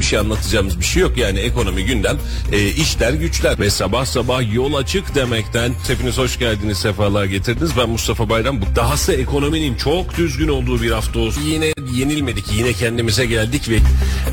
[0.00, 1.16] bir şey anlatacağımız bir şey yok.
[1.16, 2.16] Yani ekonomi gündem,
[2.52, 7.70] e, işler güçler ve sabah sabah yol açık demekten hepiniz hoş geldiniz, sefalar getirdiniz.
[7.78, 8.60] Ben Mustafa Bayram.
[8.62, 11.42] Bu dahası ekonominin çok düzgün olduğu bir hafta olsun.
[11.42, 13.76] Yine yenilmedik, yine kendimize geldik ve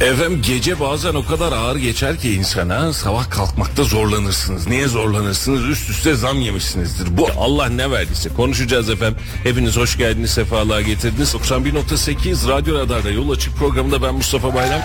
[0.06, 4.68] efendim gece bazen o kadar ağır geçer ki insana sabah kalkmakta zorlanırsınız.
[4.68, 5.64] Niye zorlanırsınız?
[5.70, 7.18] Üst üste zam yemişsinizdir.
[7.18, 9.20] Bu Allah ne verdiyse konuşacağız efendim.
[9.44, 11.34] Hepiniz hoş geldiniz, sefalar getirdiniz.
[11.34, 14.82] 91.8 Radyo Radar'da yol açık programında ben Mustafa Bayram.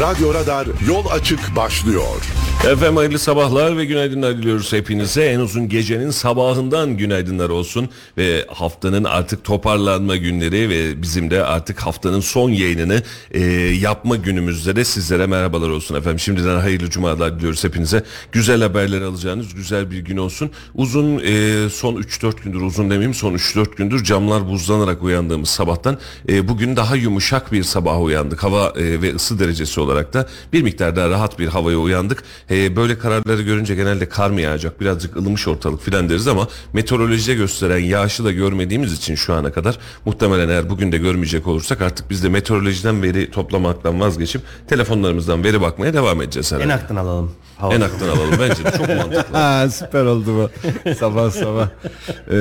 [0.00, 2.22] Radyo Radar yol açık başlıyor.
[2.64, 5.24] Efendim hayırlı sabahlar ve günaydınlar diliyoruz hepinize.
[5.24, 7.88] En uzun gecenin sabahından günaydınlar olsun.
[8.18, 13.40] Ve haftanın artık toparlanma günleri ve bizim de artık haftanın son yayınını e,
[13.80, 16.18] yapma günümüzde de sizlere merhabalar olsun efendim.
[16.18, 18.04] Şimdiden hayırlı cumalar diliyoruz hepinize.
[18.32, 20.50] Güzel haberler alacağınız güzel bir gün olsun.
[20.74, 25.98] Uzun e, son 3-4 gündür uzun demeyeyim son 3-4 gündür camlar buzlanarak uyandığımız sabahtan
[26.28, 28.42] e, bugün daha yumuşak bir sabah uyandık.
[28.42, 32.22] Hava e, ve ısı derecesi olarak da bir miktar daha rahat bir havaya uyandık.
[32.50, 37.34] E, böyle kararları görünce genelde kar mı yağacak birazcık ılımış ortalık filan deriz ama meteorolojide
[37.34, 42.10] gösteren yağışı da görmediğimiz için şu ana kadar muhtemelen eğer bugün de görmeyecek olursak artık
[42.10, 46.72] biz de meteorolojiden veri toplamaktan vazgeçip telefonlarımızdan veri bakmaya devam edeceğiz herhalde.
[46.72, 47.32] En aktan alalım.
[47.58, 47.74] Hava.
[47.74, 49.38] En aktan alalım bence de çok mantıklı.
[49.38, 50.94] Ha, süper oldu bu.
[50.94, 51.68] sabah sabah.
[52.30, 52.34] Ee,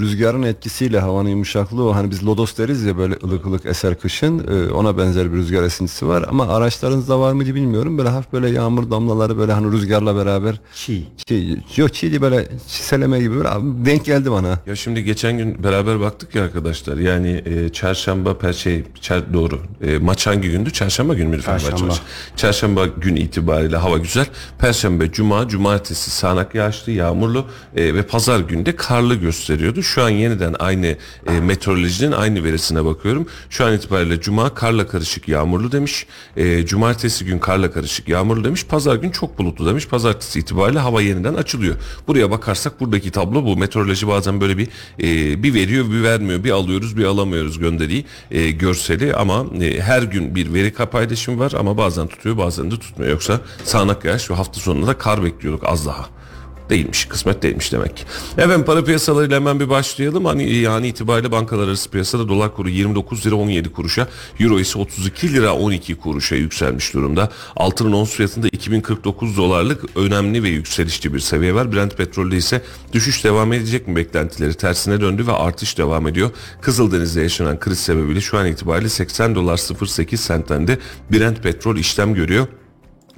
[0.00, 4.46] rüzgarın etkisiyle havanın yumuşaklığı o hani biz lodos deriz ya böyle ılık ılık eser kışın
[4.48, 8.50] Ee, ona benzer bir rüzgar esintisi var ama araçlarınızda var mıydı bilmiyorum böyle hafif böyle
[8.50, 11.02] yağmur damlaları böyle hani rüzgarla beraber Çiğ.
[11.28, 14.58] şey, yok çiğ değil böyle çiseleme gibi böyle denk geldi bana.
[14.66, 16.96] Ya şimdi geçen gün beraber baktık ya arkadaşlar.
[16.96, 19.60] Yani e, çarşamba per şey çar, doğru.
[19.82, 20.72] E, maç hangi gündü?
[20.72, 21.86] Çarşamba günü efendim Çarşamba.
[21.92, 22.00] maç?
[22.36, 24.26] Çarşamba gün itibariyle hava güzel.
[24.58, 27.46] Perşembe, cuma, cumartesi sağanak yağışlı, yağmurlu
[27.76, 29.82] e, ve pazar günde karlı gösteriyordu.
[29.82, 30.86] Şu an yeniden aynı
[31.26, 33.26] e, meteorolojinin aynı verisine bakıyorum.
[33.50, 36.06] Şu an itibariyle cuma karla karışık yağmurlu demiş.
[36.36, 38.66] E, cumartesi gün karla karışık yağmurlu demiş.
[38.66, 39.88] Pazar gün çok bulutlu demiş.
[39.88, 41.76] Pazartesi itibariyle hava yeniden açılıyor.
[42.06, 43.56] Buraya bakarsak buradaki tablo bu.
[43.56, 44.68] Meteoroloji bazen böyle bir
[45.02, 46.44] e, bir veriyor bir vermiyor.
[46.44, 51.52] Bir alıyoruz bir alamıyoruz gönderiği e, görseli ama e, her gün bir veri paylaşımı var
[51.58, 53.10] ama bazen tutuyor bazen de tutmuyor.
[53.10, 56.18] Yoksa sağanak yağış ve hafta sonunda da kar bekliyorduk az daha.
[56.70, 58.06] Değilmiş, kısmet değilmiş demek.
[58.38, 60.24] Evet para piyasalarıyla hemen bir başlayalım.
[60.24, 64.08] Hani yani itibariyle bankalar arası piyasada dolar kuru 29 lira 17 kuruşa,
[64.40, 67.30] euro ise 32 lira 12 kuruşa yükselmiş durumda.
[67.56, 71.72] Altının ons fiyatında 2049 dolarlık önemli ve yükselişli bir seviye var.
[71.72, 72.62] Brent petrolde ise
[72.92, 76.30] düşüş devam edecek mi beklentileri tersine döndü ve artış devam ediyor.
[76.60, 80.78] Kızıldeniz'de yaşanan kriz sebebiyle şu an itibariyle 80 dolar 08 sentten de
[81.12, 82.46] Brent petrol işlem görüyor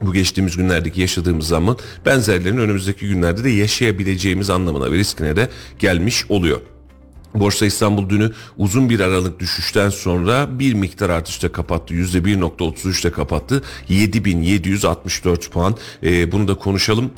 [0.02, 6.24] bu geçtiğimiz günlerdeki yaşadığımız zaman benzerlerinin önümüzdeki günlerde de yaşayabileceğimiz anlamına ve riskine de gelmiş
[6.28, 6.60] oluyor.
[7.34, 11.94] Borsa İstanbul dünü uzun bir aralık düşüşten sonra bir miktar artışta kapattı.
[11.94, 13.62] %1.33'te kapattı.
[13.88, 15.76] 7764 puan.
[16.02, 17.10] Ee, bunu da konuşalım.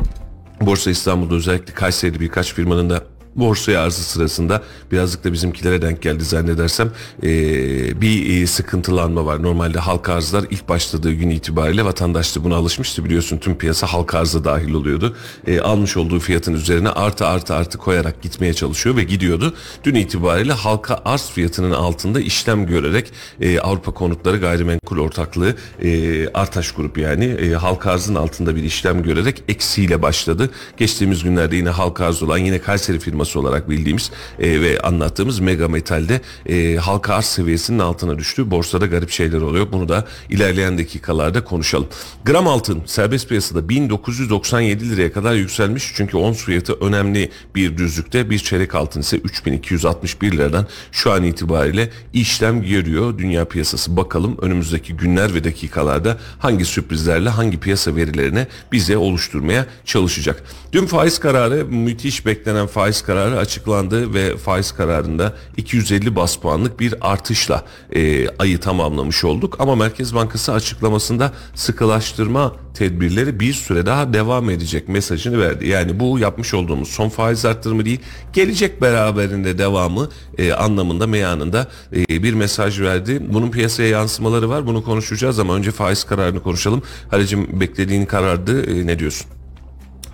[0.61, 3.05] Borsa İstanbul'da özellikle Kayseri'de birkaç firmanın da
[3.37, 4.63] borsaya arzı sırasında
[4.93, 6.91] birazcık da bizimkilere denk geldi zannedersem
[7.23, 9.43] ee, bir e, sıkıntılanma var.
[9.43, 14.19] Normalde halka arzlar ilk başladığı gün itibariyle vatandaş da buna alışmıştı biliyorsun tüm piyasa halka
[14.19, 15.17] arza dahil oluyordu.
[15.47, 19.55] Ee, almış olduğu fiyatın üzerine artı artı artı koyarak gitmeye çalışıyor ve gidiyordu.
[19.85, 26.73] Dün itibariyle halka arz fiyatının altında işlem görerek e, Avrupa Konutları Gayrimenkul Ortaklığı e, Artaş
[26.73, 30.51] Grup yani e, halka arzın altında bir işlem görerek eksiyle başladı.
[30.77, 35.69] Geçtiğimiz günlerde yine halka arz olan yine Kayseri firması olarak bildiğimiz e, ve anlattığımız Mega
[35.69, 38.51] Metal'de e, halka arz seviyesinin altına düştü.
[38.51, 39.67] Borsada garip şeyler oluyor.
[39.73, 41.87] Bunu da ilerleyen dakikalarda konuşalım.
[42.25, 45.93] Gram altın serbest piyasada 1997 liraya kadar yükselmiş.
[45.97, 48.31] Çünkü ons fiyatı önemli bir düzlükte.
[48.31, 53.97] Bir çeyrek altın ise 3261 liradan şu an itibariyle işlem görüyor dünya piyasası.
[53.97, 60.43] Bakalım önümüzdeki günler ve dakikalarda hangi sürprizlerle hangi piyasa verilerine bize oluşturmaya çalışacak.
[60.73, 66.95] Dün faiz kararı müthiş beklenen faiz kararı açıklandı ve faiz kararında 250 bas puanlık bir
[67.01, 67.65] artışla
[67.95, 69.57] e, ayı tamamlamış olduk.
[69.59, 75.69] Ama Merkez Bankası açıklamasında sıkılaştırma tedbirleri bir süre daha devam edecek mesajını verdi.
[75.69, 78.01] Yani bu yapmış olduğumuz son faiz arttırımı değil,
[78.33, 80.09] gelecek beraberinde devamı
[80.39, 83.23] e, anlamında meyanında e, bir mesaj verdi.
[83.33, 84.67] Bunun piyasaya yansımaları var.
[84.67, 86.83] Bunu konuşacağız ama önce faiz kararını konuşalım.
[87.11, 88.71] Halicim beklediğin karardı.
[88.71, 89.42] E, ne diyorsun?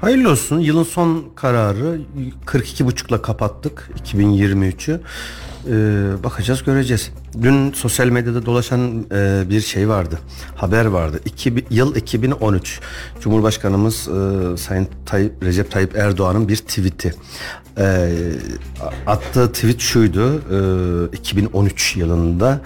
[0.01, 0.59] Hayırlı olsun.
[0.61, 2.01] Yılın son kararı
[2.47, 5.01] 42,5'la kapattık 2023'ü.
[5.69, 7.11] Ee, bakacağız göreceğiz.
[7.43, 10.19] Dün sosyal medyada dolaşan e, bir şey vardı.
[10.57, 11.21] Haber vardı.
[11.25, 12.81] İki, yıl 2013.
[13.21, 17.15] Cumhurbaşkanımız e, Sayın Tayyip, Recep Tayyip Erdoğan'ın bir tweet'i.
[17.79, 18.09] E,
[19.07, 20.43] attığı tweet şuydu.
[21.13, 22.61] E, 2013 yılında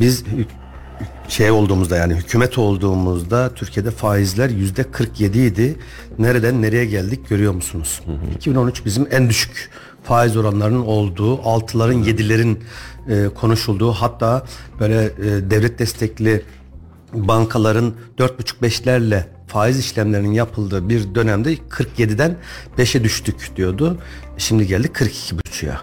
[0.00, 0.24] biz
[1.28, 5.76] şey olduğumuzda yani hükümet olduğumuzda Türkiye'de faizler yüzde 47 idi.
[6.18, 8.00] Nereden nereye geldik görüyor musunuz?
[8.36, 9.70] 2013 bizim en düşük
[10.02, 12.64] faiz oranlarının olduğu, altıların yedilerin
[13.08, 14.46] e, konuşulduğu hatta
[14.80, 16.42] böyle e, devlet destekli
[17.12, 22.36] bankaların 4,5-5'lerle faiz işlemlerinin yapıldığı bir dönemde 47'den
[22.78, 23.98] 5'e düştük diyordu.
[24.38, 25.80] Şimdi geldik 42,5'ya.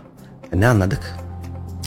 [0.54, 1.29] E ne anladık?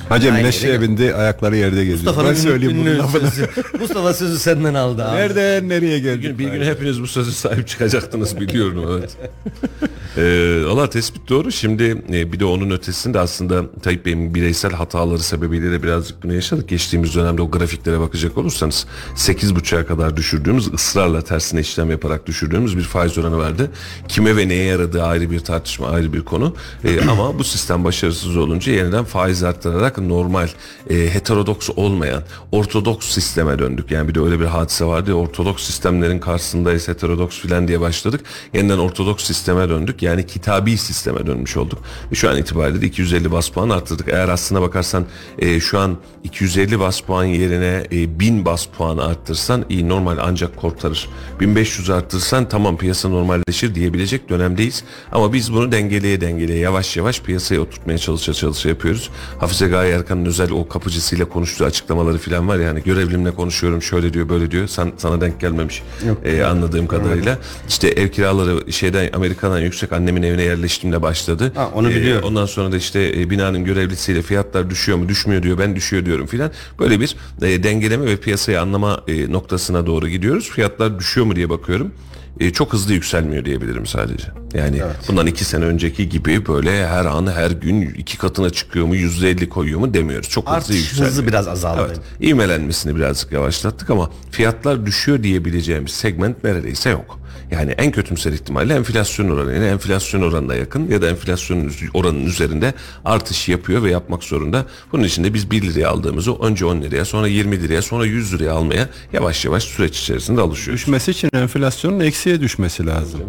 [0.08, 0.82] Hacem Aynen, neşeye öyle.
[0.82, 1.96] bindi ayakları yerde geziyor.
[1.96, 3.31] Mustafa'nın Ben söyleyeyim bunun lafını.
[3.31, 3.49] sözü.
[3.81, 5.16] Mustafa sözü senden aldı abi.
[5.16, 6.22] Nereden nereye Bir geldik?
[6.22, 9.16] gün, bir gün hepiniz bu sözü sahip çıkacaktınız biliyorum evet.
[10.19, 11.52] ee, Valla tespit doğru.
[11.52, 16.34] Şimdi e, bir de onun ötesinde aslında Tayyip Bey'in bireysel hataları sebebiyle de birazcık bunu
[16.34, 16.69] yaşadık.
[16.69, 22.82] Geçtiğimiz dönemde o grafiklere bakacak olursanız 8.5'a kadar düşürdüğümüz ısrarla tersine işlem yaparak düşürdüğümüz bir
[22.82, 23.70] faiz oranı vardı.
[24.08, 26.55] Kime ve neye yaradığı ayrı bir tartışma ayrı bir konu.
[26.84, 30.48] Ee, ama bu sistem başarısız olunca yeniden faiz arttırarak normal
[30.90, 32.22] e, heterodoks olmayan
[32.52, 33.90] ortodoks sisteme döndük.
[33.90, 38.20] Yani bir de öyle bir hadise vardı ya ortodoks sistemlerin karşısındayız heterodoks filan diye başladık.
[38.54, 40.02] Yeniden ortodoks sisteme döndük.
[40.02, 41.78] Yani kitabi sisteme dönmüş olduk.
[42.12, 44.08] Ve şu an itibariyle de 250 bas puan arttırdık.
[44.08, 45.06] Eğer aslına bakarsan
[45.38, 50.56] e, şu an 250 bas puan yerine e, 1000 bas puan arttırsan iyi normal ancak
[50.56, 51.08] kurtarır.
[51.40, 54.84] 1500 arttırsan tamam piyasa normalleşir diyebilecek dönemdeyiz.
[55.12, 59.10] Ama biz bunu dengeleye dengeleye yavaş yavaş piyasaya oturtmaya çalışa çalışa yapıyoruz.
[59.40, 64.29] Hafize Gaye Erkan'ın özel o kapıcısıyla konuştuğu açıklamaları falan var yani görevlimle konuşuyorum şöyle diyor
[64.29, 64.67] böyle diyor.
[64.67, 65.82] Sen, sana denk gelmemiş
[66.25, 67.38] e, anladığım kadarıyla.
[67.69, 71.52] İşte ev kiraları şeyden Amerika'dan yüksek annemin evine yerleştiğimde başladı.
[71.55, 72.29] Ha, onu E, biliyorum.
[72.29, 76.26] ondan sonra da işte e, binanın görevlisiyle fiyatlar düşüyor mu düşmüyor diyor ben düşüyor diyorum
[76.26, 76.50] filan.
[76.79, 80.50] Böyle bir e, dengeleme ve piyasayı anlama e, noktasına doğru gidiyoruz.
[80.50, 81.93] Fiyatlar düşüyor mu diye bakıyorum.
[82.40, 84.25] E, çok hızlı yükselmiyor diyebilirim sadece.
[84.55, 88.96] Yani bundan iki sene önceki gibi böyle her an her gün iki katına çıkıyor mu
[88.96, 90.29] yüzde elli koyuyor mu demiyoruz.
[90.29, 91.11] Çok hızlı Artış yükselmiyor.
[91.11, 91.82] hızı biraz azaldı.
[91.87, 92.00] Evet.
[92.20, 97.19] İvmelenmesini birazcık yavaşlattık ama fiyatlar düşüyor diyebileceğimiz segment neredeyse yok.
[97.50, 102.75] Yani en kötümser ihtimalle enflasyon oranıyla enflasyon oranına yakın ya da enflasyon oranının üzerinde
[103.05, 104.67] artış yapıyor ve yapmak zorunda.
[104.93, 108.34] Bunun için de biz 1 liraya aldığımızı önce 10 liraya sonra 20 liraya sonra 100
[108.34, 110.81] liraya almaya yavaş yavaş süreç içerisinde alışıyoruz.
[110.82, 113.20] Düşmesi için enflasyonun eksiye düşmesi lazım.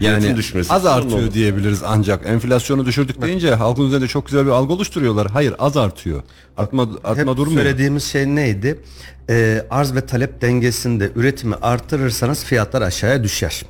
[0.00, 1.32] Yani düşmesi az artıyor olur.
[1.32, 5.30] diyebiliriz ancak enflasyonu düşürdük deyince halkın üzerinde çok güzel bir algı oluşturuyorlar.
[5.30, 6.22] Hayır az artıyor.
[6.56, 7.62] Artma, artma Hep durmuyor.
[7.62, 8.80] söylediğimiz şey neydi?
[9.32, 13.62] Ee, arz ve talep dengesinde üretimi artırırsanız fiyatlar aşağıya düşer.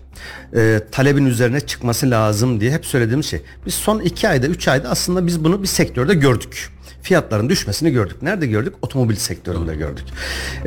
[0.57, 3.43] Ee, talebin üzerine çıkması lazım diye hep söylediğimiz şey.
[3.67, 6.71] Biz son iki ayda, üç ayda aslında biz bunu bir sektörde gördük.
[7.03, 8.23] Fiyatların düşmesini gördük.
[8.23, 8.75] Nerede gördük?
[8.83, 10.05] Otomobil sektöründe gördük.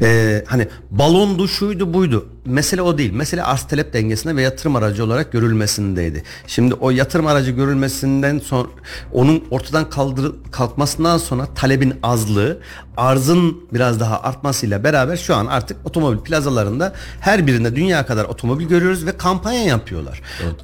[0.02, 2.30] Ee, hani balondu, şuydu, buydu.
[2.46, 3.14] Mesele o değil.
[3.14, 6.24] Mesele arz talep dengesinde ve yatırım aracı olarak görülmesindeydi.
[6.48, 8.68] Şimdi o yatırım aracı görülmesinden sonra
[9.14, 12.60] onun ortadan kaldır, kalkmasından sonra talebin azlığı,
[12.98, 18.66] arzın biraz daha artmasıyla beraber şu an artık otomobil plazalarında her birinde dünya kadar otomobil
[18.66, 20.22] görüyoruz ve kampanya yapıyorlar.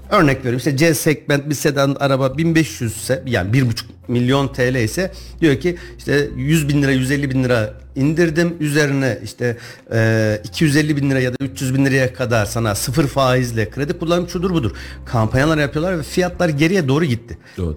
[0.10, 5.12] Örnek veriyorum işte C segment bir sedan araba 1500 ise yani 1,5 milyon TL ise
[5.42, 9.58] diyor ki işte 100 bin lira 150 bin lira indirdim üzerine işte
[9.94, 14.30] e, 250 bin lira ya da 300 bin liraya kadar sana sıfır faizle kredi kullanım
[14.30, 14.72] şudur budur
[15.06, 17.38] kampanyalar yapıyorlar ve fiyatlar geriye doğru gitti.
[17.58, 17.76] Doğru.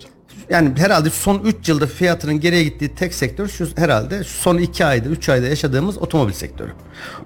[0.50, 5.08] Yani herhalde son 3 yılda fiyatının geriye gittiği tek sektör şu herhalde son 2 ayda
[5.08, 6.72] 3 ayda yaşadığımız otomobil sektörü.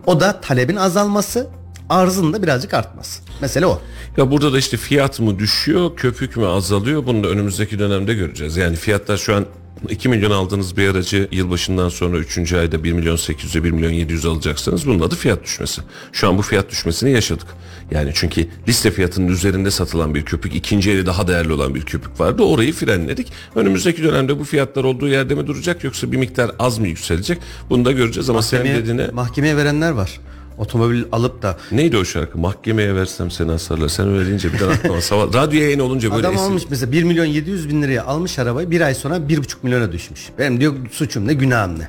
[0.06, 1.48] O da talebin azalması
[1.88, 3.22] arzın da birazcık artması.
[3.40, 3.80] Mesele o.
[4.16, 7.06] Ya burada da işte fiyat mı düşüyor, köpük mü azalıyor?
[7.06, 8.56] Bunu da önümüzdeki dönemde göreceğiz.
[8.56, 9.46] Yani fiyatlar şu an
[9.88, 12.52] 2 milyon aldığınız bir aracı yılbaşından sonra 3.
[12.52, 14.86] ayda 1 milyon 800'e 1 milyon 700 alacaksınız.
[14.86, 15.82] Bunun adı fiyat düşmesi.
[16.12, 17.46] Şu an bu fiyat düşmesini yaşadık.
[17.90, 22.20] Yani çünkü liste fiyatının üzerinde satılan bir köpük, ikinci eli daha değerli olan bir köpük
[22.20, 22.42] vardı.
[22.42, 23.32] Orayı frenledik.
[23.54, 27.38] Önümüzdeki dönemde bu fiyatlar olduğu yerde mi duracak yoksa bir miktar az mı yükselecek?
[27.70, 30.20] Bunu da göreceğiz ama senin Mahkemeye, dediğine mahkemeye verenler var.
[30.58, 32.38] Otomobil alıp da Neydi o şarkı?
[32.38, 33.88] Mahkemeye versem seni asarlar.
[33.88, 35.34] Sen öyle deyince bir aklıma sabah.
[35.34, 38.70] Radyo yayın olunca böyle adam esin- almış mesela 1 milyon 700 bin liraya almış arabayı
[38.70, 40.28] bir ay sonra 1,5 milyona düşmüş.
[40.38, 41.88] Benim diyor suçum ne günahım ne.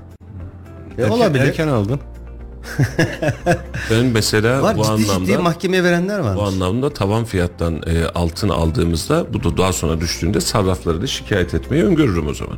[0.97, 1.43] E, Erken- olabilir.
[1.43, 1.99] Erken aldın.
[3.91, 6.35] Ben mesela var bu ciddi ciddi anlamda mahkemeye verenler var.
[6.35, 11.53] bu anlamda tavan fiyattan e, altın aldığımızda bu da daha sonra düştüğünde sarrafları da şikayet
[11.53, 12.57] etmeyi öngörürüm o zaman.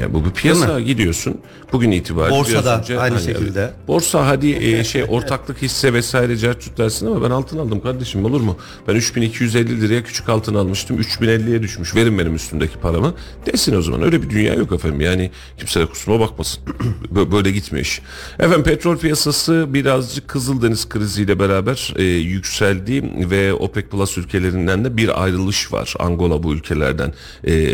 [0.00, 1.40] Yani bu bir piyasa gidiyorsun.
[1.72, 3.60] Bugün itibariyle Borsada önce- aynı hani şekilde.
[3.60, 3.72] evet.
[3.88, 8.40] Borsa hadi e, şey ortaklık hisse vesaire cartçut dersin ama ben altın aldım kardeşim olur
[8.40, 8.56] mu?
[8.88, 10.98] Ben 3250 liraya küçük altın almıştım.
[11.00, 11.94] 3050'ye düşmüş.
[11.94, 13.14] Verin benim üstümdeki paramı.
[13.46, 14.02] Desin o zaman.
[14.02, 15.00] Öyle bir dünya yok efendim.
[15.00, 16.62] Yani kimse de kusuruma bakmasın.
[17.14, 18.02] Bö- Böyle gitmiyor iş.
[18.38, 25.22] Efendim petrol piyasası birazcık Kızıldeniz kriziyle beraber e, yükseldi ve OPEC Plus ülkelerinden de bir
[25.22, 25.94] ayrılış var.
[25.98, 27.12] Angola bu ülkelerden
[27.46, 27.72] e,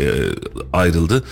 [0.73, 1.23] ayrıldı.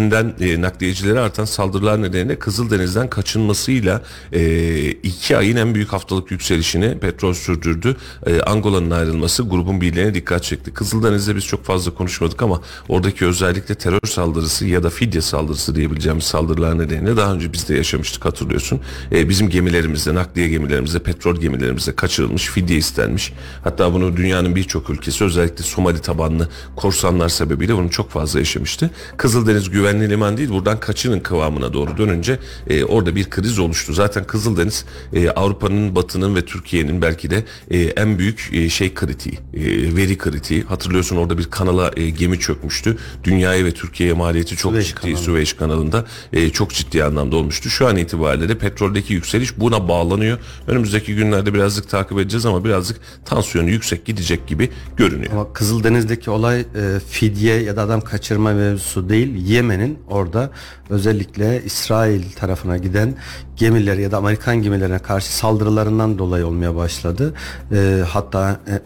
[0.00, 4.02] Kızıldeniz'inden e, nakliyecilere artan saldırılar nedeniyle Kızıldeniz'den kaçınmasıyla
[4.32, 7.96] e, iki ayın en büyük haftalık yükselişini petrol sürdürdü.
[8.26, 10.74] E, Angola'nın ayrılması grubun birliğine dikkat çekti.
[10.74, 16.24] Kızıldeniz'de biz çok fazla konuşmadık ama oradaki özellikle terör saldırısı ya da fidye saldırısı diyebileceğimiz
[16.24, 18.80] saldırılar nedeniyle daha önce biz de yaşamıştık hatırlıyorsun.
[19.12, 23.32] E, bizim gemilerimizde, nakliye gemilerimizde, petrol gemilerimizde kaçırılmış, fidye istenmiş.
[23.64, 28.90] Hatta bunu dünyanın birçok ülkesi özellikle Somali tabanlı korsanlar sebebiyle bunu çok fazla yaşamıştı.
[29.16, 33.92] Kızıldeniz güvenli liman değil buradan kaçının kıvamına doğru dönünce e, orada bir kriz oluştu.
[33.92, 39.34] Zaten Kızıldeniz e, Avrupa'nın, Batı'nın ve Türkiye'nin belki de e, en büyük e, şey kritiği,
[39.34, 40.62] e, veri kritiği.
[40.62, 42.96] Hatırlıyorsun orada bir kanala e, gemi çökmüştü.
[43.24, 45.00] Dünyaya ve Türkiye'ye maliyeti çok Süveyş ciddi.
[45.00, 45.16] kanalı.
[45.16, 47.70] Süveyş kanalında e, çok ciddi anlamda olmuştu.
[47.70, 50.38] Şu an itibariyle de petroldeki yükseliş buna bağlanıyor.
[50.66, 55.32] Önümüzdeki günlerde birazcık takip edeceğiz ama birazcık tansiyonu yüksek gidecek gibi görünüyor.
[55.32, 56.64] Ama Kızıldeniz'deki olay e,
[57.10, 59.48] fidye ya da adam kaçırma mevzusu değil.
[59.70, 60.50] Yemen'in orada
[60.90, 63.14] özellikle İsrail tarafına giden
[63.56, 67.34] gemiler ya da Amerikan gemilerine karşı saldırılarından dolayı olmaya başladı.
[67.72, 68.80] E, hatta e,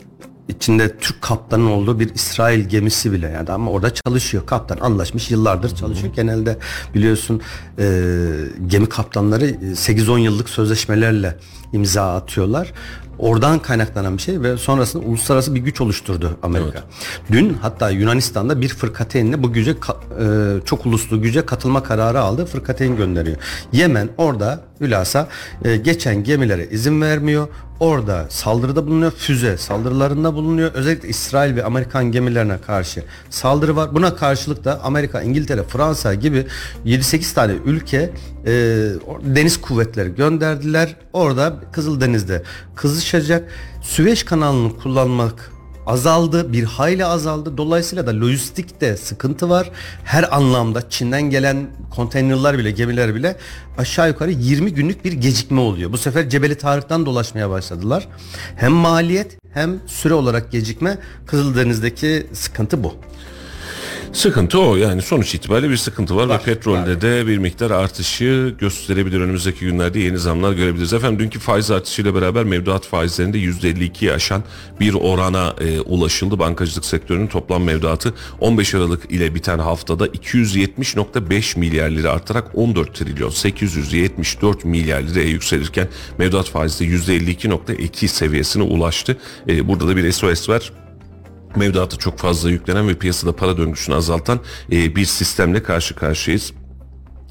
[0.48, 3.50] içinde Türk kaptanın olduğu bir İsrail gemisi bile yani.
[3.50, 4.46] Ama orada çalışıyor.
[4.46, 6.14] Kaptan anlaşmış yıllardır çalışıyor.
[6.14, 6.58] Genelde
[6.94, 7.42] biliyorsun
[7.78, 7.84] e,
[8.66, 11.36] gemi kaptanları e, 8-10 yıllık sözleşmelerle
[11.72, 12.72] imza atıyorlar
[13.18, 16.84] oradan kaynaklanan bir şey ve sonrasında uluslararası bir güç oluşturdu Amerika.
[17.32, 19.74] Dün hatta Yunanistan'da bir fırkateynle bu güce e,
[20.64, 22.46] çok uluslu güce katılma kararı aldı.
[22.46, 23.36] Fırkateyn gönderiyor.
[23.72, 25.28] Yemen orada hülasa
[25.64, 27.48] e, geçen gemilere izin vermiyor.
[27.80, 29.12] Orada saldırıda bulunuyor.
[29.12, 30.72] Füze saldırılarında bulunuyor.
[30.74, 33.94] Özellikle İsrail ve Amerikan gemilerine karşı saldırı var.
[33.94, 36.46] Buna karşılık da Amerika, İngiltere, Fransa gibi
[36.86, 38.10] 7-8 tane ülke
[38.46, 38.52] e,
[39.22, 40.96] deniz kuvvetleri gönderdiler.
[41.12, 42.42] Orada Kızıldeniz'de
[42.74, 43.48] kızışacak.
[43.82, 45.53] Süveyş kanalını kullanmak
[45.86, 47.56] azaldı, bir hayli azaldı.
[47.56, 49.70] Dolayısıyla da lojistikte sıkıntı var.
[50.04, 53.36] Her anlamda Çin'den gelen konteynerler bile, gemiler bile
[53.78, 55.92] aşağı yukarı 20 günlük bir gecikme oluyor.
[55.92, 58.08] Bu sefer Cebeli Tarık'tan dolaşmaya başladılar.
[58.56, 62.94] Hem maliyet hem süre olarak gecikme Kızıldeniz'deki sıkıntı bu.
[64.14, 67.00] Sıkıntı o yani sonuç itibariyle bir sıkıntı var, Var, ve petrolde var.
[67.00, 70.92] de bir miktar artışı gösterebilir önümüzdeki günlerde yeni zamlar görebiliriz.
[70.92, 74.42] Efendim dünkü faiz artışıyla beraber mevduat faizlerinde %52'yi aşan
[74.80, 76.38] bir orana e, ulaşıldı.
[76.38, 83.30] Bankacılık sektörünün toplam mevduatı 15 Aralık ile biten haftada 270.5 milyar lira artarak 14 trilyon
[83.30, 89.16] 874 milyar liraya yükselirken mevduat faizi de %52.2 seviyesine ulaştı.
[89.48, 90.72] E, burada da bir SOS var
[91.56, 94.40] mevduatı çok fazla yüklenen ve piyasada para döngüsünü azaltan
[94.72, 96.52] e, bir sistemle karşı karşıyayız.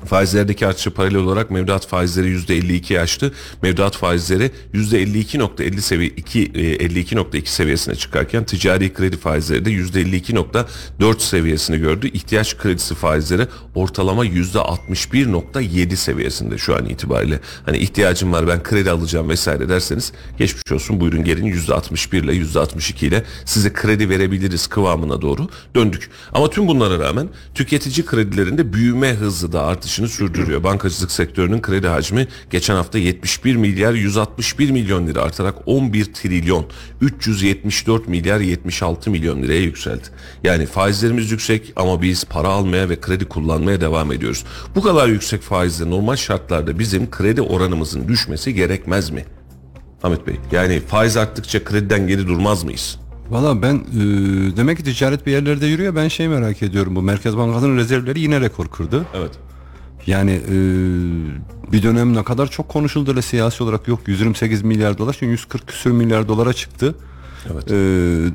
[0.05, 3.33] Faizlerdeki artışı paralel olarak mevduat faizleri %52'ye aştı.
[3.61, 11.77] Mevduat faizleri %52.50 seviye 2 e, 52.2 seviyesine çıkarken ticari kredi faizleri de %52.4 seviyesini
[11.77, 12.07] gördü.
[12.07, 17.39] İhtiyaç kredisi faizleri ortalama %61.7 seviyesinde şu an itibariyle.
[17.65, 23.05] Hani ihtiyacım var ben kredi alacağım vesaire derseniz geçmiş olsun buyurun gelin %61 ile %62
[23.05, 26.09] ile size kredi verebiliriz kıvamına doğru döndük.
[26.33, 29.61] Ama tüm bunlara rağmen tüketici kredilerinde büyüme hızı da
[29.93, 30.63] artışını sürdürüyor.
[30.63, 36.65] Bankacılık sektörünün kredi hacmi geçen hafta 71 milyar 161 milyon lira artarak 11 trilyon
[37.01, 40.03] 374 milyar 76 milyon liraya yükseldi.
[40.43, 44.45] Yani faizlerimiz yüksek ama biz para almaya ve kredi kullanmaya devam ediyoruz.
[44.75, 49.25] Bu kadar yüksek faizle normal şartlarda bizim kredi oranımızın düşmesi gerekmez mi?
[50.03, 52.99] Ahmet Bey yani faiz arttıkça krediden geri durmaz mıyız?
[53.29, 53.99] Valla ben e,
[54.57, 55.95] demek ki ticaret bir yerlerde yürüyor.
[55.95, 56.95] Ben şey merak ediyorum.
[56.95, 59.05] Bu Merkez Bankası'nın rezervleri yine rekor kırdı.
[59.13, 59.31] Evet.
[60.07, 60.55] Yani e,
[61.71, 65.67] bir dönem ne kadar çok konuşuldu öyle siyasi olarak yok 128 milyar dolar şimdi 140
[65.67, 66.95] küsür milyar dolara çıktı.
[67.53, 67.71] Evet.
[67.71, 67.75] E,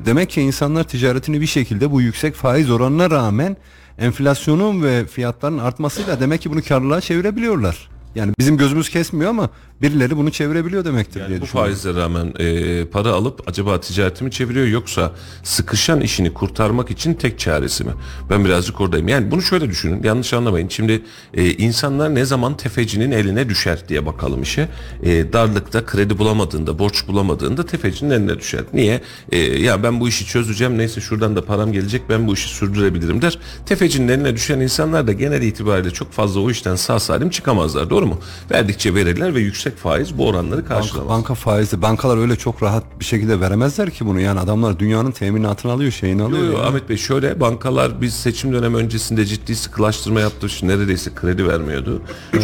[0.05, 3.57] demek ki insanlar ticaretini bir şekilde bu yüksek faiz oranına rağmen
[3.99, 7.89] enflasyonun ve fiyatların artmasıyla demek ki bunu karlılığa çevirebiliyorlar.
[8.15, 9.49] Yani bizim gözümüz kesmiyor ama
[9.81, 11.73] birileri bunu çevirebiliyor demektir diye bu düşünüyorum.
[11.73, 15.11] faizle rağmen e, para alıp acaba ticaretimi çeviriyor yoksa
[15.43, 17.91] sıkışan işini kurtarmak için tek çaresi mi?
[18.29, 19.07] Ben birazcık oradayım.
[19.07, 20.67] Yani bunu şöyle düşünün yanlış anlamayın.
[20.69, 21.01] Şimdi
[21.33, 24.69] e, insanlar ne zaman tefecinin eline düşer diye bakalım işe.
[25.03, 28.61] E, darlıkta kredi bulamadığında borç bulamadığında tefecinin eline düşer.
[28.73, 29.01] Niye?
[29.31, 33.21] E, ya ben bu işi çözeceğim neyse şuradan da param gelecek ben bu işi sürdürebilirim
[33.21, 33.39] der.
[33.65, 37.98] Tefecinin eline düşen insanlar da genel itibariyle çok fazla o işten sağ salim çıkamazlar doğru
[38.03, 38.19] mu?
[38.51, 41.09] Verdikçe verirler ve yüksek faiz bu oranları karşılamaz.
[41.09, 44.19] Banka, banka faizi bankalar öyle çok rahat bir şekilde veremezler ki bunu.
[44.19, 46.43] Yani adamlar dünyanın teminatını alıyor, şeyini alıyor.
[46.43, 46.63] Yo, yo, ya.
[46.63, 52.01] Ahmet Bey şöyle bankalar biz seçim dönemi öncesinde ciddi sıkılaştırma yaptığı için neredeyse kredi vermiyordu.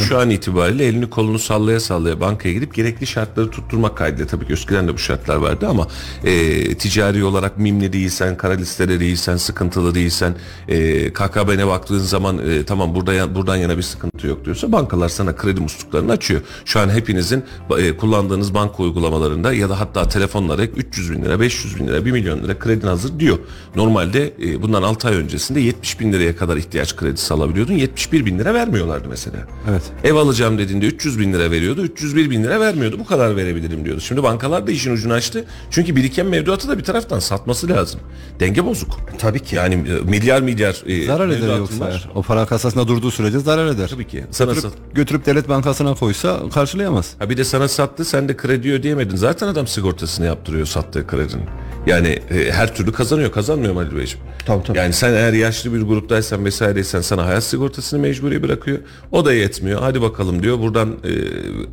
[0.08, 4.54] Şu an itibariyle elini kolunu sallaya sallaya bankaya gidip gerekli şartları tutturmak kaydıyla tabii ki
[4.54, 5.88] eskiden de bu şartlar vardı ama
[6.24, 10.36] e, ticari olarak mimli değilsen, kara listede değilsen, sıkıntılı değilsen,
[10.68, 15.36] e, KKB'ne baktığın zaman e, tamam burada buradan yana bir sıkıntı yok diyorsa bankalar sana
[15.46, 16.42] kredi musluklarını açıyor.
[16.66, 17.44] Şu an hepinizin
[17.78, 22.12] e, kullandığınız banka uygulamalarında ya da hatta telefonlara 300 bin lira, 500 bin lira, 1
[22.12, 23.38] milyon lira kredin hazır diyor.
[23.76, 27.74] Normalde e, bundan 6 ay öncesinde 70 bin liraya kadar ihtiyaç kredisi alabiliyordun.
[27.74, 29.38] 71 bin lira vermiyorlardı mesela.
[29.70, 29.82] Evet.
[30.04, 31.82] Ev alacağım dediğinde 300 bin lira veriyordu.
[31.82, 33.00] 301 bin lira vermiyordu.
[33.00, 34.02] Bu kadar verebilirim diyordu.
[34.02, 35.46] Şimdi bankalar da işin ucunu açtı.
[35.72, 38.00] Çünkü biriken mevduatı da bir taraftan satması lazım.
[38.40, 38.90] Denge bozuk.
[39.20, 39.56] Tabii ki.
[39.56, 41.90] Yani e, milyar milyar e, Zarar eder yoksa var.
[41.92, 42.10] eğer.
[42.16, 43.88] O para kasasında durduğu sürece zarar eder.
[43.90, 44.24] Tabii ki.
[44.32, 47.14] Sana Götürüp, sat- götürüp devlet bankasına koysa karşılayamaz.
[47.20, 49.16] Ha bir de sana sattı sen de kredi ödeyemedin.
[49.16, 51.46] Zaten adam sigortasını yaptırıyor sattığı kredinin.
[51.88, 53.32] Yani e, her türlü kazanıyor.
[53.32, 54.26] Kazanmıyor mu Ali Beyciğim?
[54.46, 54.78] Tabii, tabii.
[54.78, 58.78] Yani sen eğer yaşlı bir gruptaysan vesaireysen sana hayat sigortasını mecburi bırakıyor.
[59.12, 59.82] O da yetmiyor.
[59.82, 60.60] Hadi bakalım diyor.
[60.60, 61.10] Buradan e,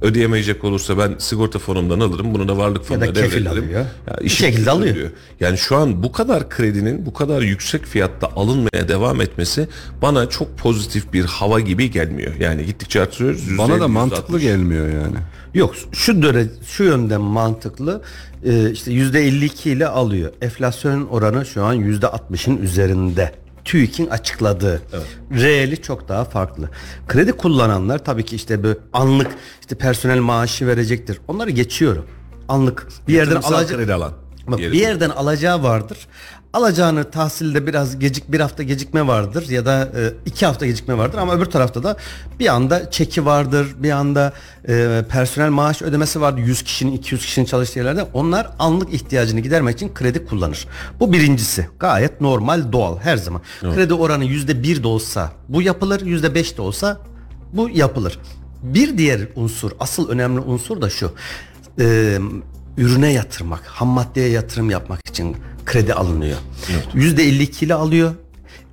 [0.07, 2.35] ödeyemeyecek olursa ben sigorta fonumdan alırım.
[2.35, 3.47] Bunu da varlık fonuna kefil devrederim.
[3.47, 3.85] alıyor.
[4.07, 4.95] Ya Bir şekilde alıyor.
[4.95, 5.11] diyor.
[5.41, 9.69] Yani şu an bu kadar kredinin bu kadar yüksek fiyatta alınmaya devam etmesi
[10.03, 12.33] bana çok pozitif bir hava gibi gelmiyor.
[12.41, 13.52] Yani gittikçe artırıyoruz.
[13.59, 14.41] Bana da %50, mantıklı %60.
[14.41, 15.17] gelmiyor yani.
[15.55, 18.03] Yok şu döne şu yönden mantıklı
[18.45, 20.33] Ee, işte yüzde 52 ile alıyor.
[20.41, 23.33] Enflasyon oranı şu an yüzde 60'ın üzerinde.
[23.65, 24.83] TÜİK'in açıkladığı.
[25.31, 26.69] Reeli çok daha farklı.
[27.09, 29.31] Kredi kullananlar tabii ki işte böyle anlık
[29.61, 31.19] işte personel maaşı verecektir.
[31.29, 32.07] Onları geçiyorum.
[32.49, 34.13] Anlık bir yerden alacak kredi alan.
[34.47, 35.99] Bak, bir yerden alacağı vardır.
[36.53, 41.19] Alacağını tahsilde biraz gecik bir hafta gecikme vardır ya da e, iki hafta gecikme vardır
[41.19, 41.97] ama öbür tarafta da
[42.41, 44.33] bir anda çeki vardır bir anda
[44.69, 49.77] e, personel maaş ödemesi vardır 100 kişinin 200 kişinin çalıştığı yerlerde onlar anlık ihtiyacını gidermek
[49.77, 50.69] için kredi kullanır.
[51.01, 53.43] Bu birincisi gayet normal doğal her zaman.
[53.61, 57.01] Kredi oranı yüzde bir de olsa bu yapılır yüzde beş de olsa
[57.53, 58.19] bu yapılır.
[58.63, 61.13] Bir diğer unsur asıl önemli unsur da şu
[61.81, 62.19] e,
[62.77, 66.39] ürüne yatırmak, ham maddeye yatırım yapmak için kredi alınıyor.
[66.95, 68.15] Yüzde 52 ile alıyor.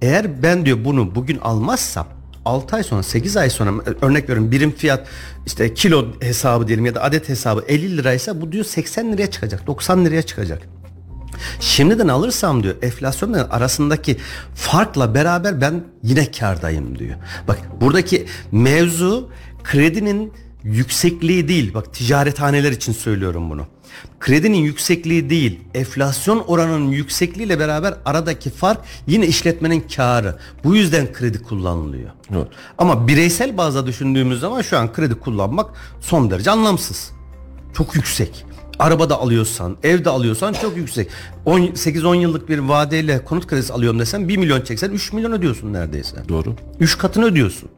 [0.02, 2.08] Eğer ben diyor bunu bugün almazsam
[2.46, 5.08] 6 ay sonra 8 ay sonra örnek veriyorum birim fiyat
[5.46, 9.68] işte kilo hesabı diyelim ya da adet hesabı 50 liraysa bu diyor 80 liraya çıkacak
[9.68, 10.62] 90 liraya çıkacak.
[11.60, 14.18] Şimdiden alırsam diyor enflasyonla arasındaki
[14.56, 17.16] farkla beraber ben yine kardayım diyor.
[17.48, 19.30] Bak buradaki mevzu
[19.64, 20.34] kredinin
[20.64, 21.74] yüksekliği değil.
[21.74, 23.68] Bak ticarethaneler için söylüyorum bunu.
[24.20, 30.40] Kredinin yüksekliği değil, enflasyon oranının yüksekliğiyle beraber aradaki fark yine işletmenin karı.
[30.64, 32.10] Bu yüzden kredi kullanılıyor.
[32.36, 32.48] Evet.
[32.78, 35.70] Ama bireysel bazda düşündüğümüz zaman şu an kredi kullanmak
[36.02, 37.12] son derece anlamsız.
[37.74, 38.46] Çok yüksek.
[38.80, 41.10] Araba da alıyorsan, ev de alıyorsan çok yüksek.
[41.46, 46.16] 8-10 yıllık bir vadeyle konut kredisi alıyorum desen 1 milyon çeksen 3 milyon ödüyorsun neredeyse.
[46.30, 46.56] Doğru.
[46.80, 47.70] 3 katını ödüyorsun.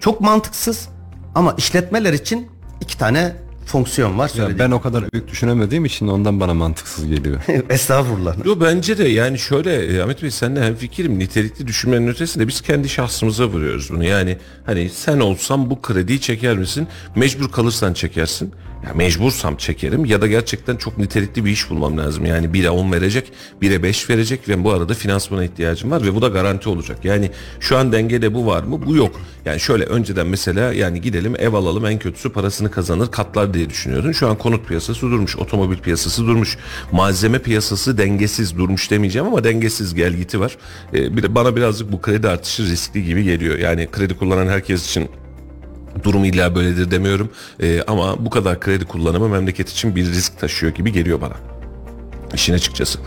[0.00, 0.88] Çok mantıksız
[1.34, 2.48] ama işletmeler için
[2.80, 4.30] iki tane fonksiyon var.
[4.36, 7.40] Ya ben o kadar büyük düşünemediğim için ondan bana mantıksız geliyor.
[7.70, 8.44] Estağfurullah.
[8.44, 12.60] Yo bence de yani şöyle e, Ahmet Bey senle hem fikrim nitelikli düşünmenin ötesinde biz
[12.60, 14.04] kendi şahsımıza vuruyoruz bunu.
[14.04, 16.88] Yani hani sen olsam bu krediyi çeker misin?
[17.16, 18.52] Mecbur kalırsan çekersin.
[18.86, 22.26] Ya mecbursam çekerim ya da gerçekten çok nitelikli bir iş bulmam lazım.
[22.26, 26.22] Yani 1'e 10 verecek, 1'e 5 verecek ve bu arada finansmana ihtiyacım var ve bu
[26.22, 27.04] da garanti olacak.
[27.04, 28.86] Yani şu an dengede bu var mı?
[28.86, 29.20] Bu yok.
[29.44, 34.12] Yani şöyle önceden mesela yani gidelim ev alalım en kötüsü parasını kazanır katlar diye düşünüyordun.
[34.12, 36.58] Şu an konut piyasası durmuş, otomobil piyasası durmuş,
[36.92, 40.56] malzeme piyasası dengesiz durmuş demeyeceğim ama dengesiz gel giti var.
[40.94, 43.58] Ee, bana birazcık bu kredi artışı riskli gibi geliyor.
[43.58, 45.08] Yani kredi kullanan herkes için
[46.02, 47.30] durum illa böyledir demiyorum.
[47.60, 51.34] Ee, ama bu kadar kredi kullanımı memleket için bir risk taşıyor gibi geliyor bana.
[52.34, 52.98] İşin açıkçası.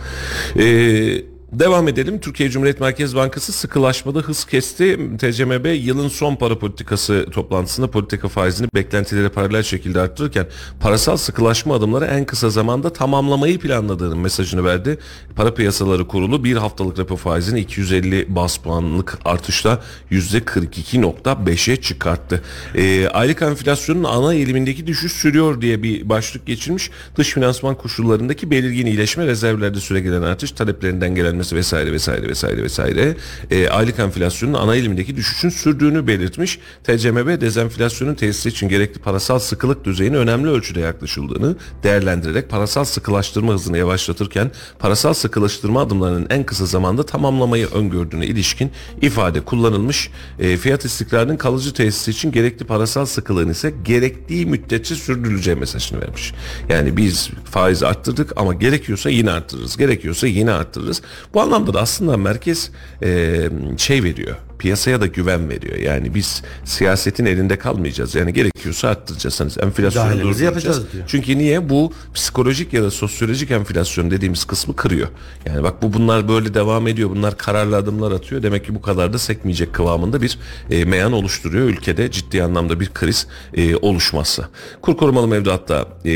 [0.56, 2.20] Ee, Devam edelim.
[2.20, 4.98] Türkiye Cumhuriyet Merkez Bankası sıkılaşmada hız kesti.
[5.18, 10.46] TCMB yılın son para politikası toplantısında politika faizini beklentilere paralel şekilde arttırırken
[10.80, 14.98] parasal sıkılaşma adımları en kısa zamanda tamamlamayı planladığının mesajını verdi.
[15.36, 22.42] Para Piyasaları Kurulu bir haftalık repo faizini 250 bas puanlık artışla %42.5'e çıkarttı.
[22.74, 26.90] Ee, aylık enflasyonun ana eğilimindeki düşüş sürüyor diye bir başlık geçirmiş.
[27.16, 33.16] Dış finansman koşullarındaki belirgin iyileşme, rezervlerde süregelen artış, taleplerinden gelenmesi vesaire vesaire vesaire vesaire
[33.50, 36.58] e, aylık enflasyonun ana eğilimindeki düşüşün sürdüğünü belirtmiş.
[36.84, 43.78] TCMB dezenflasyonun tesisi için gerekli parasal sıkılık düzeyine önemli ölçüde yaklaşıldığını değerlendirerek parasal sıkılaştırma hızını
[43.78, 48.70] yavaşlatırken parasal sıkılaştırma adımlarının en kısa zamanda tamamlamayı öngördüğüne ilişkin
[49.02, 50.10] ifade kullanılmış.
[50.38, 56.34] E, fiyat istikrarının kalıcı tesisi için gerekli parasal sıkılığın ise gerektiği müddetçe sürdürüleceği mesajını vermiş.
[56.68, 59.76] Yani biz faizi arttırdık ama gerekiyorsa yine arttırırız.
[59.76, 61.02] Gerekiyorsa yine arttırırız.
[61.34, 62.70] Bu anlamda da aslında merkez
[63.02, 65.76] e, şey veriyor piyasaya da güven veriyor.
[65.76, 68.14] Yani biz siyasetin elinde kalmayacağız.
[68.14, 69.40] Yani gerekiyorsa arttıracağız.
[69.40, 70.42] Hani enflasyonu Müdahalemizi durduracağız.
[70.42, 71.04] yapacağız diyor.
[71.08, 71.68] Çünkü niye?
[71.68, 75.08] Bu psikolojik ya da sosyolojik enflasyon dediğimiz kısmı kırıyor.
[75.46, 77.10] Yani bak bu bunlar böyle devam ediyor.
[77.10, 78.42] Bunlar kararlı adımlar atıyor.
[78.42, 80.38] Demek ki bu kadar da sekmeyecek kıvamında bir
[80.70, 81.64] e, meyan oluşturuyor.
[81.66, 84.48] Ülkede ciddi anlamda bir kriz e, oluşmazsa.
[84.82, 86.10] Kur korumalı mevduatta e,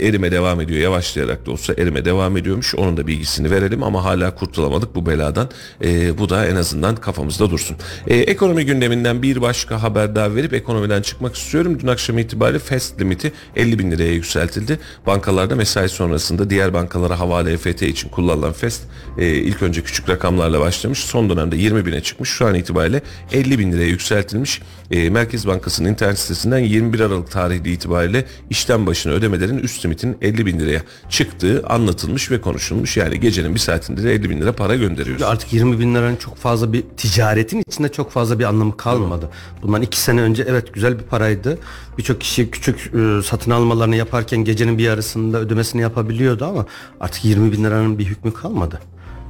[0.00, 0.80] erime devam ediyor.
[0.80, 2.74] Yavaşlayarak da olsa erime devam ediyormuş.
[2.74, 5.50] Onun da bilgisini verelim ama hala kurtulamadık bu beladan.
[5.84, 7.76] E, bu da en azından kafamızda dursun.
[8.06, 11.78] E, ekonomi gündeminden bir başka haber daha verip ekonomiden çıkmak istiyorum.
[11.80, 14.78] Dün akşam itibariyle FEST limiti 50 bin liraya yükseltildi.
[15.06, 18.82] Bankalarda mesai sonrasında diğer bankalara havale EFT için kullanılan FEST
[19.18, 20.98] e, ilk önce küçük rakamlarla başlamış.
[20.98, 22.30] Son dönemde 20 bine çıkmış.
[22.30, 24.62] Şu an itibariyle 50 bin liraya yükseltilmiş.
[24.90, 30.46] E, Merkez Bankası'nın internet sitesinden 21 Aralık tarihi itibariyle işlem başına ödemelerin üst limitin 50
[30.46, 32.96] bin liraya çıktığı anlatılmış ve konuşulmuş.
[32.96, 35.22] Yani gecenin bir saatinde de 50 bin lira para gönderiyoruz.
[35.22, 39.28] Artık 20 bin liranın çok fazla bir ticaretin içinde çok fazla bir anlamı kalmadı.
[39.62, 41.58] Bundan iki sene önce evet güzel bir paraydı.
[41.98, 46.66] Birçok kişi küçük e, satın almalarını yaparken gecenin bir yarısında ödemesini yapabiliyordu ama
[47.00, 48.80] artık 20 bin liranın bir hükmü kalmadı.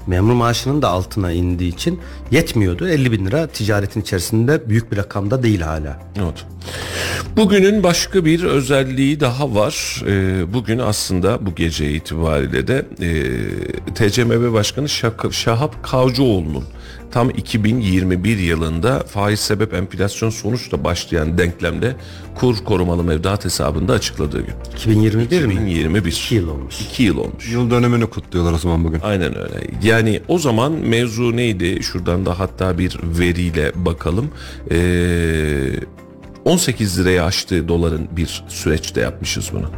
[0.06, 2.88] Memur maaşının da altına indiği için yetmiyordu.
[2.88, 5.98] 50 bin lira ticaretin içerisinde büyük bir rakamda değil hala.
[6.16, 6.44] Evet.
[7.36, 10.02] Bugünün başka bir özelliği daha var.
[10.06, 13.08] Ee, bugün aslında bu gece itibariyle de e,
[13.94, 16.64] TCMB Başkanı Şak- Şahap Kavcıoğlu'nun
[17.10, 21.96] tam 2021 yılında faiz sebep enflasyon sonuçla başlayan denklemde
[22.34, 24.54] kur korumalı mevduat hesabında açıkladığı gün.
[24.76, 25.54] 2021 mi?
[25.54, 26.12] 2021.
[26.12, 26.80] 2 yıl olmuş.
[26.80, 27.52] 2 yıl olmuş.
[27.52, 29.00] Yıl dönümünü kutluyorlar o zaman bugün.
[29.00, 29.70] Aynen öyle.
[29.82, 31.82] Yani o zaman mevzu neydi?
[31.82, 34.30] Şuradan da hatta bir veriyle bakalım.
[34.70, 35.70] Ee,
[36.44, 39.70] 18 liraya aştığı doların bir süreçte yapmışız bunu.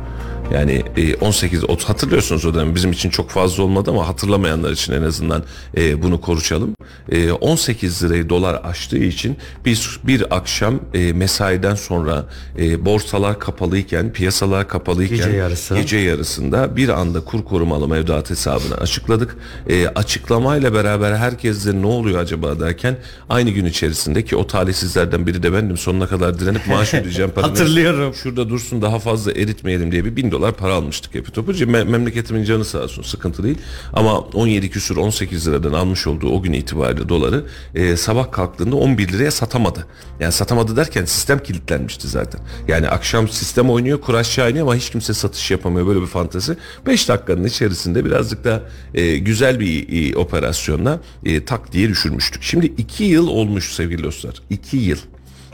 [0.52, 4.92] Yani e, 18 o- hatırlıyorsunuz o dönem bizim için çok fazla olmadı ama hatırlamayanlar için
[4.92, 5.42] en azından
[5.76, 6.74] e, bunu konuşalım.
[7.12, 12.24] E, 18 lirayı dolar aştığı için biz bir akşam e, mesaiden sonra
[12.58, 15.74] e, borsalar kapalıyken piyasalar kapalıyken Gece yarısı.
[15.74, 19.36] gece yarısında bir anda kur korumalı mevduat hesabını açıkladık.
[19.68, 22.96] E, açıklamayla beraber herkes de ne oluyor acaba derken
[23.28, 27.30] aynı gün içerisinde ki o talihsizlerden biri de bendim sonuna kadar direnip maaş ödeyeceğim.
[27.36, 28.14] Hatırlıyorum.
[28.14, 31.52] Şurada dursun daha fazla eritmeyelim diye bir bin dolar para almıştık hepi topu.
[31.52, 33.58] Me- memleketimin canı sağ olsun sıkıntı değil.
[33.92, 39.12] Ama 17 küsür 18 liradan almış olduğu o gün itibariyle doları e, sabah kalktığında 11
[39.12, 39.86] liraya satamadı.
[40.20, 42.40] Yani satamadı derken sistem kilitlenmişti zaten.
[42.68, 46.56] Yani akşam sistem oynuyor kur aşağı iniyor ama hiç kimse satış yapamıyor böyle bir fantezi.
[46.86, 48.62] 5 dakikanın içerisinde birazcık da
[48.94, 52.42] e, güzel bir e, operasyonla e, tak diye düşürmüştük.
[52.42, 54.34] Şimdi 2 yıl olmuş sevgili dostlar.
[54.50, 54.98] 2 yıl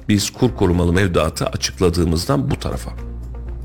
[0.08, 3.15] biz kur korumalı mevduatı açıkladığımızdan bu tarafa.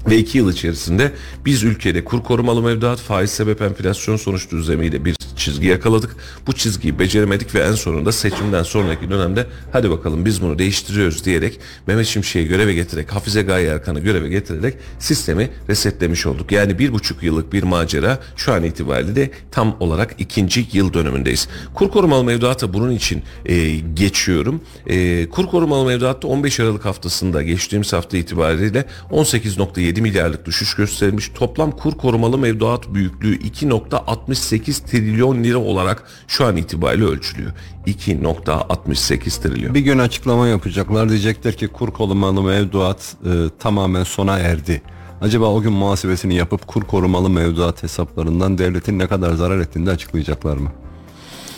[0.09, 1.11] Ve iki yıl içerisinde
[1.45, 6.15] biz ülkede kur korumalı mevduat faiz sebep enflasyon sonuç düzlemiyle bir çizgi yakaladık.
[6.47, 11.59] Bu çizgiyi beceremedik ve en sonunda seçimden sonraki dönemde hadi bakalım biz bunu değiştiriyoruz diyerek
[11.87, 16.51] Mehmet Şimşek'i göreve getirerek Hafize Gaye Erkan'ı göreve getirerek sistemi resetlemiş olduk.
[16.51, 21.47] Yani bir buçuk yıllık bir macera şu an itibariyle de tam olarak ikinci yıl dönümündeyiz.
[21.73, 24.61] Kur korumalı mevduata bunun için e, geçiyorum.
[24.87, 31.31] E, kur korumalı mevduatta 15 Aralık haftasında geçtiğimiz hafta itibariyle 18.7 milyarlık düşüş gösterilmiş.
[31.35, 37.51] Toplam kur korumalı mevduat büyüklüğü 2.68 trilyon lira olarak şu an itibariyle ölçülüyor.
[37.87, 39.73] 2.68 trilyon.
[39.73, 41.09] Bir gün açıklama yapacaklar.
[41.09, 44.81] Diyecekler ki kur korumalı mevduat e, tamamen sona erdi.
[45.21, 49.91] Acaba o gün muhasebesini yapıp kur korumalı mevduat hesaplarından devletin ne kadar zarar ettiğini de
[49.91, 50.71] açıklayacaklar mı?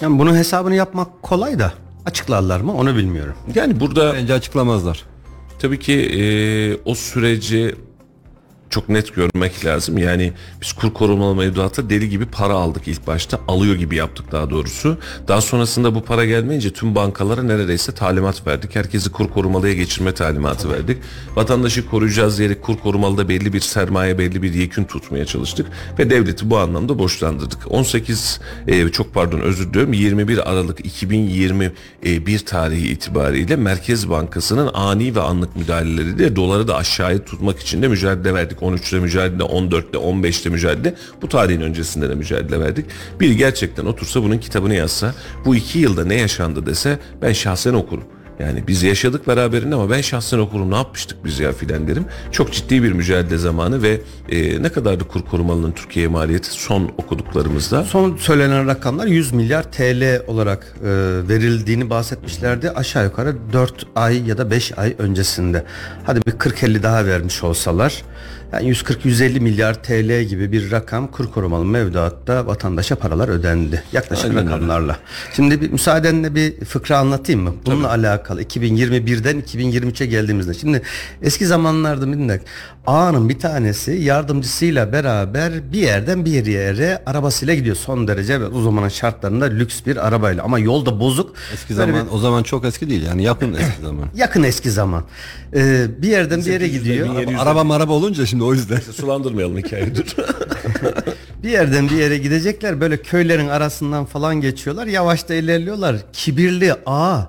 [0.01, 1.73] Yani bunun hesabını yapmak kolay da
[2.05, 3.33] açıklarlar mı onu bilmiyorum.
[3.55, 5.03] Yani burada Bence açıklamazlar.
[5.59, 6.23] tabii ki e,
[6.85, 7.75] o süreci
[8.73, 9.97] çok net görmek lazım.
[9.97, 13.39] Yani biz kur korumalı mevduata deli gibi para aldık ilk başta.
[13.47, 14.97] Alıyor gibi yaptık daha doğrusu.
[15.27, 18.75] Daha sonrasında bu para gelmeyince tüm bankalara neredeyse talimat verdik.
[18.75, 20.97] Herkesi kur korumalıya geçirme talimatı verdik.
[21.35, 25.67] Vatandaşı koruyacağız diyerek kur korumalıda belli bir sermaye, belli bir yekün tutmaya çalıştık.
[25.99, 27.59] Ve devleti bu anlamda borçlandırdık.
[27.69, 35.21] 18, e, çok pardon özür diliyorum, 21 Aralık 2021 tarihi itibariyle Merkez Bankası'nın ani ve
[35.21, 38.62] anlık müdahaleleriyle doları da aşağıya tutmak için de mücadele verdik.
[38.63, 40.95] 13'te mücadele, 14'te, 15'te mücadele.
[41.21, 42.85] Bu tarihin öncesinde de mücadele verdik.
[43.19, 45.13] Biri gerçekten otursa bunun kitabını yazsa,
[45.45, 48.03] bu iki yılda ne yaşandı dese ben şahsen okurum.
[48.39, 52.05] Yani biz yaşadık beraberinde ama ben şahsen okurum ne yapmıştık biz ya filan derim.
[52.31, 57.83] Çok ciddi bir mücadele zamanı ve e, ne kadardı kur korumalının Türkiye'ye maliyeti son okuduklarımızda?
[57.83, 60.87] Son söylenen rakamlar 100 milyar TL olarak e,
[61.29, 62.71] verildiğini bahsetmişlerdi.
[62.71, 65.63] Aşağı yukarı 4 ay ya da 5 ay öncesinde.
[66.03, 68.03] Hadi bir 40-50 daha vermiş olsalar.
[68.53, 73.83] Yani 140-150 milyar TL gibi bir rakam kur korumalı mevduatta vatandaşa paralar ödendi.
[73.93, 74.49] Yaklaşık Aynen öyle.
[74.49, 74.97] rakamlarla.
[75.35, 77.55] Şimdi bir müsaadenle bir fıkra anlatayım mı?
[77.65, 80.53] Bununla alakalı 2021'den 2023'e geldiğimizde.
[80.53, 80.81] Şimdi
[81.21, 82.41] eski zamanlarda minnak
[82.87, 87.75] ağanın bir tanesi yardımcısıyla beraber bir yerden bir yere arabasıyla gidiyor.
[87.75, 91.35] Son derece ve o zamanın şartlarında lüks bir arabayla ama yolda bozuk.
[91.53, 94.07] Eski Böyle zaman bir- o zaman çok eski değil yani yakın eski zaman.
[94.15, 95.03] yakın eski zaman.
[95.55, 97.07] Ee, bir yerden bir yere 1800'de, gidiyor.
[97.07, 97.37] 1700'de.
[97.37, 98.79] Araba maraba olunca şimdi o yüzden.
[98.79, 100.05] Sulandırmayalım hikayeyi dur.
[101.43, 107.21] Bir yerden bir yere gidecekler böyle köylerin arasından falan geçiyorlar yavaşta ilerliyorlar kibirli aa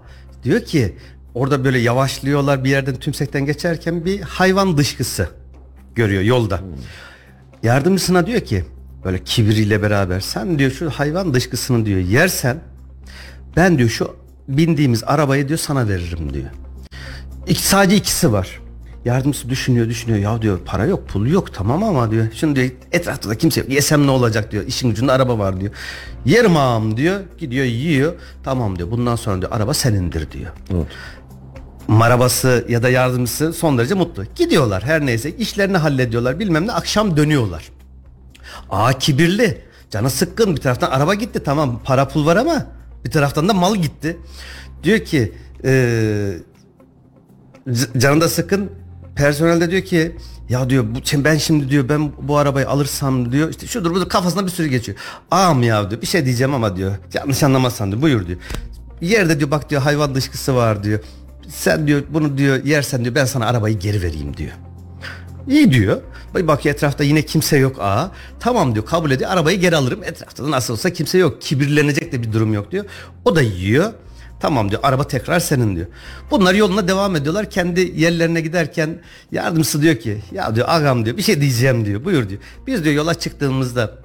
[0.44, 0.96] diyor ki
[1.34, 5.28] orada böyle yavaşlıyorlar bir yerden tümsekten geçerken bir hayvan dışkısı
[5.94, 6.60] görüyor yolda.
[7.62, 8.64] Yardımcısına diyor ki
[9.04, 12.60] böyle kibiriyle beraber sen diyor şu hayvan dışkısını diyor yersen
[13.56, 14.16] ben diyor şu
[14.48, 16.50] bindiğimiz arabayı diyor sana veririm diyor.
[17.46, 18.60] İki, sadece ikisi var.
[19.04, 23.28] Yardımcısı düşünüyor düşünüyor ya diyor para yok pul yok tamam ama diyor şimdi diyor etrafta
[23.30, 25.72] da kimse yok yesem ne olacak diyor işin ucunda araba var diyor.
[26.24, 28.12] Yerim ağam diyor gidiyor yiyor
[28.44, 30.50] tamam diyor bundan sonra diyor araba senindir diyor.
[31.88, 34.24] Marabası ya da yardımcısı son derece mutlu.
[34.34, 37.68] Gidiyorlar her neyse işlerini hallediyorlar bilmem ne akşam dönüyorlar.
[38.70, 39.60] Aa kibirli.
[39.90, 42.66] Canı sıkkın bir taraftan araba gitti tamam para pul var ama
[43.04, 44.16] bir taraftan da mal gitti.
[44.82, 45.32] Diyor ki
[45.64, 46.38] eee
[47.72, 48.70] c- canı da sıkın
[49.16, 50.16] personel de diyor ki
[50.48, 54.44] ya diyor bu ben şimdi diyor ben bu arabayı alırsam diyor işte şudur budur kafasına
[54.46, 54.98] bir sürü geçiyor.
[55.30, 58.38] Ağam ya diyor bir şey diyeceğim ama diyor yanlış anlamazsan diyor buyur diyor.
[59.00, 61.00] Yerde diyor bak diyor hayvan dışkısı var diyor.
[61.48, 64.52] Sen diyor bunu diyor yersen diyor ben sana arabayı geri vereyim diyor.
[65.48, 66.00] İyi diyor.
[66.34, 68.10] Bir bakıyor etrafta yine kimse yok aa.
[68.40, 70.04] Tamam diyor kabul ediyor arabayı geri alırım.
[70.04, 71.42] Etrafta da nasıl olsa kimse yok.
[71.42, 72.84] Kibirlenecek de bir durum yok diyor.
[73.24, 73.92] O da yiyor.
[74.40, 75.86] Tamam diyor araba tekrar senin diyor.
[76.30, 77.50] Bunlar yoluna devam ediyorlar.
[77.50, 78.98] Kendi yerlerine giderken
[79.32, 82.04] yardımcısı diyor ki ya diyor ağam diyor bir şey diyeceğim diyor.
[82.04, 82.40] Buyur diyor.
[82.66, 83.98] Biz diyor yola çıktığımızda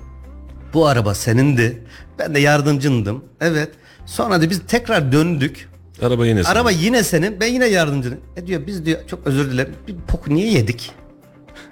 [0.74, 1.84] bu araba senindi.
[2.20, 3.24] Ben de yardımcındım.
[3.42, 3.70] Evet.
[4.06, 5.69] Sonra diyor biz tekrar döndük.
[6.02, 6.56] Araba yine senin.
[6.56, 7.40] Araba yine senin.
[7.40, 8.20] Ben yine yardımcının.
[8.36, 9.74] E diyor biz diyor çok özür dilerim.
[9.88, 10.92] Bir pok niye yedik?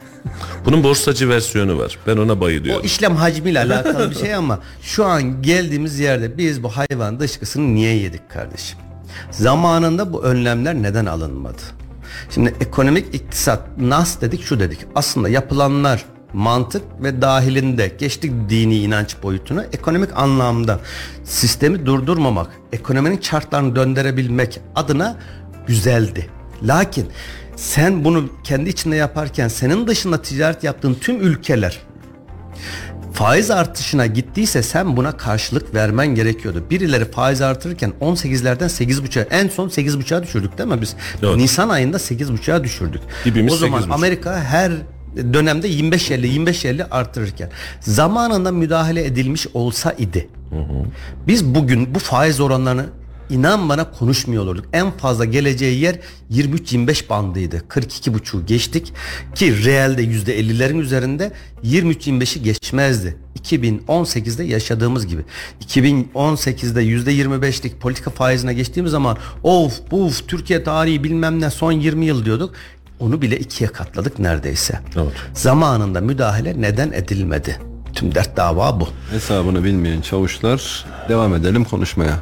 [0.65, 1.97] Bunun borsacı versiyonu var.
[2.07, 2.85] Ben ona O bayılıyorum.
[2.85, 7.95] işlem hacmiyle alakalı bir şey ama şu an geldiğimiz yerde biz bu hayvan dışkısını niye
[7.97, 8.79] yedik kardeşim?
[9.31, 11.61] Zamanında bu önlemler neden alınmadı?
[12.29, 14.79] Şimdi ekonomik iktisat nas dedik şu dedik.
[14.95, 20.79] Aslında yapılanlar mantık ve dahilinde geçtik dini inanç boyutuna ekonomik anlamda
[21.23, 25.17] sistemi durdurmamak, ekonominin çarklarını döndürebilmek adına
[25.67, 26.29] güzeldi.
[26.63, 27.07] Lakin
[27.55, 31.79] sen bunu kendi içinde yaparken senin dışında ticaret yaptığın tüm ülkeler
[33.17, 36.63] faiz artışına gittiyse sen buna karşılık vermen gerekiyordu.
[36.69, 40.95] Birileri faiz artırırken 18'lerden 8.5'a en son 8.5'a düşürdük değil mi biz?
[41.23, 41.35] Evet.
[41.35, 43.01] Nisan ayında 8.5'a düşürdük.
[43.25, 43.93] Dibimiz o zaman 8.5.
[43.93, 44.71] Amerika her
[45.15, 50.27] dönemde 25-50 25-50 artırırken zamanında müdahale edilmiş olsa idi.
[51.27, 52.85] Biz bugün bu faiz oranlarını
[53.29, 54.65] inan bana konuşmuyor olurduk.
[54.73, 55.95] En fazla geleceği yer
[56.31, 57.57] 23-25 bandıydı.
[57.57, 58.93] 42,5'u geçtik
[59.35, 61.31] ki reelde %50'lerin üzerinde
[61.63, 63.17] 23-25'i geçmezdi.
[63.43, 65.21] 2018'de yaşadığımız gibi.
[65.67, 72.25] 2018'de %25'lik politika faizine geçtiğimiz zaman of buf Türkiye tarihi bilmem ne son 20 yıl
[72.25, 72.53] diyorduk.
[72.99, 74.79] Onu bile ikiye katladık neredeyse.
[74.95, 75.13] Evet.
[75.33, 77.59] Zamanında müdahale neden edilmedi?
[77.93, 78.89] Tüm dert dava bu.
[79.11, 82.19] Hesabını bilmeyen çavuşlar devam edelim konuşmaya.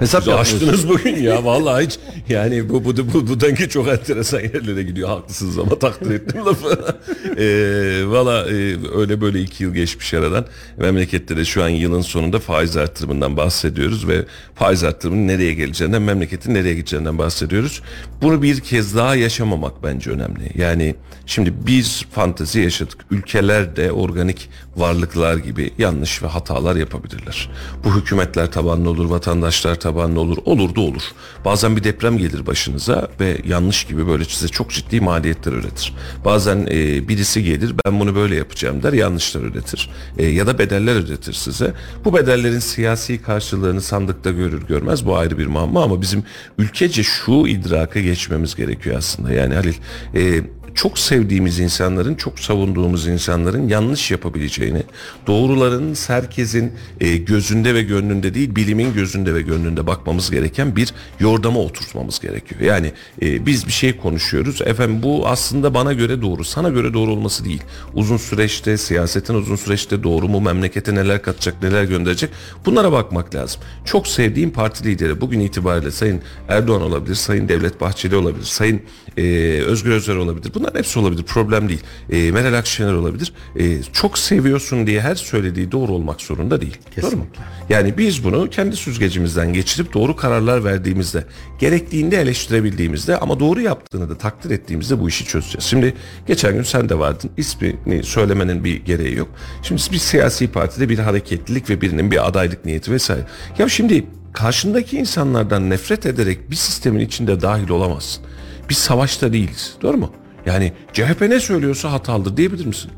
[0.00, 4.40] Hesap Siz açtınız bugün ya vallahi hiç yani bu bu bu, bu denge çok enteresan
[4.40, 6.68] yerlere gidiyor haklısınız ama takdir ettim lafı.
[7.36, 12.38] ee, Valla e, öyle böyle iki yıl geçmiş aradan memlekette de şu an yılın sonunda
[12.38, 17.82] faiz artırımından bahsediyoruz ve faiz artırımının nereye geleceğinden memleketin nereye gideceğinden bahsediyoruz.
[18.22, 20.50] Bunu bir kez daha yaşamamak bence önemli.
[20.54, 20.94] Yani
[21.26, 22.98] şimdi biz fantezi yaşadık.
[23.10, 27.50] Ülkeler de organik varlıklar gibi yanlış ve hatalar yapabilirler.
[27.84, 31.02] Bu hükümetler tabanlı olur, vatandaşlar tabanlı olur, olur da olur.
[31.44, 35.94] Bazen bir deprem gelir başınıza ve yanlış gibi böyle size çok ciddi maliyetler üretir.
[36.24, 39.90] Bazen e, birisi gelir ben bunu böyle yapacağım der yanlışlar üretir.
[40.18, 41.74] E, ya da bedeller ödetir size.
[42.04, 46.24] Bu bedellerin siyasi karşılığını sandıkta görür görmez bu ayrı bir muamma ama bizim
[46.58, 49.32] ülkece şu idraka geçmemiz gerekiyor aslında.
[49.32, 49.74] Yani Halil
[50.14, 50.42] e,
[50.74, 54.82] çok sevdiğimiz insanların, çok savunduğumuz insanların yanlış yapabileceğini,
[55.26, 61.60] doğruların herkesin e, gözünde ve gönlünde değil, bilimin gözünde ve gönlünde bakmamız gereken bir yordama
[61.60, 62.60] oturtmamız gerekiyor.
[62.60, 67.12] Yani e, biz bir şey konuşuyoruz, efendim bu aslında bana göre doğru, sana göre doğru
[67.12, 67.62] olması değil.
[67.94, 72.30] Uzun süreçte, siyasetin uzun süreçte doğru mu, memlekete neler katacak, neler gönderecek,
[72.66, 73.60] bunlara bakmak lazım.
[73.84, 78.82] Çok sevdiğim parti lideri bugün itibariyle Sayın Erdoğan olabilir, Sayın Devlet Bahçeli olabilir, Sayın
[79.16, 79.22] e,
[79.62, 80.54] Özgür Özel olabilir.
[80.60, 81.22] Bunlar hepsi olabilir.
[81.22, 81.80] Problem değil.
[82.10, 83.32] E, Meral Akşener olabilir.
[83.56, 86.78] E, çok seviyorsun diye her söylediği doğru olmak zorunda değil.
[87.02, 87.26] Doğru mu?
[87.68, 91.24] Yani biz bunu kendi süzgecimizden geçirip doğru kararlar verdiğimizde,
[91.58, 95.64] gerektiğinde eleştirebildiğimizde ama doğru yaptığını da takdir ettiğimizde bu işi çözeceğiz.
[95.64, 95.94] Şimdi
[96.26, 97.30] geçen gün sen de vardın.
[97.36, 99.28] İsmini söylemenin bir gereği yok.
[99.62, 103.26] Şimdi bir siyasi partide bir hareketlilik ve birinin bir adaylık niyeti vesaire.
[103.58, 108.24] Ya şimdi karşındaki insanlardan nefret ederek bir sistemin içinde dahil olamazsın.
[108.68, 109.74] Biz savaşta değiliz.
[109.82, 110.12] Doğru mu?
[110.46, 112.90] Yani CHP ne söylüyorsa hatalıdır diyebilir misin?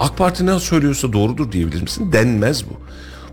[0.00, 2.12] AK Parti ne söylüyorsa doğrudur diyebilir misin?
[2.12, 2.80] Denmez bu.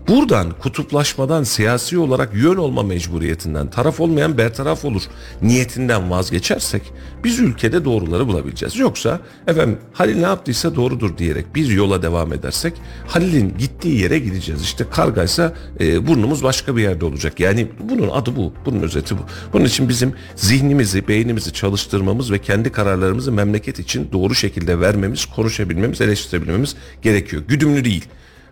[0.08, 5.02] Buradan kutuplaşmadan siyasi olarak yön olma mecburiyetinden taraf olmayan bertaraf olur
[5.42, 6.82] niyetinden vazgeçersek
[7.24, 8.76] biz ülkede doğruları bulabileceğiz.
[8.76, 12.72] Yoksa efendim Halil ne yaptıysa doğrudur diyerek bir yola devam edersek
[13.06, 14.62] Halil'in gittiği yere gideceğiz.
[14.62, 17.40] İşte kargaysa e, burnumuz başka bir yerde olacak.
[17.40, 18.52] Yani bunun adı bu.
[18.66, 19.22] Bunun özeti bu.
[19.52, 26.00] Bunun için bizim zihnimizi, beynimizi çalıştırmamız ve kendi kararlarımızı memleket için doğru şekilde vermemiz, konuşabilmemiz,
[26.00, 27.42] eleştirebilmemiz gerekiyor.
[27.48, 28.04] Güdümlü değil.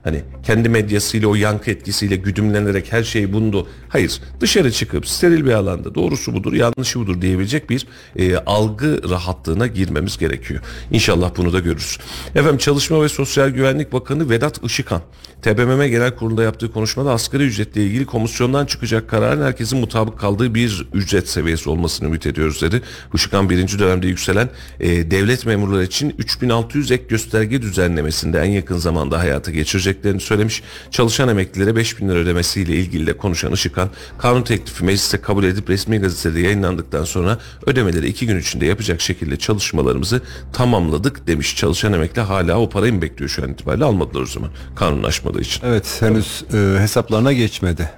[0.06, 3.68] Hani kendi medyasıyla o yankı etkisiyle güdümlenerek her şey bundu.
[3.88, 9.66] Hayır dışarı çıkıp steril bir alanda doğrusu budur yanlışı budur diyebilecek bir e, algı rahatlığına
[9.66, 10.60] girmemiz gerekiyor.
[10.90, 11.98] İnşallah bunu da görürüz.
[12.34, 15.02] Efendim Çalışma ve Sosyal Güvenlik Bakanı Vedat Işıkhan
[15.42, 20.88] TBMM Genel Kurulu'nda yaptığı konuşmada asgari ücretle ilgili komisyondan çıkacak kararın herkesin mutabık kaldığı bir
[20.94, 22.82] ücret seviyesi olmasını ümit ediyoruz dedi.
[23.14, 24.48] Işıkhan birinci dönemde yükselen
[24.80, 29.50] e, devlet memurları için 3600 ek gösterge düzenlemesinde en yakın zamanda hayata
[29.96, 30.62] geçireceklerini söylemiş.
[30.90, 35.98] Çalışan emeklilere 5000 lira ödemesiyle ilgili de konuşan Işıkhan kanun teklifi mecliste kabul edip resmi
[35.98, 40.20] gazetede yayınlandıktan sonra ödemeleri iki gün içinde yapacak şekilde çalışmalarımızı
[40.52, 41.56] tamamladık demiş.
[41.56, 45.60] Çalışan emekli hala o parayı mı bekliyor şu an itibariyle almadılar o zaman kanunlaşmadığı için.
[45.66, 47.90] Evet henüz e, hesaplarına geçmedi.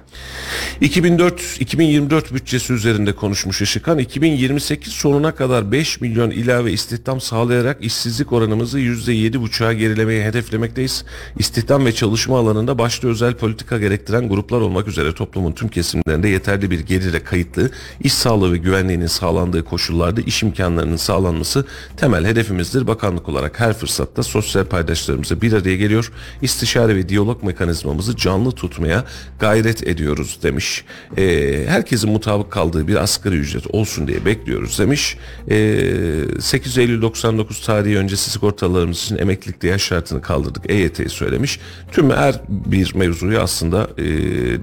[0.81, 3.97] 2004-2024 bütçesi üzerinde konuşmuş Işıkhan.
[3.97, 11.05] 2028 sonuna kadar 5 milyon ilave istihdam sağlayarak işsizlik oranımızı %7,5'a gerilemeyi hedeflemekteyiz.
[11.39, 16.71] İstihdam ve çalışma alanında başta özel politika gerektiren gruplar olmak üzere toplumun tüm kesimlerinde yeterli
[16.71, 17.71] bir gelire kayıtlı
[18.03, 21.65] iş sağlığı ve güvenliğinin sağlandığı koşullarda iş imkanlarının sağlanması
[21.97, 22.87] temel hedefimizdir.
[22.87, 26.11] Bakanlık olarak her fırsatta sosyal paydaşlarımıza bir araya geliyor.
[26.41, 29.05] İstişare ve diyalog mekanizmamızı canlı tutmaya
[29.39, 30.85] gayret ediyoruz demiş.
[31.17, 35.17] Ee, herkesin mutabık kaldığı bir asgari ücret olsun diye bekliyoruz demiş.
[35.49, 35.81] Ee,
[36.39, 40.71] 8 Eylül 99 tarihi öncesi sigortalarımız için emeklilikte yaş şartını kaldırdık.
[40.71, 41.59] EYT'yi söylemiş.
[41.91, 44.03] Tüm her bir mevzuyu aslında e,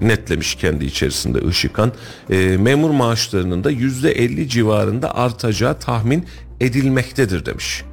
[0.07, 1.91] netlemiş kendi içerisinde Işıkhan.
[2.29, 6.25] E, memur maaşlarının da %50 civarında artacağı tahmin
[6.59, 7.83] edilmektedir demiş.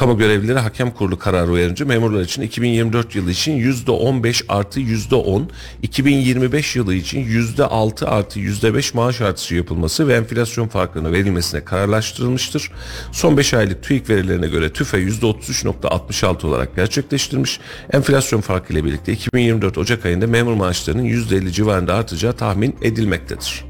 [0.00, 5.42] Kamu görevlileri hakem kurulu kararı uyarınca memurlar için 2024 yılı için %15 artı %10,
[5.82, 12.70] 2025 yılı için %6 artı %5 maaş artışı yapılması ve enflasyon farkının verilmesine kararlaştırılmıştır.
[13.12, 17.60] Son 5 aylık TÜİK verilerine göre TÜFE %33.66 olarak gerçekleştirmiş.
[17.92, 23.69] Enflasyon farkı ile birlikte 2024 Ocak ayında memur maaşlarının %50 civarında artacağı tahmin edilmektedir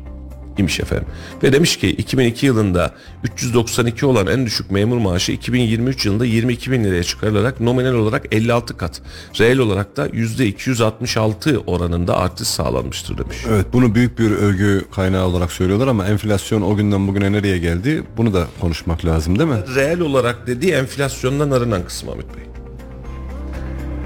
[0.59, 1.07] imiş efendim.
[1.43, 6.85] Ve demiş ki 2002 yılında 392 olan en düşük memur maaşı 2023 yılında 22 bin
[6.85, 9.03] liraya çıkarılarak nominal olarak 56 kat,
[9.41, 13.37] reel olarak da %266 oranında artış sağlanmıştır demiş.
[13.49, 18.03] Evet bunu büyük bir övgü kaynağı olarak söylüyorlar ama enflasyon o günden bugüne nereye geldi
[18.17, 19.61] bunu da konuşmak lazım değil mi?
[19.75, 22.60] Reel olarak dediği enflasyondan arınan kısım Ahmet Bey.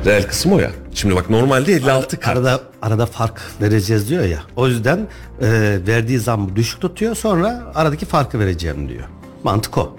[0.04, 0.70] Reel kısım o ya.
[0.94, 2.36] Şimdi bak normalde 56 kat.
[2.36, 4.42] Arada arada fark vereceğiz diyor ya.
[4.56, 4.98] O yüzden
[5.40, 5.48] e,
[5.86, 9.04] verdiği zam düşük tutuyor sonra aradaki farkı vereceğim diyor.
[9.44, 9.96] Mantık o.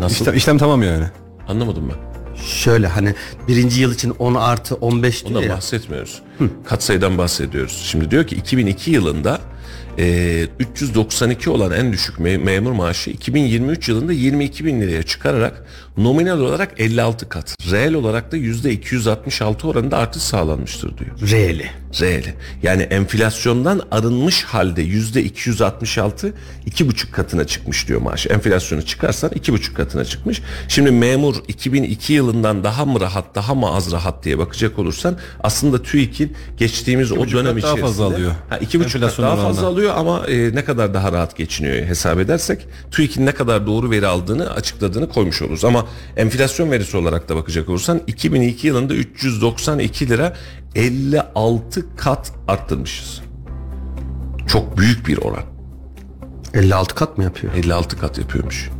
[0.00, 0.14] Nasıl?
[0.24, 1.04] İşlem, işlem tamam yani.
[1.48, 2.06] Anlamadım ben.
[2.42, 3.14] Şöyle hani
[3.48, 5.56] birinci yıl için 10 artı 15 diyor Ondan ya.
[5.56, 6.22] bahsetmiyoruz.
[6.64, 7.82] Katsayıdan bahsediyoruz.
[7.86, 9.40] Şimdi diyor ki 2002 yılında
[9.98, 16.40] e, 392 olan en düşük me- memur maaşı 2023 yılında 22 bin liraya çıkararak nominal
[16.40, 17.56] olarak 56 kat.
[17.70, 21.30] Reel olarak da %266 oranında artış sağlanmıştır diyor.
[21.30, 21.70] Reeli.
[22.00, 22.24] Reel.
[22.62, 26.34] Yani enflasyondan arınmış halde yüzde 266
[26.66, 28.26] iki buçuk katına çıkmış diyor maaş.
[28.26, 30.42] Enflasyonu çıkarsan iki buçuk katına çıkmış.
[30.68, 35.82] Şimdi memur 2002 yılından daha mı rahat daha mı az rahat diye bakacak olursan aslında
[35.82, 38.32] TÜİK'in geçtiğimiz o buçuk dönem kat daha içerisinde fazla alıyor.
[38.50, 42.18] Ha, iki buçuk kat daha fazla alıyor ama e, ne kadar daha rahat geçiniyor hesap
[42.18, 45.64] edersek TÜİK'in ne kadar doğru veri aldığını açıkladığını koymuş oluruz.
[45.64, 50.36] Ama enflasyon verisi olarak da bakacak olursan 2002 yılında 392 lira
[50.76, 53.20] 56 kat arttırmışız.
[54.46, 55.42] Çok büyük bir oran.
[56.54, 57.54] 56 kat mı yapıyor?
[57.54, 58.70] 56 kat yapıyormuş.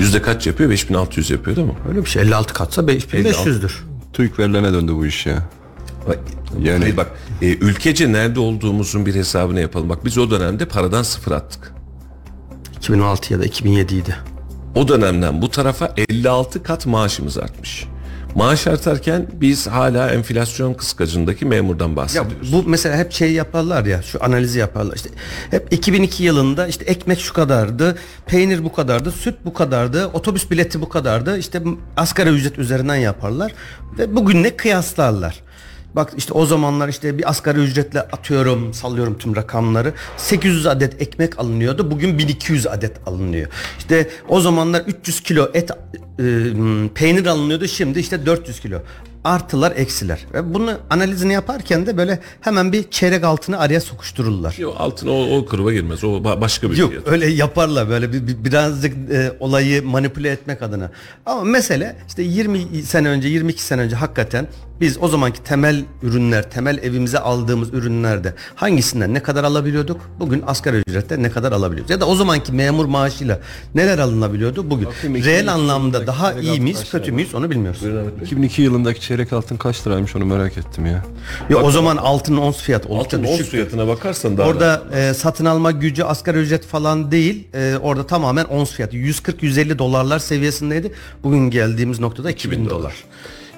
[0.00, 0.70] Yüzde kaç yapıyor?
[0.70, 1.74] 5600 yapıyor değil mi?
[1.88, 3.72] Öyle bir şey 56 katsa 5500'dür.
[4.12, 5.42] TÜİK verilerine döndü bu iş ya.
[6.08, 6.18] Bak,
[6.62, 7.10] Yani- Hayır bak
[7.42, 9.88] e, ülkece nerede olduğumuzun bir hesabını yapalım.
[9.88, 11.72] Bak biz o dönemde paradan sıfır attık.
[12.76, 14.16] 2016 ya da 2007 idi.
[14.74, 17.86] O dönemden bu tarafa 56 kat maaşımız artmış.
[18.36, 22.52] Maaş artarken biz hala enflasyon kıskacındaki memurdan Ya bahsediyoruz.
[22.52, 25.10] bu mesela hep şey yaparlar ya şu analizi yaparlar işte
[25.50, 30.80] hep 2002 yılında işte ekmek şu kadardı peynir bu kadardı süt bu kadardı otobüs bileti
[30.80, 31.62] bu kadardı işte
[31.96, 33.52] asgari ücret üzerinden yaparlar
[33.98, 35.45] ve bugünle kıyaslarlar.
[35.96, 41.38] Bak işte o zamanlar işte bir asgari ücretle atıyorum sallıyorum tüm rakamları 800 adet ekmek
[41.38, 43.46] alınıyordu bugün 1200 adet alınıyor.
[43.78, 45.74] İşte o zamanlar 300 kilo et e,
[46.94, 48.78] peynir alınıyordu şimdi işte 400 kilo
[49.24, 50.26] artılar eksiler.
[50.34, 54.54] Ve bunu analizini yaparken de böyle hemen bir çeyrek altını araya sokuştururlar.
[54.58, 56.04] Yok altın o, o kurva girmez.
[56.04, 57.08] O ba- başka bir Yok fiyat.
[57.08, 60.90] öyle yaparlar böyle bir, bir- birazcık e, olayı manipüle etmek adına.
[61.26, 64.46] Ama mesele işte 20 sene önce 22 sene önce hakikaten
[64.80, 70.00] biz o zamanki temel ürünler, temel evimize aldığımız ürünlerde hangisinden ne kadar alabiliyorduk?
[70.20, 71.90] Bugün asgari ücrette ne kadar alabiliyoruz?
[71.90, 73.40] Ya da o zamanki memur maaşıyla
[73.74, 74.86] neler alınabiliyordu bugün?
[74.86, 77.82] Bakayım, Reel 2002 anlamda daha iyi altın miyiz, kötü müyüz onu bilmiyoruz.
[78.22, 81.04] 2002 yılındaki çeyrek altın kaç liraymış onu merak ettim ya.
[81.50, 83.50] Yok o zaman altının ons fiyatı oldukça Altın ons düşük.
[83.50, 87.48] fiyatına bakarsan daha Orada e, satın alma gücü asgari ücret falan değil.
[87.54, 90.92] E, orada tamamen ons fiyatı 140-150 dolarlar seviyesindeydi.
[91.22, 92.94] Bugün geldiğimiz noktada 2000 dolar.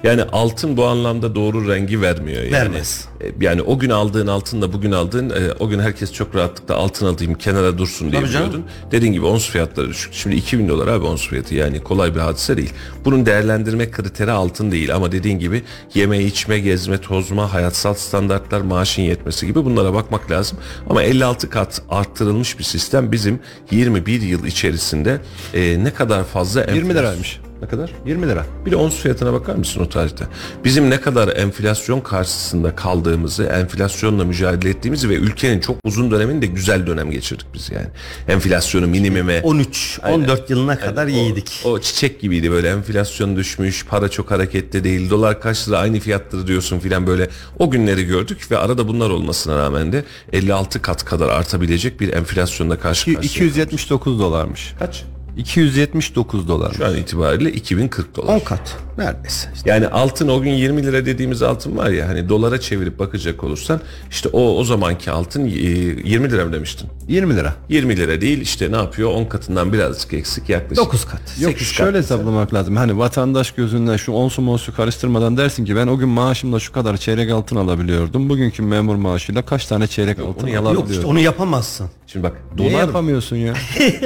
[0.03, 2.51] Yani altın bu anlamda doğru rengi vermiyor yani.
[2.53, 3.05] Vermez.
[3.21, 7.05] E, Yani o gün aldığın altınla bugün aldığın e, o gün herkes çok rahatlıkla altın
[7.05, 8.63] alayım kenara dursun diye biliyordun.
[8.91, 10.13] Dediğin gibi ons fiyatları düşük.
[10.13, 12.73] Şimdi 2000 dolar abi ons fiyatı yani kolay bir hadise değil.
[13.05, 19.01] Bunun değerlendirme kriteri altın değil ama dediğin gibi yeme içme gezme tozma hayatsal standartlar maaşın
[19.01, 20.57] yetmesi gibi bunlara bakmak lazım.
[20.89, 23.39] Ama 56 kat arttırılmış bir sistem bizim
[23.71, 25.21] 21 yıl içerisinde
[25.53, 27.39] e, ne kadar fazla 20 enflasyon- liraymış.
[27.61, 27.91] Ne kadar?
[28.05, 28.45] 20 lira.
[28.65, 30.25] Bir de ons fiyatına bakar mısın o tarihte?
[30.63, 36.87] Bizim ne kadar enflasyon karşısında kaldığımızı, enflasyonla mücadele ettiğimizi ve ülkenin çok uzun döneminde güzel
[36.87, 37.87] dönem geçirdik biz yani.
[38.27, 41.61] Enflasyonu minimime 13 14 yılına kadar o- iyiydik.
[41.65, 46.47] O, çiçek gibiydi böyle enflasyon düşmüş, para çok hareketli değil, dolar kaç lira aynı fiyattır
[46.47, 47.29] diyorsun filan böyle.
[47.59, 50.03] O günleri gördük ve arada bunlar olmasına rağmen de
[50.33, 53.21] 56 kat kadar artabilecek bir enflasyonla karşı karşıya.
[53.47, 54.73] 279 dolarmış.
[54.79, 55.03] kaç?
[55.43, 56.73] 279 dolar.
[56.73, 58.35] Şu an itibariyle 2040 dolar.
[58.35, 59.49] 10 kat neredeyse.
[59.55, 63.43] İşte Yani altın o gün 20 lira dediğimiz altın var ya hani dolara çevirip bakacak
[63.43, 63.79] olursan
[64.11, 66.89] işte o o zamanki altın e, 20 lira mı demiştin?
[67.07, 67.53] 20 lira.
[67.69, 70.77] 20 lira değil işte ne yapıyor 10 katından birazcık eksik yaklaşık.
[70.85, 71.21] 9 kat.
[71.39, 72.75] Yok 8 kat şöyle hesaplamak lazım.
[72.75, 76.97] Hani vatandaş gözünden şu onsu monsu karıştırmadan dersin ki ben o gün maaşımla şu kadar
[76.97, 78.29] çeyrek altın alabiliyordum.
[78.29, 80.91] Bugünkü memur maaşıyla kaç tane çeyrek altın onu yap- Yok alabiliyorum?
[80.93, 81.89] işte onu yapamazsın.
[82.07, 83.53] Şimdi bak Niye dolar yapamıyorsun ya?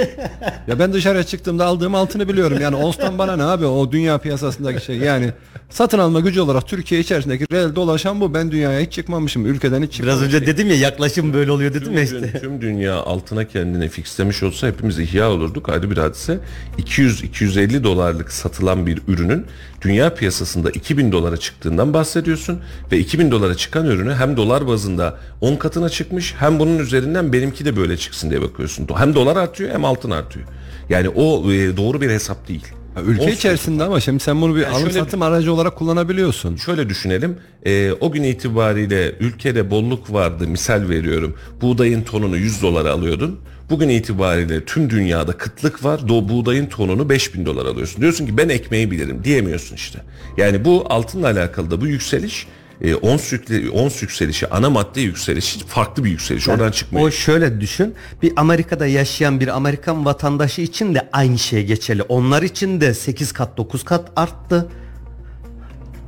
[0.67, 2.57] ya ben dışarıya çıktığımda aldığım altını biliyorum.
[2.61, 4.97] Yani onstan bana ne abi o dünya piyasasındaki şey.
[4.97, 5.31] Yani
[5.69, 8.33] satın alma gücü olarak Türkiye içerisindeki reel dolaşan bu.
[8.33, 9.45] Ben dünyaya hiç çıkmamışım.
[9.45, 10.25] Ülkeden hiç Biraz çıkmamışım.
[10.41, 12.39] önce dedim ya yaklaşım böyle oluyor dedim ya tüm, işte.
[12.39, 16.39] tüm dünya altına kendini fixlemiş olsa hepimiz ihya olurduk ayrı bir hadise.
[16.77, 19.45] 200-250 dolarlık satılan bir ürünün
[19.81, 22.59] dünya piyasasında 2000 dolara çıktığından bahsediyorsun
[22.91, 27.65] ve 2000 dolara çıkan ürünü hem dolar bazında 10 katına çıkmış hem bunun üzerinden benimki
[27.65, 28.87] de böyle çıksın diye bakıyorsun.
[28.95, 30.45] Hem dolar artıyor hem altın artıyor.
[30.89, 32.67] Yani o e, doğru bir hesap değil.
[33.05, 36.55] Ülke O- içerisinde ama şimdi sen bunu bir alım şöyle- satım aracı olarak kullanabiliyorsun.
[36.55, 37.37] Şöyle düşünelim.
[37.65, 40.47] e, o gün itibariyle ülkede bolluk vardı.
[40.47, 41.35] Misal veriyorum.
[41.61, 43.39] Buğdayın tonunu 100 dolara alıyordun.
[43.69, 46.07] Bugün itibariyle tüm dünyada kıtlık var.
[46.07, 48.01] Do buğdayın tonunu 5000 dolar alıyorsun.
[48.01, 49.99] Diyorsun ki ben ekmeği bilirim diyemiyorsun işte.
[50.37, 52.47] Yani bu altınla alakalı da bu yükseliş
[52.83, 56.49] e, ons, yükle, ons yükselişi, ana madde yükselişi farklı bir yükseliş.
[56.49, 57.07] Oradan çıkmıyor.
[57.07, 57.95] O şöyle düşün.
[58.21, 62.01] Bir Amerika'da yaşayan bir Amerikan vatandaşı için de aynı şey geçerli.
[62.01, 64.67] Onlar için de 8 kat 9 kat arttı.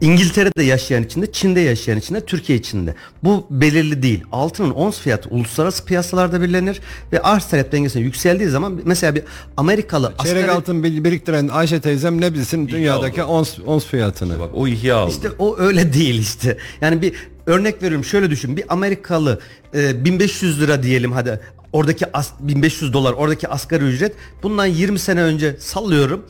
[0.02, 2.96] İngiltere'de yaşayan için de, Çin'de yaşayan için de, Türkiye için de.
[3.24, 4.24] Bu belirli değil.
[4.32, 6.80] Altının ons fiyatı uluslararası piyasalarda belirlenir
[7.12, 9.24] ve arz talep dengesine yükseldiği zaman mesela bir
[9.58, 14.40] Amerikalı Çeyrek asgari- altın bir- biriktiren Ayşe teyzem ne bilsin dünyadaki ons, ons fiyatını.
[14.40, 15.12] Bak o ihya aldı.
[15.12, 16.58] İşte o öyle değil işte.
[16.82, 17.14] Yani bir
[17.46, 18.58] örnek veriyorum şöyle düşün.
[18.58, 19.40] Bir Amerikalı
[19.76, 21.40] e, 1500 lira diyelim hadi
[21.74, 26.26] oradaki as, 1500 dolar oradaki asgari ücret bundan 20 sene önce sallıyorum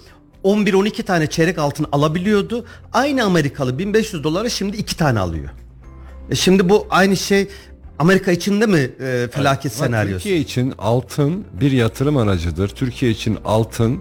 [0.46, 2.66] 11-12 tane çeyrek altın alabiliyordu.
[2.94, 5.50] Aynı Amerikalı 1500 dolara şimdi 2 tane alıyor.
[6.30, 7.48] E şimdi bu aynı şey
[8.00, 10.18] Amerika içinde mi e, felaket Ama senaryosu?
[10.24, 12.70] Türkiye için altın bir yatırım aracıdır.
[12.70, 14.00] Türkiye için altın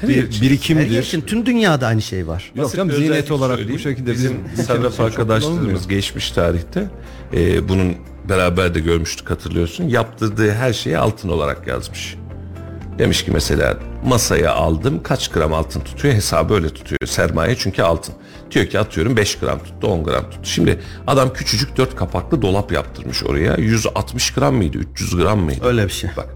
[0.00, 0.32] Her bir için.
[0.32, 0.90] Her birikimdir.
[0.90, 2.52] yer için tüm dünyada aynı şey var.
[2.54, 6.88] Yok canım bir zinet olarak bu şekilde bizim bizim sarraf arkadaşlarımız geçmiş tarihte
[7.34, 7.94] e, bunun
[8.28, 9.88] beraber de görmüştük hatırlıyorsun.
[9.88, 12.16] Yaptırdığı her şeyi altın olarak yazmış.
[12.98, 18.14] Demiş ki mesela masaya aldım kaç gram altın tutuyor hesabı öyle tutuyor sermaye çünkü altın.
[18.50, 20.48] Diyor ki atıyorum 5 gram tuttu 10 gram tuttu.
[20.48, 25.64] Şimdi adam küçücük 4 kapaklı dolap yaptırmış oraya 160 gram mıydı 300 gram mıydı?
[25.64, 26.10] Öyle bir şey.
[26.16, 26.28] Bak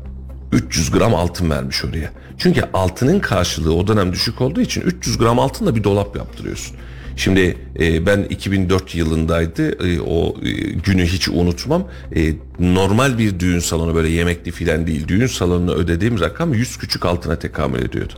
[0.52, 2.10] 300 gram altın vermiş oraya.
[2.38, 6.76] Çünkü altının karşılığı o dönem düşük olduğu için 300 gram altınla bir dolap yaptırıyorsun.
[7.18, 11.88] Şimdi e, ben 2004 yılındaydı e, o e, günü hiç unutmam.
[12.16, 15.08] E, normal bir düğün salonu böyle yemekli filan değil.
[15.08, 18.12] Düğün salonuna ödediğim rakam 100 küçük altına tekamül ediyordu.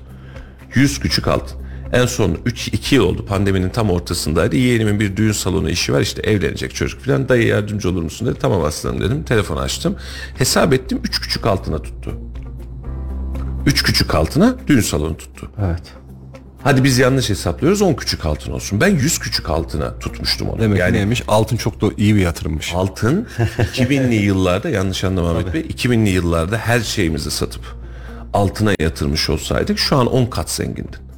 [0.75, 1.59] 100 küçük altın.
[1.93, 3.27] En son 3 2 yıl oldu.
[3.27, 4.57] Pandeminin tam ortasındaydı.
[4.57, 6.01] Yeğenimin bir düğün salonu işi var.
[6.01, 7.29] işte evlenecek çocuk falan.
[7.29, 8.39] Dayı yardımcı olur musun dedi.
[8.41, 9.23] Tamam aslanım dedim.
[9.23, 9.97] Telefon açtım.
[10.39, 12.15] Hesap ettim 3 küçük altına tuttu.
[13.67, 15.51] 3 küçük altına düğün salonu tuttu.
[15.67, 16.00] Evet.
[16.63, 18.81] Hadi biz yanlış hesaplıyoruz 10 küçük altın olsun.
[18.81, 20.61] Ben 100 küçük altına tutmuştum onu.
[20.61, 21.23] Demek yani neymiş?
[21.29, 22.73] Altın çok da iyi bir yatırımmış.
[22.75, 23.27] altın
[23.59, 27.63] 2000'li yıllarda yanlış anlama Ahmet Bey 2000'li yıllarda her şeyimizi satıp
[28.33, 31.10] altına yatırmış olsaydık şu an 10 kat zengindin.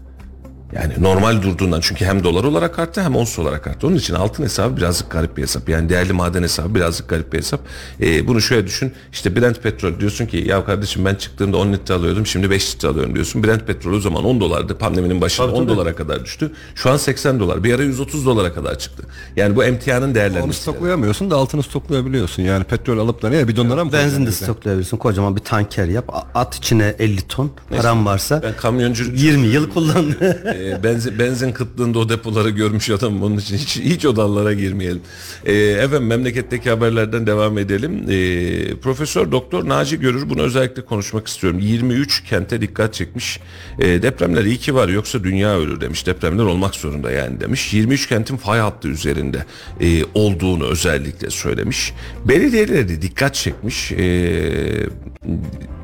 [0.72, 3.86] Yani normal durduğundan çünkü hem dolar olarak arttı hem ons olarak arttı.
[3.86, 5.68] Onun için altın hesabı birazcık garip bir hesap.
[5.68, 7.60] Yani değerli maden hesabı birazcık garip bir hesap.
[8.00, 8.92] Ee, bunu şöyle düşün.
[9.12, 12.88] İşte Brent petrol diyorsun ki ya kardeşim ben çıktığımda 10 litre alıyordum şimdi 5 litre
[12.88, 13.44] alıyorum diyorsun.
[13.44, 16.52] Brent petrol o zaman 10 dolardı pandeminin başında 10 dolara kadar düştü.
[16.74, 17.64] Şu an 80 dolar.
[17.64, 19.02] Bir ara 130 dolara kadar çıktı.
[19.36, 20.60] Yani bu emtianın Onu değerlenmesi.
[20.60, 22.42] stoklayamıyorsun da altını stoklayabiliyorsun.
[22.42, 24.96] Yani petrol alıp da ne bidonlara mı Benzin de stoklayabilirsin.
[24.96, 26.26] Kocaman bir tanker yap.
[26.34, 27.50] At içine 50 ton.
[27.76, 30.04] Param varsa Ben kamyonculuk 20 yıl kullan.
[30.62, 33.22] e, benzin, benzin kıtlığında o depoları görmüş adamım.
[33.22, 35.02] Onun için hiç, hiç o dallara girmeyelim.
[35.44, 38.04] E, efendim memleketteki haberlerden devam edelim.
[38.08, 41.60] E, Profesör Doktor Naci Görür bunu özellikle konuşmak istiyorum.
[41.60, 43.40] 23 kente dikkat çekmiş.
[43.78, 46.06] E, depremler iyi ki var yoksa dünya ölür demiş.
[46.06, 47.74] Depremler olmak zorunda yani demiş.
[47.74, 49.44] 23 kentin fay hattı üzerinde
[49.80, 51.92] e, olduğunu özellikle söylemiş.
[52.24, 53.92] Belediyeleri dikkat çekmiş.
[53.92, 54.02] E,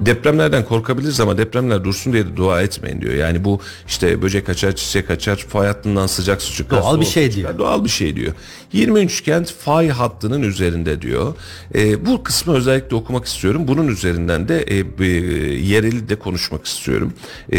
[0.01, 3.15] depremlerden korkabiliriz ama depremler dursun diye de dua etmeyin diyor.
[3.15, 6.83] Yani bu işte böcek açar, çiçek açar, fay hattından sıcak su çıkar.
[6.83, 7.37] Doğal bir şey çıkar.
[7.37, 7.59] diyor.
[7.59, 8.33] Doğal bir şey diyor.
[8.73, 11.35] 23 kent fay hattının üzerinde diyor.
[11.75, 13.69] E, bu kısmı özellikle okumak istiyorum.
[13.69, 15.07] Bunun üzerinden de e, e,
[15.55, 17.13] yereli de konuşmak istiyorum.
[17.53, 17.59] E,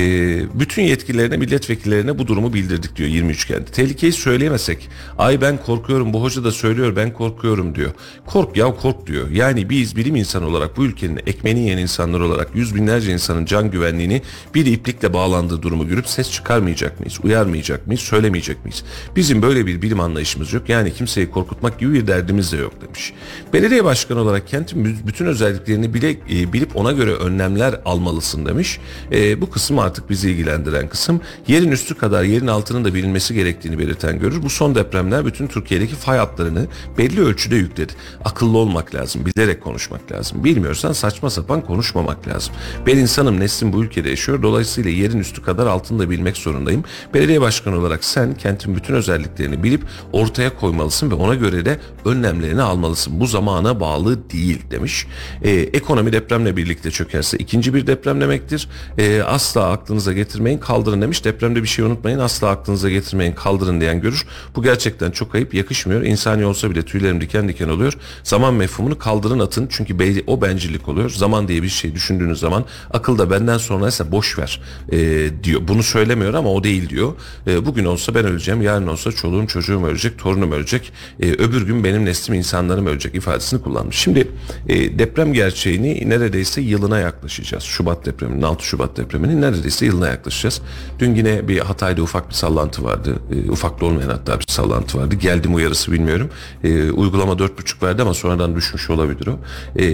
[0.59, 3.73] bütün yetkililerine, milletvekillerine bu durumu bildirdik diyor 23 kent.
[3.73, 7.91] Tehlikeyi söyleyemesek, ay ben korkuyorum, bu hoca da söylüyor ben korkuyorum diyor.
[8.25, 9.29] Kork ya kork diyor.
[9.29, 13.71] Yani biz bilim insanı olarak bu ülkenin ekmeğini yiyen insanlar olarak yüz binlerce insanın can
[13.71, 14.21] güvenliğini
[14.55, 17.19] bir iplikle bağlandığı durumu görüp ses çıkarmayacak mıyız?
[17.23, 18.01] Uyarmayacak mıyız?
[18.01, 18.83] Söylemeyecek miyiz?
[19.15, 20.69] Bizim böyle bir bilim anlayışımız yok.
[20.69, 23.13] Yani kimseyi korkutmak gibi bir derdimiz de yok demiş.
[23.53, 28.79] Belediye başkanı olarak kentin bü- bütün özelliklerini bile e, bilip ona göre önlemler almalısın demiş.
[29.11, 31.21] E, bu kısım artık bizi ilgilendiren kısım.
[31.47, 34.43] Yerin üstü kadar yerin altının da bilinmesi gerektiğini belirten görür.
[34.43, 37.93] Bu son depremler bütün Türkiye'deki fay hatlarını belli ölçüde yükledi.
[38.25, 40.43] Akıllı olmak lazım, bilerek konuşmak lazım.
[40.43, 42.53] Bilmiyorsan saçma sapan konuşmamak lazım.
[42.87, 44.43] Ben insanım, neslim bu ülkede yaşıyor.
[44.43, 46.83] Dolayısıyla yerin üstü kadar altını da bilmek zorundayım.
[47.13, 49.81] Belediye başkanı olarak sen kentin bütün özelliklerini bilip
[50.13, 53.19] ortaya koymalısın ve ona göre de önlemlerini almalısın.
[53.19, 55.07] Bu zamana bağlı değil demiş.
[55.43, 58.69] Ee, ekonomi depremle birlikte çökerse ikinci bir deprem demektir.
[58.97, 61.25] Ee, asla aklınıza getirmeyin kaldırın demiş.
[61.25, 64.25] Depremde bir şey unutmayın asla aklınıza getirmeyin kaldırın diyen görür.
[64.55, 66.01] Bu gerçekten çok ayıp yakışmıyor.
[66.01, 67.93] İnsani olsa bile tüylerim diken diken oluyor.
[68.23, 71.09] Zaman mefhumunu kaldırın atın çünkü o bencillik oluyor.
[71.09, 74.61] Zaman diye bir şey düşündüğünüz zaman akılda benden sonraysa boş ver
[74.91, 75.61] ee, diyor.
[75.67, 77.13] Bunu söylemiyor ama o değil değil diyor.
[77.47, 81.83] E, bugün olsa ben öleceğim, yarın olsa çoluğum çocuğum ölecek, torunum ölecek, e, öbür gün
[81.83, 83.95] benim neslim insanlarım ölecek ifadesini kullanmış.
[83.95, 84.27] Şimdi
[84.67, 87.63] e, deprem gerçeğini neredeyse yılına yaklaşacağız.
[87.63, 90.61] Şubat depreminin, 6 Şubat depreminin neredeyse yılına yaklaşacağız.
[90.99, 93.15] Dün yine bir Hatay'da ufak bir sallantı vardı.
[93.31, 95.15] E, ufak da olmayan hatta bir sallantı vardı.
[95.15, 96.29] Geldim uyarısı bilmiyorum.
[96.63, 99.39] E, uygulama 4.5 verdi ama sonradan düşmüş olabilir o.
[99.79, 99.87] E,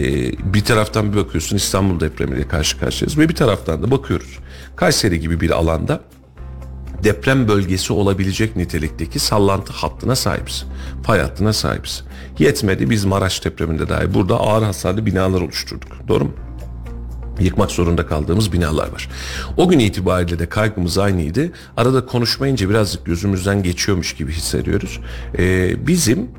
[0.54, 4.40] bir taraftan bir bakıyorsun İstanbul depremiyle karşı karşıyayız ve bir taraftan da bakıyoruz.
[4.76, 6.02] Kayseri gibi bir alanda
[7.04, 10.66] deprem bölgesi olabilecek nitelikteki sallantı hattına sahibiz.
[11.04, 12.04] Pay hattına sahibiz.
[12.40, 15.92] Yetmedi biz Maraş depreminde dahi burada ağır hasarlı binalar oluşturduk.
[16.08, 16.34] Doğru mu?
[17.40, 19.10] yıkmak zorunda kaldığımız binalar var.
[19.58, 21.52] O gün itibariyle de kaygımız aynıydı.
[21.78, 25.00] Arada konuşmayınca birazcık gözümüzden geçiyormuş gibi hissediyoruz.
[25.38, 26.30] Ee, bizim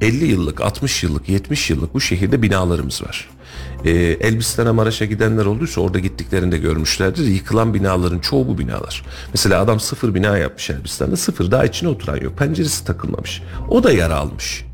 [0.00, 3.30] 50 yıllık, 60 yıllık, 70 yıllık bu şehirde binalarımız var.
[3.84, 7.26] Ee, Elbistan'a Maraş'a gidenler olduysa orada gittiklerinde görmüşlerdir.
[7.26, 9.04] Yıkılan binaların çoğu bu binalar.
[9.34, 11.16] Mesela adam sıfır bina yapmış Elbistan'da.
[11.16, 12.38] Sıfır daha içine oturan yok.
[12.38, 13.42] Penceresi takılmamış.
[13.68, 14.64] O da yara almış.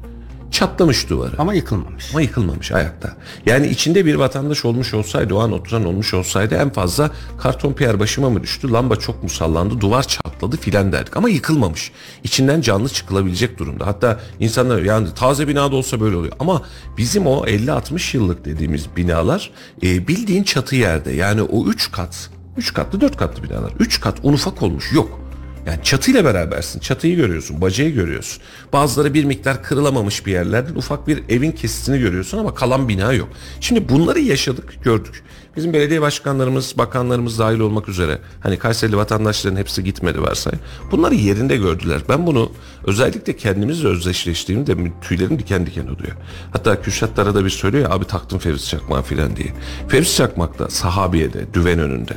[0.51, 1.33] Çatlamış duvarı.
[1.39, 2.11] Ama yıkılmamış.
[2.11, 3.17] Ama yıkılmamış ayakta.
[3.47, 8.01] Yani içinde bir vatandaş olmuş olsaydı, o an oturan olmuş olsaydı en fazla karton piyer
[8.01, 11.17] başıma mı düştü, lamba çok mu sallandı, duvar çatladı filan derdik.
[11.17, 11.93] Ama yıkılmamış.
[12.25, 13.87] İçinden canlı çıkılabilecek durumda.
[13.87, 16.33] Hatta insanlar yani taze binada olsa böyle oluyor.
[16.41, 16.63] Ama
[16.99, 19.51] bizim o 50-60 yıllık dediğimiz binalar
[19.83, 21.13] e, bildiğin çatı yerde.
[21.13, 23.73] Yani o 3 kat, 3 katlı 4 katlı binalar.
[23.79, 25.21] 3 kat un ufak olmuş yok.
[25.67, 26.81] Yani çatıyla berabersin.
[26.81, 28.43] Çatıyı görüyorsun, bacayı görüyorsun.
[28.73, 33.29] Bazıları bir miktar kırılamamış bir yerlerden ufak bir evin kesitini görüyorsun ama kalan bina yok.
[33.61, 35.23] Şimdi bunları yaşadık, gördük.
[35.57, 40.53] Bizim belediye başkanlarımız, bakanlarımız dahil olmak üzere hani Kayserili vatandaşların hepsi gitmedi varsay.
[40.91, 42.01] Bunları yerinde gördüler.
[42.09, 42.53] Ben bunu
[42.87, 46.17] özellikle kendimizle özdeşleştiğimde tüylerim diken diken oluyor.
[46.53, 49.49] Hatta Kürşat da arada bir söylüyor ya abi taktım Fevzi Çakmağı filan diye.
[49.89, 52.15] Fevzi Çakmak da Sahabiye'de, Düven önünde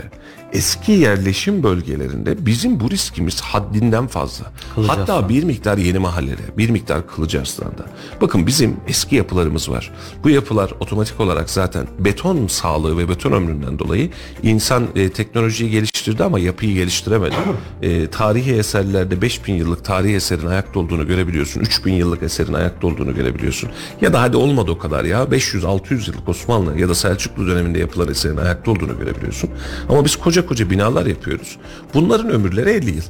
[0.54, 4.45] eski yerleşim bölgelerinde bizim bu riskimiz haddinden fazla.
[4.76, 4.99] Kılıcarslan.
[4.99, 7.86] Hatta bir miktar yeni mahallede, bir miktar Kılıcarslan'da.
[8.22, 9.91] Bakın bizim eski yapılarımız var.
[10.24, 14.10] Bu yapılar otomatik olarak zaten beton sağlığı ve beton ömründen dolayı
[14.43, 17.36] insan e, teknolojiyi geliştirdi ama yapıyı geliştiremedi.
[17.82, 21.62] E, tarihi eserlerde 5000 yıllık tarihi eserin ayakta olduğunu görebiliyorsun.
[21.62, 23.70] 3000 yıllık eserin ayakta olduğunu görebiliyorsun.
[24.01, 28.10] Ya da hadi olmadı o kadar ya 500-600 yıllık Osmanlı ya da Selçuklu döneminde yapılan
[28.10, 29.49] eserin ayakta olduğunu görebiliyorsun.
[29.89, 31.58] Ama biz koca koca binalar yapıyoruz.
[31.94, 33.04] Bunların ömürleri 50 yıl.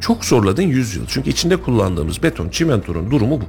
[0.00, 1.06] Çok zorladın 100 yıl.
[1.08, 3.44] Çünkü içinde kullandığımız beton, çimentonun durumu bu.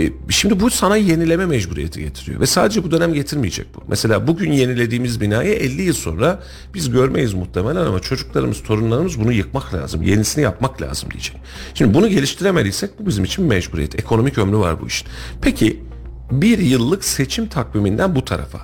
[0.00, 2.40] E, şimdi bu sana yenileme mecburiyeti getiriyor.
[2.40, 3.82] Ve sadece bu dönem getirmeyecek bu.
[3.88, 6.42] Mesela bugün yenilediğimiz binayı 50 yıl sonra
[6.74, 10.02] biz görmeyiz muhtemelen ama çocuklarımız, torunlarımız bunu yıkmak lazım.
[10.02, 11.36] Yenisini yapmak lazım diyecek.
[11.74, 13.98] Şimdi bunu geliştiremediysek bu bizim için mecburiyet.
[13.98, 15.08] Ekonomik ömrü var bu işin.
[15.42, 15.82] Peki
[16.30, 18.58] bir yıllık seçim takviminden bu tarafa.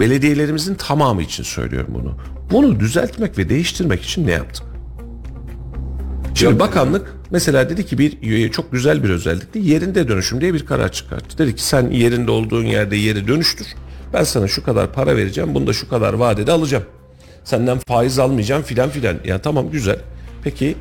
[0.00, 2.16] Belediyelerimizin tamamı için söylüyorum bunu.
[2.50, 4.64] Bunu düzeltmek ve değiştirmek için ne yaptık?
[6.34, 10.92] Şimdi bakanlık mesela dedi ki bir çok güzel bir özellikle yerinde dönüşüm diye bir karar
[10.92, 11.38] çıkarttı.
[11.38, 13.66] Dedi ki sen yerinde olduğun yerde yeri dönüştür.
[14.12, 15.54] Ben sana şu kadar para vereceğim.
[15.54, 16.84] Bunu da şu kadar vadede alacağım.
[17.44, 19.16] Senden faiz almayacağım filan filan.
[19.24, 19.98] Ya tamam güzel.
[20.44, 20.76] Peki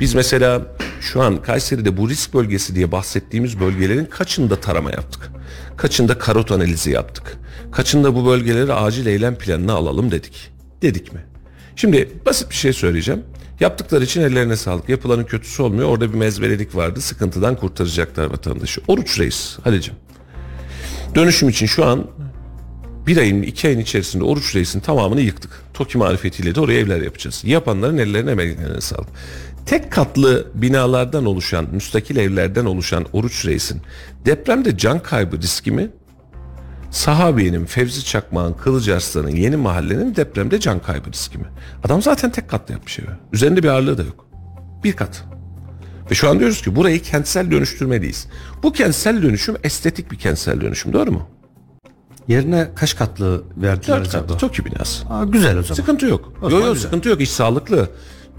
[0.00, 0.62] biz mesela
[1.00, 5.30] şu an Kayseri'de bu risk bölgesi diye bahsettiğimiz bölgelerin kaçında tarama yaptık?
[5.76, 7.38] Kaçında karot analizi yaptık?
[7.72, 10.55] Kaçında bu bölgeleri acil eylem planına alalım dedik?
[10.82, 11.20] Dedik mi?
[11.76, 13.22] Şimdi basit bir şey söyleyeceğim.
[13.60, 14.88] Yaptıkları için ellerine sağlık.
[14.88, 15.88] Yapılanın kötüsü olmuyor.
[15.88, 17.00] Orada bir mezbelelik vardı.
[17.00, 18.80] Sıkıntıdan kurtaracaklar vatandaşı.
[18.88, 19.94] Oruç Reis Halicim.
[21.14, 22.06] Dönüşüm için şu an
[23.06, 25.62] bir ayın iki ayın içerisinde Oruç Reis'in tamamını yıktık.
[25.74, 27.42] TOKİ marifetiyle de oraya evler yapacağız.
[27.44, 29.08] Yapanların ellerine emeklerine sağlık.
[29.66, 33.82] Tek katlı binalardan oluşan, müstakil evlerden oluşan Oruç Reis'in
[34.26, 35.90] depremde can kaybı riski mi?
[36.96, 41.44] Sahabiye'nin, Fevzi Çakmağ'ın, Kılıcarslan'ın, Yeni Mahalle'nin depremde can kaybı riski mi?
[41.84, 43.06] Adam zaten tek katlı yapmış evi.
[43.32, 44.26] Üzerinde bir ağırlığı da yok.
[44.84, 45.24] Bir kat.
[46.10, 48.26] Ve şu an diyoruz ki burayı kentsel dönüştürmeliyiz.
[48.62, 51.28] Bu kentsel dönüşüm estetik bir kentsel dönüşüm doğru mu?
[52.28, 54.22] Yerine kaç katlı verdiler Dört acaba?
[54.26, 55.08] katlı TOKİ binası.
[55.08, 55.74] Aa, güzel o zaman.
[55.74, 56.32] Sıkıntı yok.
[56.40, 56.88] O Yok zaman yok güzel.
[56.88, 57.20] sıkıntı yok.
[57.20, 57.88] İş sağlıklı.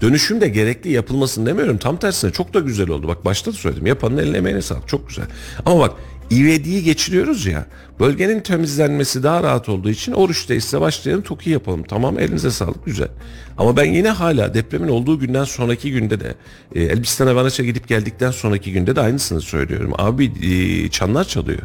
[0.00, 1.78] Dönüşüm de gerekli yapılmasını demiyorum.
[1.78, 3.08] Tam tersine çok da güzel oldu.
[3.08, 3.86] Bak başta da söyledim.
[3.86, 4.88] Yapanın eline emeğine sağlık.
[4.88, 5.24] Çok güzel.
[5.66, 5.92] Ama bak
[6.30, 7.66] ivediyi geçiriyoruz ya.
[8.00, 11.82] Bölgenin temizlenmesi daha rahat olduğu için oruçta ise başlayalım TOKİ yapalım.
[11.82, 13.08] Tamam elinize sağlık güzel.
[13.58, 16.34] Ama ben yine hala depremin olduğu günden sonraki günde de
[16.74, 19.92] e, Elbistan'a Vanaç'a gidip geldikten sonraki günde de aynısını söylüyorum.
[19.98, 21.62] Abi e, çanlar çalıyor.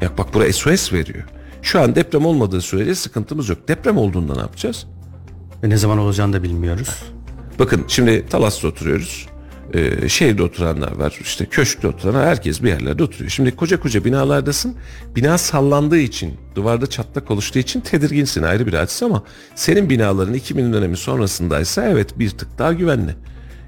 [0.00, 1.24] Ya bak bura SOS veriyor.
[1.62, 3.68] Şu an deprem olmadığı sürece sıkıntımız yok.
[3.68, 4.86] Deprem olduğunda ne yapacağız?
[5.62, 6.88] Ve ne zaman olacağını da bilmiyoruz.
[7.58, 9.29] Bakın şimdi Talas'ta oturuyoruz.
[9.74, 11.18] Ee, şehirde oturanlar var.
[11.20, 13.30] işte köşkte oturanlar herkes bir yerlerde oturuyor.
[13.30, 14.76] Şimdi koca koca binalardasın.
[15.16, 19.22] Bina sallandığı için, duvarda çatlak oluştuğu için tedirginsin ayrı bir hadise ama
[19.54, 23.16] senin binaların 2000 dönemi sonrasındaysa evet bir tık daha güvenli.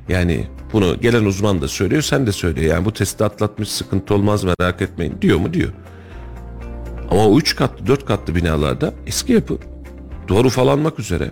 [0.08, 2.74] Yani bunu gelen uzman da söylüyor, sen de söylüyor.
[2.74, 5.72] Yani bu testi atlatmış sıkıntı olmaz merak etmeyin diyor mu diyor.
[7.10, 9.58] Ama o 3 katlı 4 katlı binalarda eski yapı
[10.28, 11.30] duvar ufalanmak üzere.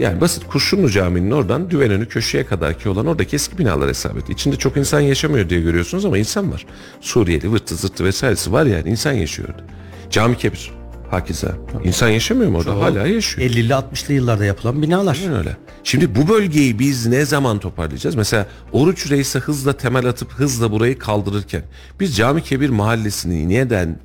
[0.00, 4.30] Yani basit Kurşunlu Camii'nin oradan Düvenönü köşeye kadarki olan oradaki eski binalar hesap et.
[4.30, 6.66] İçinde çok insan yaşamıyor diye görüyorsunuz ama insan var.
[7.00, 9.62] Suriyeli, vırtı zırtı vesairesi var yani insan yaşıyor orada.
[10.10, 10.70] Cami kebir.
[11.10, 11.54] Hakeza.
[11.84, 12.80] İnsan yaşamıyor mu orada?
[12.80, 13.50] Hala yaşıyor.
[13.50, 15.18] 50'li 60'lı yıllarda yapılan binalar.
[15.22, 15.56] Aynen öyle.
[15.84, 18.16] Şimdi bu bölgeyi biz ne zaman toparlayacağız?
[18.16, 21.62] Mesela Oruç Reis'e hızla temel atıp hızla burayı kaldırırken
[22.00, 24.00] biz Cami Kebir mahallesini neden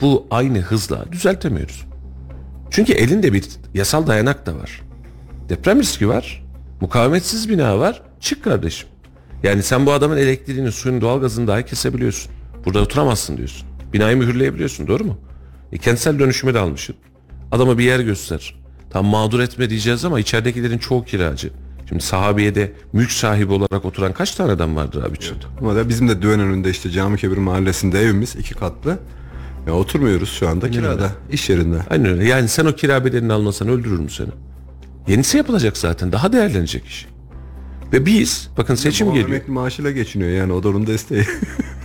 [0.00, 1.86] bu aynı hızla düzeltemiyoruz?
[2.70, 3.44] Çünkü elinde bir
[3.74, 4.85] yasal dayanak da var.
[5.48, 6.44] Deprem riski var.
[6.80, 8.02] Mukavemetsiz bina var.
[8.20, 8.88] Çık kardeşim.
[9.42, 12.32] Yani sen bu adamın elektriğini, suyunu, doğalgazını dahi kesebiliyorsun.
[12.64, 13.68] Burada oturamazsın diyorsun.
[13.92, 15.18] Binayı mühürleyebiliyorsun doğru mu?
[15.72, 16.96] E, kentsel dönüşümü de almışsın.
[17.52, 18.54] Adama bir yer göster.
[18.90, 21.50] Tam mağdur etme diyeceğiz ama içeridekilerin çoğu kiracı.
[21.88, 25.44] Şimdi sahabiyede mülk sahibi olarak oturan kaç tane adam vardır abi içeride?
[25.60, 28.98] Ama da bizim de Düven önünde işte Cami Kebir mahallesinde evimiz iki katlı.
[29.66, 31.78] Ya oturmuyoruz şu anda kirada, iş yerinde.
[31.90, 32.28] Aynen öyle.
[32.28, 34.28] Yani sen o kira bedelini almasan öldürür mü seni?
[35.08, 36.12] Yenisi yapılacak zaten.
[36.12, 37.06] Daha değerlenecek iş.
[37.92, 39.28] Ve biz bakın seçim geliyor.
[39.28, 41.24] emekli maaşıyla geçiniyor yani o da onun desteği.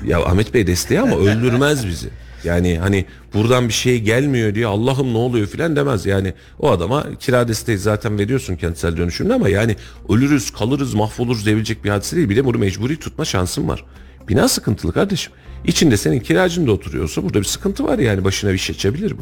[0.07, 2.09] Ya Ahmet Bey desteği ama öldürmez bizi.
[2.43, 6.05] Yani hani buradan bir şey gelmiyor diye Allah'ım ne oluyor filan demez.
[6.05, 9.75] Yani o adama kira desteği zaten veriyorsun kentsel dönüşümde ama yani
[10.09, 12.29] ölürüz, kalırız, mahvoluruz diyebilecek bir hadise değil.
[12.29, 13.85] Bir de bunu mecburi tutma şansın var.
[14.29, 15.33] Bina sıkıntılı kardeşim.
[15.65, 19.21] İçinde senin kiracın da oturuyorsa burada bir sıkıntı var yani başına bir şey açabilir bu.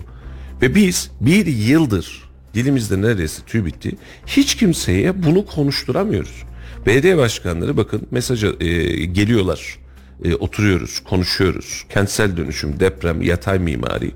[0.62, 3.96] Ve biz bir yıldır dilimizde neredeyse tüy bitti.
[4.28, 6.44] Hiç kimseye bunu konuşturamıyoruz.
[6.86, 9.80] Belediye başkanları bakın mesaja e, geliyorlar.
[10.24, 11.86] E, oturuyoruz, konuşuyoruz.
[11.90, 14.12] Kentsel dönüşüm, deprem, yatay mimari.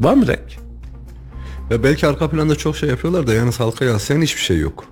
[0.00, 0.58] Var mı renk?
[1.70, 4.84] Ve belki arka planda çok şey yapıyorlar da yalnız halka yansıyan hiçbir şey yok.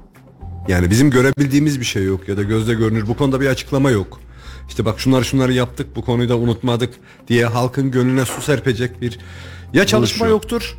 [0.69, 4.21] Yani bizim görebildiğimiz bir şey yok ya da gözle görünür bu konuda bir açıklama yok.
[4.69, 6.95] İşte bak şunları şunları yaptık bu konuyu da unutmadık
[7.29, 9.19] diye halkın gönlüne su serpecek bir
[9.73, 10.33] ya çalışma yok.
[10.33, 10.77] yoktur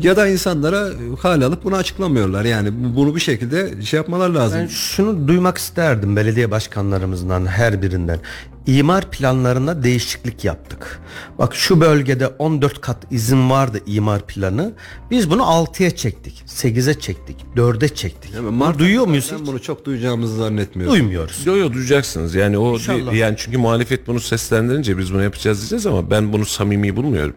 [0.00, 0.88] ya da insanlara
[1.20, 2.44] hal alıp bunu açıklamıyorlar.
[2.44, 4.58] Yani bu- bunu bir şekilde şey yapmalar lazım.
[4.60, 8.18] Ben şunu duymak isterdim belediye başkanlarımızdan her birinden.
[8.66, 11.00] İmar planlarına değişiklik yaptık.
[11.38, 14.72] Bak şu bölgede 14 kat izin vardı imar planı.
[15.10, 18.34] Biz bunu 6'ya çektik, 8'e çektik, 4'e çektik.
[18.34, 19.28] Yani Mart duyuyor muyuz?
[19.32, 19.46] Ben hiç?
[19.46, 20.94] bunu çok duyacağımızı zannetmiyorum.
[20.94, 21.42] Duymuyoruz.
[21.46, 22.34] Yo yo duyacaksınız.
[22.34, 23.12] Yani o İnşallah.
[23.14, 27.34] yani çünkü muhalefet bunu seslendirince biz bunu yapacağız diyeceğiz ama ben bunu samimi bulmuyorum.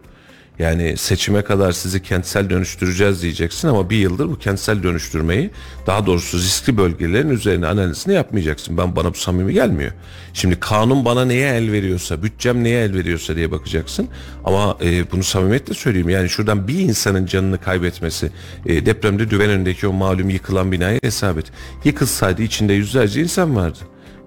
[0.60, 5.50] Yani seçime kadar sizi kentsel dönüştüreceğiz diyeceksin ama bir yıldır bu kentsel dönüştürmeyi
[5.86, 8.78] daha doğrusu riskli bölgelerin üzerine analizini yapmayacaksın.
[8.78, 9.92] Ben bana bu samimi gelmiyor.
[10.32, 14.08] Şimdi kanun bana neye el veriyorsa, bütçem neye el veriyorsa diye bakacaksın.
[14.44, 16.08] Ama e, bunu samimiyetle söyleyeyim.
[16.08, 18.30] Yani şuradan bir insanın canını kaybetmesi,
[18.66, 21.46] e, depremde düven önündeki o malum yıkılan binaya hesap et.
[21.84, 23.78] Yıkılsaydı içinde yüzlerce insan vardı.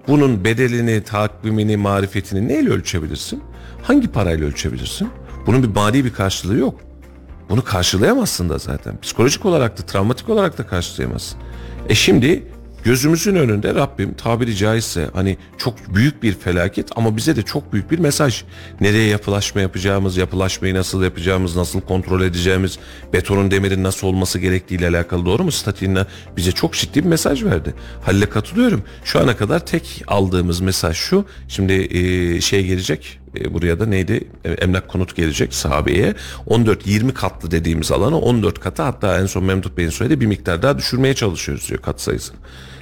[0.07, 3.43] Bunun bedelini, takvimini, marifetini neyle ölçebilirsin?
[3.83, 5.09] Hangi parayla ölçebilirsin?
[5.45, 6.79] Bunun bir mali bir karşılığı yok.
[7.49, 9.01] Bunu karşılayamazsın da zaten.
[9.01, 11.39] Psikolojik olarak da, travmatik olarak da karşılayamazsın.
[11.89, 12.43] E şimdi
[12.83, 17.91] gözümüzün önünde Rabbim tabiri caizse hani çok büyük bir felaket ama bize de çok büyük
[17.91, 18.43] bir mesaj.
[18.81, 22.79] Nereye yapılaşma yapacağımız, yapılaşmayı nasıl yapacağımız, nasıl kontrol edeceğimiz,
[23.13, 25.51] betonun demirin nasıl olması gerektiğiyle alakalı doğru mu?
[25.51, 26.05] Statiğine
[26.37, 27.73] bize çok ciddi bir mesaj verdi.
[28.01, 28.83] Halil'e katılıyorum.
[29.03, 31.25] Şu ana kadar tek aldığımız mesaj şu.
[31.47, 34.27] Şimdi e, şey gelecek e, buraya da neydi?
[34.45, 36.13] E, Emlak konut gelecek sahabeye.
[36.47, 40.77] 14-20 katlı dediğimiz alanı 14 kata hatta en son Memduh Bey'in söylediği bir miktar daha
[40.77, 42.37] düşürmeye çalışıyoruz diyor kat sayısını.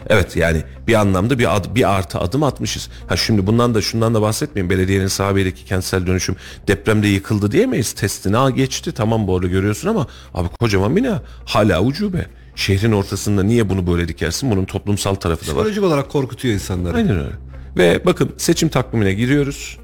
[0.10, 2.89] Evet yani bir anlamda bir, ad, bir artı adım atmışız.
[3.08, 4.70] Ha şimdi bundan da şundan da bahsetmeyin.
[4.70, 6.36] Belediyenin sahabedeki kentsel dönüşüm
[6.68, 7.93] depremde yıkıldı diyemeyiz.
[7.93, 12.26] Testini ha geçti tamam bu arada görüyorsun ama abi kocaman bina hala ucube.
[12.56, 14.52] Şehrin ortasında niye bunu böyle dikersin?
[14.52, 15.56] Bunun toplumsal tarafı da var.
[15.56, 16.97] Psikolojik olarak korkutuyor insanları.
[16.97, 17.36] Aynen öyle.
[17.78, 19.78] Ve bakın seçim takvimine giriyoruz.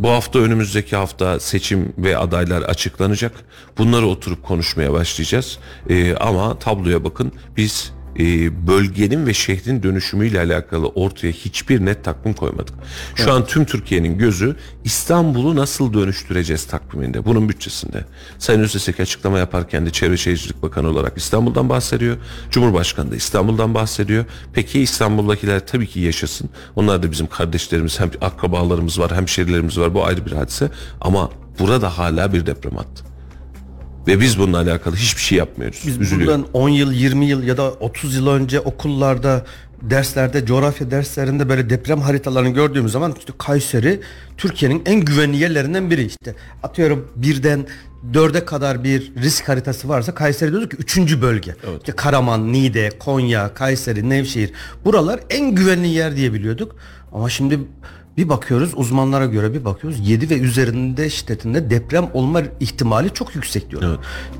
[0.00, 3.32] Bu hafta önümüzdeki hafta seçim ve adaylar açıklanacak.
[3.78, 5.58] Bunları oturup konuşmaya başlayacağız.
[5.88, 12.34] Ee, ama tabloya bakın biz e, bölgenin ve şehrin dönüşümüyle alakalı ortaya hiçbir net takvim
[12.34, 12.74] koymadık.
[13.14, 18.04] Şu an tüm Türkiye'nin gözü İstanbul'u nasıl dönüştüreceğiz takviminde, bunun bütçesinde.
[18.38, 22.16] Sayın Özesek açıklama yaparken de Çevre Şehircilik Bakanı olarak İstanbul'dan bahsediyor.
[22.50, 24.24] Cumhurbaşkanı da İstanbul'dan bahsediyor.
[24.52, 26.50] Peki İstanbul'dakiler tabii ki yaşasın.
[26.76, 29.94] Onlar da bizim kardeşlerimiz, hem akrabalarımız var, hemşerilerimiz var.
[29.94, 30.70] Bu ayrı bir hadise.
[31.00, 33.09] Ama burada hala bir deprem attı.
[34.06, 35.82] Ve biz bununla alakalı hiçbir şey yapmıyoruz.
[35.86, 36.42] Biz Üzülüyorum.
[36.42, 39.44] bundan 10 yıl, 20 yıl ya da 30 yıl önce okullarda
[39.82, 44.00] derslerde, coğrafya derslerinde böyle deprem haritalarını gördüğümüz zaman işte Kayseri
[44.36, 46.34] Türkiye'nin en güvenli yerlerinden biri işte.
[46.62, 47.66] Atıyorum birden
[48.14, 51.54] dörde kadar bir risk haritası varsa Kayseri diyorduk ki üçüncü bölge.
[51.78, 54.52] İşte Karaman, Niğde, Konya, Kayseri, Nevşehir.
[54.84, 56.76] Buralar en güvenli yer diye biliyorduk.
[57.12, 57.58] Ama şimdi
[58.16, 63.70] bir bakıyoruz uzmanlara göre bir bakıyoruz 7 ve üzerinde şiddetinde deprem olma ihtimali çok yüksek
[63.70, 63.90] diyorlar.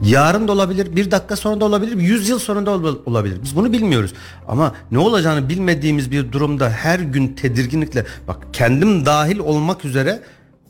[0.04, 3.38] Yarın da olabilir, bir dakika sonra da olabilir, 100 yıl sonra da ol- olabilir.
[3.42, 4.12] Biz bunu bilmiyoruz.
[4.48, 10.20] Ama ne olacağını bilmediğimiz bir durumda her gün tedirginlikle bak kendim dahil olmak üzere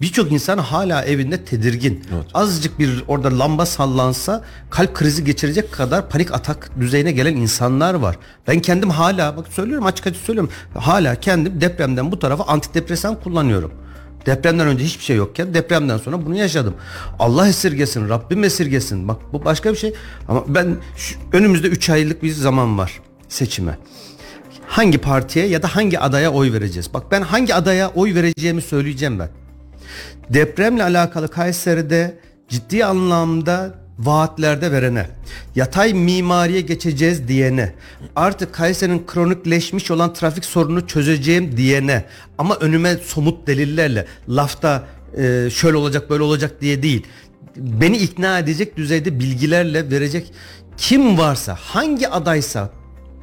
[0.00, 2.04] birçok insan hala evinde tedirgin.
[2.34, 8.16] Azıcık bir orada lamba sallansa kalp krizi geçirecek kadar panik atak düzeyine gelen insanlar var.
[8.48, 10.52] Ben kendim hala bak söylüyorum açık açık söylüyorum.
[10.74, 13.72] Hala kendim depremden bu tarafa antidepresan kullanıyorum.
[14.26, 16.74] Depremden önce hiçbir şey yokken depremden sonra bunu yaşadım.
[17.18, 19.08] Allah esirgesin, Rabbim esirgesin.
[19.08, 19.94] Bak bu başka bir şey.
[20.28, 23.78] Ama ben şu, önümüzde 3 aylık bir zaman var seçime.
[24.66, 26.94] Hangi partiye ya da hangi adaya oy vereceğiz?
[26.94, 29.28] Bak ben hangi adaya oy vereceğimi söyleyeceğim ben
[30.30, 32.18] depremle alakalı Kayseri'de
[32.48, 35.06] ciddi anlamda vaatlerde verene,
[35.54, 37.74] yatay mimariye geçeceğiz diyene,
[38.16, 42.04] artık Kayseri'nin kronikleşmiş olan trafik sorununu çözeceğim diyene
[42.38, 47.06] ama önüme somut delillerle lafta e, şöyle olacak böyle olacak diye değil
[47.56, 50.32] beni ikna edecek düzeyde bilgilerle verecek
[50.76, 52.70] kim varsa hangi adaysa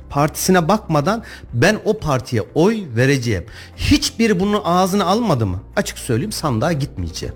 [0.10, 3.46] partisine bakmadan ben o partiye oy vereceğim.
[3.78, 5.60] Hiçbiri bunun ağzını almadı mı?
[5.76, 7.36] Açık söyleyeyim sandığa gitmeyeceğim.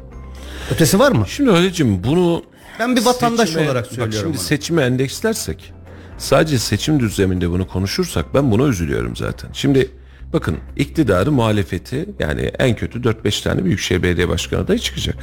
[0.71, 1.25] Ötesi var mı?
[1.27, 2.43] Şimdi Halicim bunu
[2.79, 4.19] Ben bir vatandaş seçime- olarak bak söylüyorum.
[4.21, 4.43] şimdi bunu.
[4.43, 5.73] seçime endekslersek
[6.17, 9.49] sadece seçim düzleminde bunu konuşursak ben buna üzülüyorum zaten.
[9.53, 9.91] Şimdi
[10.33, 15.15] bakın iktidarı muhalefeti yani en kötü 4-5 tane büyükşehir belediye başkanı adayı çıkacak.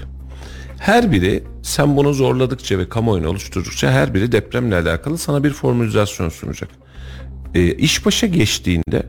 [0.79, 6.29] Her biri sen bunu zorladıkça ve kamuoyunu oluşturdukça her biri depremle alakalı sana bir formülizasyon
[6.29, 6.69] sunacak.
[7.55, 9.03] E, iş başa geçtiğinde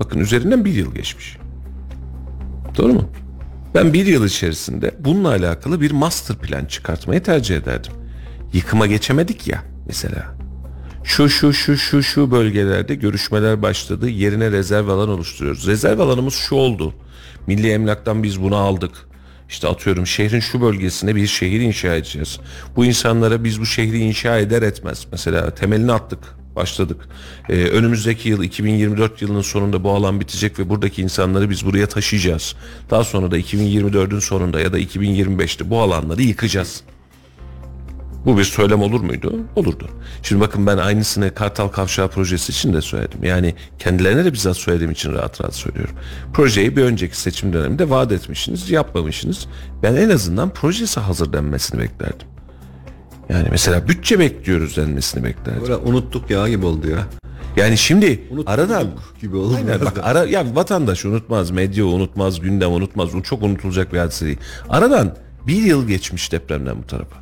[0.00, 1.36] bakın üzerinden bir yıl geçmiş.
[2.76, 3.10] Doğru mu?
[3.74, 7.92] Ben bir yıl içerisinde bununla alakalı bir master plan çıkartmayı tercih ederdim.
[8.52, 10.34] Yıkıma geçemedik ya mesela.
[11.04, 14.08] Şu şu şu şu şu bölgelerde görüşmeler başladı.
[14.08, 15.66] Yerine rezerv alan oluşturuyoruz.
[15.66, 16.94] Rezerv alanımız şu oldu.
[17.46, 18.92] Milli Emlak'tan biz bunu aldık.
[19.48, 22.40] İşte atıyorum şehrin şu bölgesine bir şehir inşa edeceğiz.
[22.76, 25.06] Bu insanlara biz bu şehri inşa eder etmez.
[25.12, 27.08] Mesela temelini attık başladık.
[27.48, 32.54] Ee, önümüzdeki yıl 2024 yılının sonunda bu alan bitecek ve buradaki insanları biz buraya taşıyacağız.
[32.90, 36.82] Daha sonra da 2024'ün sonunda ya da 2025'te bu alanları yıkacağız.
[38.24, 39.40] Bu bir söylem olur muydu?
[39.56, 39.88] Olurdu.
[40.22, 43.24] Şimdi bakın ben aynısını Kartal Kavşağı projesi için de söyledim.
[43.24, 45.94] Yani kendilerine de bizzat söylediğim için rahat rahat söylüyorum.
[46.34, 49.46] Projeyi bir önceki seçim döneminde vaat etmişsiniz, yapmamışsınız.
[49.82, 52.28] Ben en azından projesi hazır denmesini beklerdim.
[53.30, 55.62] Yani mesela bütçe bekliyoruz denmesini beklerdim.
[55.62, 57.06] Böyle unuttuk ya gibi oldu ya.
[57.56, 58.86] Yani şimdi Unuttuk aradan
[59.20, 63.12] gibi oldu Aynen bak ara ya vatandaş unutmaz, medya unutmaz, gündem unutmaz.
[63.12, 64.38] Bu çok unutulacak bir hadise değil.
[64.68, 65.16] Aradan
[65.46, 67.16] bir yıl geçmiş depremden bu tarafa.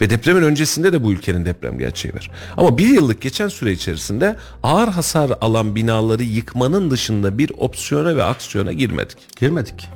[0.00, 2.30] Ve depremin öncesinde de bu ülkenin deprem gerçeği var.
[2.56, 8.24] Ama bir yıllık geçen süre içerisinde ağır hasar alan binaları yıkmanın dışında bir opsiyona ve
[8.24, 9.18] aksiyona girmedik.
[9.40, 9.88] Girmedik.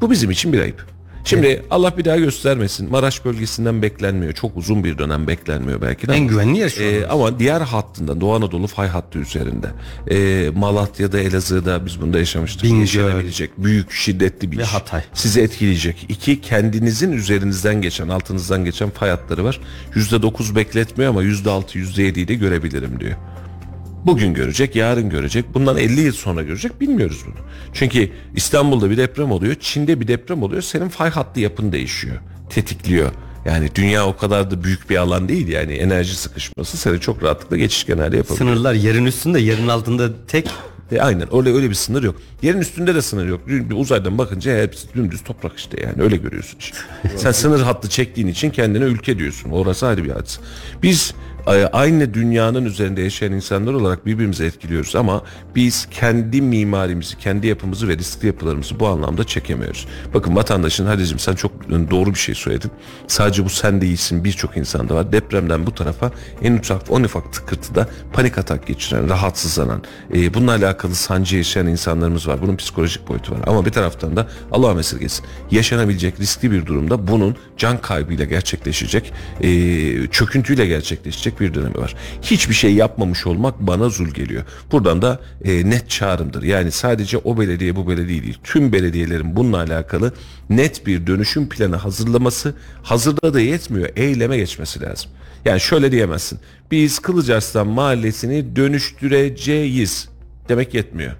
[0.00, 0.93] Bu bizim için bir ayıp.
[1.24, 2.90] Şimdi Allah bir daha göstermesin.
[2.90, 4.32] Maraş bölgesinden beklenmiyor.
[4.32, 6.12] Çok uzun bir dönem beklenmiyor belki de.
[6.12, 9.66] En ama- güvenli yer şu Ee, ama diğer hattında Doğu Anadolu fay hattı üzerinde.
[10.10, 12.64] Ee, Malatya'da, Elazığ'da biz bunda yaşamıştık.
[12.64, 12.80] Bingöl.
[12.80, 14.68] Yaşanabilecek büyük şiddetli bir Ve iş.
[14.68, 15.02] Hatay.
[15.14, 16.06] Sizi etkileyecek.
[16.08, 19.60] İki kendinizin üzerinizden geçen, altınızdan geçen fay hatları var.
[19.94, 23.16] Yüzde dokuz bekletmiyor ama yüzde altı, yüzde yediyi de görebilirim diyor.
[24.06, 25.44] Bugün görecek, yarın görecek.
[25.54, 27.34] Bundan 50 yıl sonra görecek bilmiyoruz bunu.
[27.72, 30.62] Çünkü İstanbul'da bir deprem oluyor, Çin'de bir deprem oluyor.
[30.62, 32.16] Senin fay hattı yapın değişiyor,
[32.50, 33.10] tetikliyor.
[33.44, 37.56] Yani dünya o kadar da büyük bir alan değil yani enerji sıkışması seni çok rahatlıkla
[37.56, 38.38] geçişken hale yapabilir.
[38.38, 40.50] Sınırlar yerin üstünde, yerin altında tek.
[40.92, 42.16] E, aynen öyle öyle bir sınır yok.
[42.42, 43.48] Yerin üstünde de sınır yok.
[43.48, 46.78] Bir uzaydan bakınca hepsi dümdüz toprak işte yani öyle görüyorsun işte.
[47.16, 49.50] Sen sınır hattı çektiğin için kendine ülke diyorsun.
[49.50, 50.40] Orası ayrı bir hadise.
[50.82, 51.14] Biz
[51.46, 55.22] aynı dünyanın üzerinde yaşayan insanlar olarak birbirimizi etkiliyoruz ama
[55.54, 59.86] biz kendi mimarimizi, kendi yapımızı ve riskli yapılarımızı bu anlamda çekemiyoruz.
[60.14, 62.70] Bakın vatandaşın Halicim sen çok doğru bir şey söyledin.
[63.06, 65.12] Sadece bu sen değilsin birçok insanda var.
[65.12, 66.10] Depremden bu tarafa
[66.42, 69.82] en ufak, en ufak tıkırtıda panik atak geçiren, rahatsızlanan,
[70.14, 72.42] e, bununla alakalı sancı yaşayan insanlarımız var.
[72.42, 73.40] Bunun psikolojik boyutu var.
[73.46, 75.26] Ama bir taraftan da Allah'a esirgesin.
[75.50, 79.48] Yaşanabilecek riskli bir durumda bunun can kaybıyla gerçekleşecek, e,
[80.06, 81.94] çöküntüyle gerçekleşecek, geçecek bir dönemi var.
[82.22, 84.44] Hiçbir şey yapmamış olmak bana zul geliyor.
[84.72, 86.42] Buradan da e, net çağrımdır.
[86.42, 88.38] Yani sadece o belediye bu belediye değil.
[88.44, 90.12] Tüm belediyelerin bununla alakalı
[90.50, 93.88] net bir dönüşüm planı hazırlaması hazırda da yetmiyor.
[93.96, 95.10] Eyleme geçmesi lazım.
[95.44, 96.38] Yani şöyle diyemezsin.
[96.70, 100.08] Biz Kılıçarslan Mahallesi'ni dönüştüreceğiz
[100.48, 101.12] demek yetmiyor.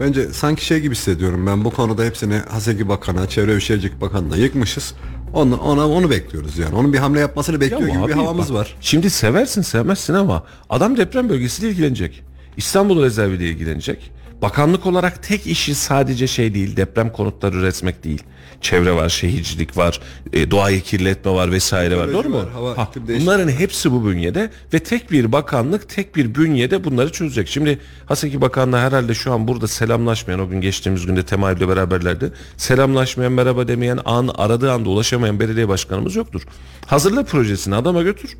[0.00, 4.36] Bence sanki şey gibi hissediyorum ben bu konuda hepsini Haseki Bakan'a, Çevre ve Şehircilik Bakanı'na
[4.36, 4.94] yıkmışız.
[5.32, 6.74] Onu, ona onu bekliyoruz yani.
[6.74, 8.76] Onun bir hamle yapmasını bekliyor gibi bir abi havamız bak, var.
[8.80, 12.22] Şimdi seversin sevmezsin ama adam deprem bölgesiyle ilgilenecek.
[12.56, 14.10] İstanbul rezerviyle ilgilenecek.
[14.42, 18.22] Bakanlık olarak tek işi sadece şey değil deprem konutları üretmek değil.
[18.60, 20.00] Çevre var, şehircilik var,
[20.32, 22.12] e, doğayı kirletme var vesaire var.
[22.12, 22.36] Doğru mu?
[22.36, 27.12] var, hava, Ha, bunların hepsi bu bünyede ve tek bir bakanlık, tek bir bünyede bunları
[27.12, 27.48] çözecek.
[27.48, 32.32] Şimdi Haseki Bakan'la herhalde şu an burada selamlaşmayan, o gün geçtiğimiz günde Tema ile beraberlerdi.
[32.56, 36.42] Selamlaşmayan, merhaba demeyen, an aradığı anda ulaşamayan belediye başkanımız yoktur.
[36.86, 38.36] Hazırla projesini adama götür.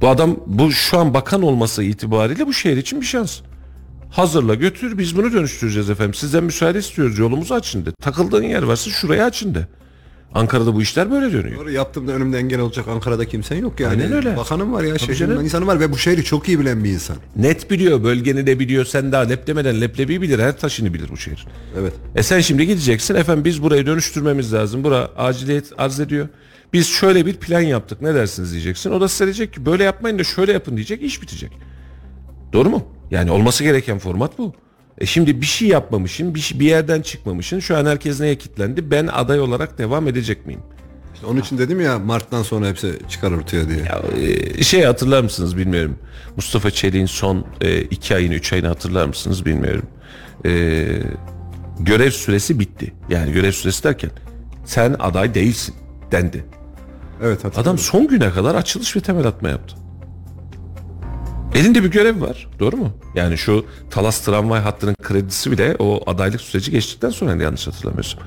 [0.00, 3.40] Bu adam bu şu an bakan olması itibariyle bu şehir için bir şans.
[4.10, 6.14] Hazırla götür biz bunu dönüştüreceğiz efendim.
[6.14, 7.90] Sizden müsaade istiyoruz yolumuzu açın de.
[8.02, 9.66] Takıldığın yer varsa şurayı açın de.
[10.34, 11.60] Ankara'da bu işler böyle dönüyor.
[11.60, 14.02] Doğru yaptığımda önümde engel olacak Ankara'da kimsen yok yani.
[14.02, 14.36] Aynen öyle.
[14.36, 15.44] Bakanım var ya canım.
[15.44, 17.16] insanı var ve bu şehri çok iyi bilen bir insan.
[17.36, 21.16] Net biliyor bölgeni de biliyor sen daha lep demeden leblebi bilir her taşını bilir bu
[21.16, 21.46] şehir.
[21.80, 21.92] Evet.
[22.14, 24.84] E sen şimdi gideceksin efendim biz burayı dönüştürmemiz lazım.
[24.84, 26.28] Bura aciliyet arz ediyor.
[26.72, 28.90] Biz şöyle bir plan yaptık ne dersiniz diyeceksin.
[28.90, 31.52] O da size diyecek ki böyle yapmayın da şöyle yapın diyecek iş bitecek.
[32.52, 32.86] Doğru mu?
[33.10, 34.54] Yani olması gereken format bu.
[34.98, 37.60] E şimdi bir şey yapmamışsın, bir, şey, bir yerden çıkmamışsın.
[37.60, 38.90] Şu an herkes neye kilitlendi?
[38.90, 40.60] Ben aday olarak devam edecek miyim?
[41.14, 43.78] İşte onun için dedim ya Mart'tan sonra hepsi çıkar ortaya diye.
[43.78, 44.02] Ya,
[44.56, 45.98] e, şey hatırlar mısınız bilmiyorum.
[46.36, 49.86] Mustafa Çelik'in son e, iki ayını, üç ayını hatırlar mısınız bilmiyorum.
[50.44, 50.50] E,
[51.80, 52.94] görev süresi bitti.
[53.08, 54.10] Yani görev süresi derken
[54.64, 55.74] sen aday değilsin
[56.12, 56.44] dendi.
[57.22, 57.60] Evet hatırladım.
[57.62, 59.76] Adam son güne kadar açılış ve temel atma yaptı.
[61.54, 62.48] Elinde bir görev var.
[62.58, 62.92] Doğru mu?
[63.14, 68.20] Yani şu Talas tramvay hattının kredisi bile o adaylık süreci geçtikten sonra yanlış hatırlamıyorsam.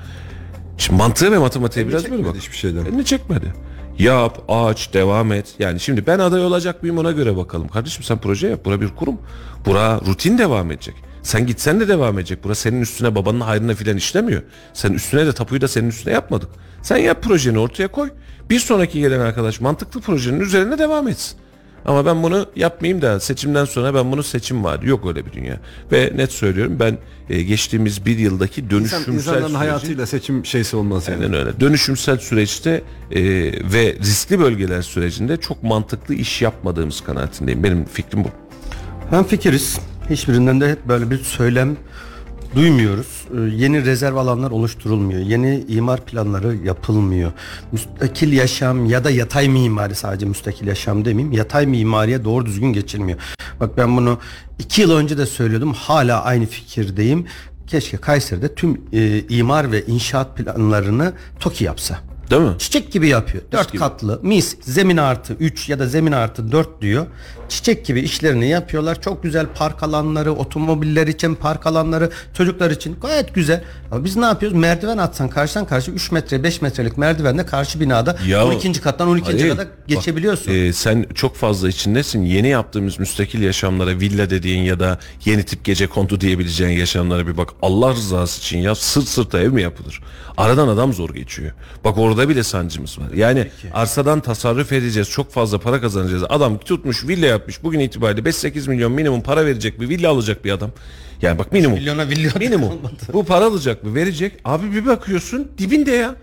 [0.78, 2.36] Şimdi mantığı ve matematiğe biraz böyle bak.
[2.36, 2.84] hiçbir şeyden.
[2.84, 3.52] Elini çekmedi.
[3.98, 5.54] Yap, aç, devam et.
[5.58, 7.68] Yani şimdi ben aday olacak mıyım ona göre bakalım.
[7.68, 8.64] Kardeşim sen proje yap.
[8.64, 9.18] Bura bir kurum.
[9.66, 10.94] Bura rutin devam edecek.
[11.22, 12.44] Sen gitsen de devam edecek.
[12.44, 14.42] Bura senin üstüne babanın hayrına filan işlemiyor.
[14.72, 16.48] Sen üstüne de tapuyu da senin üstüne yapmadık.
[16.82, 18.10] Sen yap projeni ortaya koy.
[18.50, 21.38] Bir sonraki gelen arkadaş mantıklı projenin üzerine devam etsin.
[21.84, 24.88] Ama ben bunu yapmayayım da seçimden sonra ben bunu seçim vaadi.
[24.88, 25.60] Yok öyle bir dünya.
[25.92, 26.98] Ve net söylüyorum ben
[27.30, 31.24] e, geçtiğimiz bir yıldaki dönüşümsel İnsan, insanların süreci- hayatıyla seçim şeysi olmaz yani.
[31.24, 31.60] Aynen öyle.
[31.60, 33.22] Dönüşümsel süreçte e,
[33.72, 37.62] ve riskli bölgeler sürecinde çok mantıklı iş yapmadığımız kanaatindeyim.
[37.62, 38.28] Benim fikrim bu.
[39.10, 39.78] Hem fikiriz.
[40.10, 41.76] Hiçbirinden de hep böyle bir söylem
[42.54, 43.24] duymuyoruz.
[43.36, 45.20] Ee, yeni rezerv alanlar oluşturulmuyor.
[45.20, 47.32] Yeni imar planları yapılmıyor.
[47.72, 51.32] Müstakil yaşam ya da yatay mimari sadece müstakil yaşam demeyeyim.
[51.32, 53.18] Yatay mimariye doğru düzgün geçilmiyor.
[53.60, 54.18] Bak ben bunu
[54.58, 55.72] iki yıl önce de söylüyordum.
[55.72, 57.26] Hala aynı fikirdeyim.
[57.66, 61.98] Keşke Kayseri'de tüm e, imar ve inşaat planlarını TOKİ yapsa.
[62.30, 62.54] Değil mi?
[62.58, 63.44] Çiçek gibi yapıyor.
[63.52, 63.78] Dört gibi.
[63.78, 67.06] katlı mis zemin artı 3 ya da zemin artı 4 diyor.
[67.52, 69.00] Çiçek gibi işlerini yapıyorlar.
[69.02, 73.62] Çok güzel park alanları, otomobiller için park alanları, çocuklar için gayet güzel.
[73.90, 74.58] Ama biz ne yapıyoruz?
[74.58, 78.80] Merdiven atsan karşıdan karşı 3 metre 5 metrelik merdivenle karşı binada Ya- 12.
[78.80, 79.32] kattan 12.
[79.32, 79.48] Hayır.
[79.56, 80.46] kata geçebiliyorsun.
[80.48, 82.22] Bak, e, sen çok fazla içindesin.
[82.22, 87.36] Yeni yaptığımız müstakil yaşamlara villa dediğin ya da yeni tip gece kondu diyebileceğin yaşamlara bir
[87.36, 87.48] bak.
[87.62, 90.00] Allah rızası için ya sırt sırta ev mi yapılır?
[90.36, 91.52] Aradan adam zor geçiyor.
[91.84, 93.10] Bak orada bile sancımız var.
[93.14, 95.10] Yani arsadan tasarruf edeceğiz.
[95.10, 96.22] Çok fazla para kazanacağız.
[96.28, 97.62] Adam tutmuş villa yapmış.
[97.64, 100.70] Bugün itibariyle 5-8 milyon minimum para verecek bir villa alacak bir adam.
[101.22, 101.78] Yani bak minimum.
[101.78, 102.72] milyona villa Minimum.
[103.12, 103.94] Bu para alacak mı?
[103.94, 104.32] Verecek.
[104.44, 106.14] Abi bir bakıyorsun dibinde ya.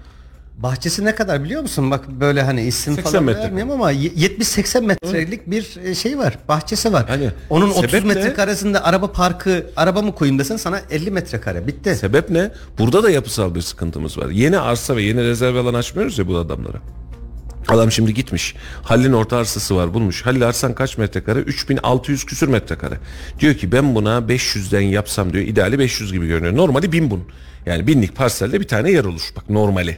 [0.58, 1.92] Bahçesi ne kadar biliyor musun?
[1.92, 3.40] Bak böyle hani isim 80 falan metre.
[3.42, 6.38] vermiyorum ama ye- 70-80 metrelik bir e, şey var.
[6.48, 7.06] Bahçesi var.
[7.08, 8.14] Hani Onun 30 sebep ne?
[8.14, 11.68] metrekaresinde araba parkı, araba mı koyayım desen sana 50 metrekare.
[11.68, 11.96] Bitti.
[11.96, 12.52] Sebep ne?
[12.80, 14.30] Burada da yapısal bir sıkıntımız var.
[14.30, 16.78] Yeni arsa ve yeni rezerv alan açmıyoruz ya bu adamlara.
[17.70, 18.56] Adam şimdi gitmiş.
[18.84, 20.26] Halil'in orta arsası var bulmuş.
[20.26, 21.40] Halil arsan kaç metrekare?
[21.40, 22.98] 3600 küsür metrekare.
[23.40, 25.44] Diyor ki ben buna 500'den yapsam diyor.
[25.44, 26.56] İdeali 500 gibi görünüyor.
[26.56, 27.24] Normali 1000 bun.
[27.66, 29.22] Yani binlik parselde bir tane yer olur.
[29.36, 29.98] Bak normali.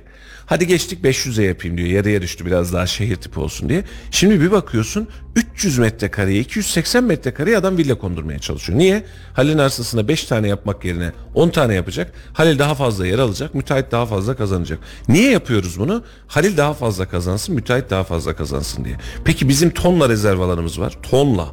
[0.51, 1.89] Hadi geçtik 500'e yapayım diyor.
[1.89, 3.83] Yarıya düştü biraz daha şehir tipi olsun diye.
[4.11, 8.79] Şimdi bir bakıyorsun 300 metrekareye 280 metrekareye adam villa kondurmaya çalışıyor.
[8.79, 9.03] Niye?
[9.33, 12.13] Halil'in arsasına 5 tane yapmak yerine 10 tane yapacak.
[12.33, 13.55] Halil daha fazla yer alacak.
[13.55, 14.79] Müteahhit daha fazla kazanacak.
[15.07, 16.03] Niye yapıyoruz bunu?
[16.27, 17.55] Halil daha fazla kazansın.
[17.55, 18.95] Müteahhit daha fazla kazansın diye.
[19.25, 20.97] Peki bizim tonla rezerv alanımız var.
[21.11, 21.47] Tonla.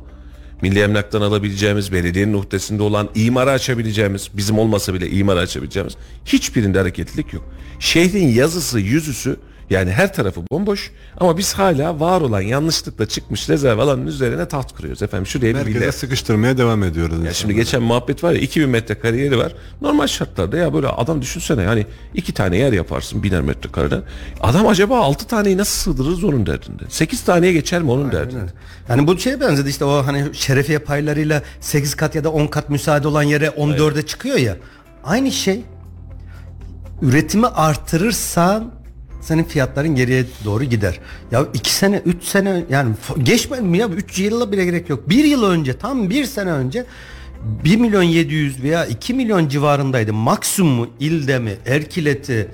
[0.62, 7.32] Milli Emlak'tan alabileceğimiz, belediyenin uhdesinde olan imara açabileceğimiz, bizim olmasa bile imara açabileceğimiz hiçbirinde hareketlilik
[7.32, 7.44] yok.
[7.80, 9.36] Şehrin yazısı, yüzüsü
[9.70, 14.76] Yani her tarafı bomboş ama biz hala var olan yanlışlıkla çıkmış rezerv alanın üzerine taht
[14.76, 15.02] kuruyoruz.
[15.02, 15.92] Efendim şuraya bir Merkeze villa.
[15.92, 17.24] sıkıştırmaya devam ediyoruz.
[17.24, 19.52] Ya şimdi geçen muhabbet var ya 2000 metrekare yeri var.
[19.80, 24.02] Normal şartlarda ya böyle adam düşünsene yani iki tane yer yaparsın biner metrekareden.
[24.40, 26.82] Adam acaba altı taneyi nasıl sığdırırız onun derdinde.
[26.88, 28.52] Sekiz taneye geçer mi onun derdinde.
[28.88, 32.70] Yani bu şeye benzedi işte o hani şerefiye paylarıyla 8 kat ya da 10 kat
[32.70, 34.56] müsaade olan yere 14'e çıkıyor ya.
[35.04, 35.60] Aynı şey
[37.02, 38.77] üretimi artırırsan
[39.20, 41.00] senin fiyatların geriye doğru gider.
[41.30, 45.08] Ya 2 sene 3 sene yani geçmedi mi ya 3 yıla bile gerek yok.
[45.08, 46.84] 1 yıl önce tam 1 sene önce
[47.64, 50.12] 1 milyon 700 veya 2 milyon civarındaydı.
[50.12, 52.50] Maksimumu ilde mi, Erkilet'i,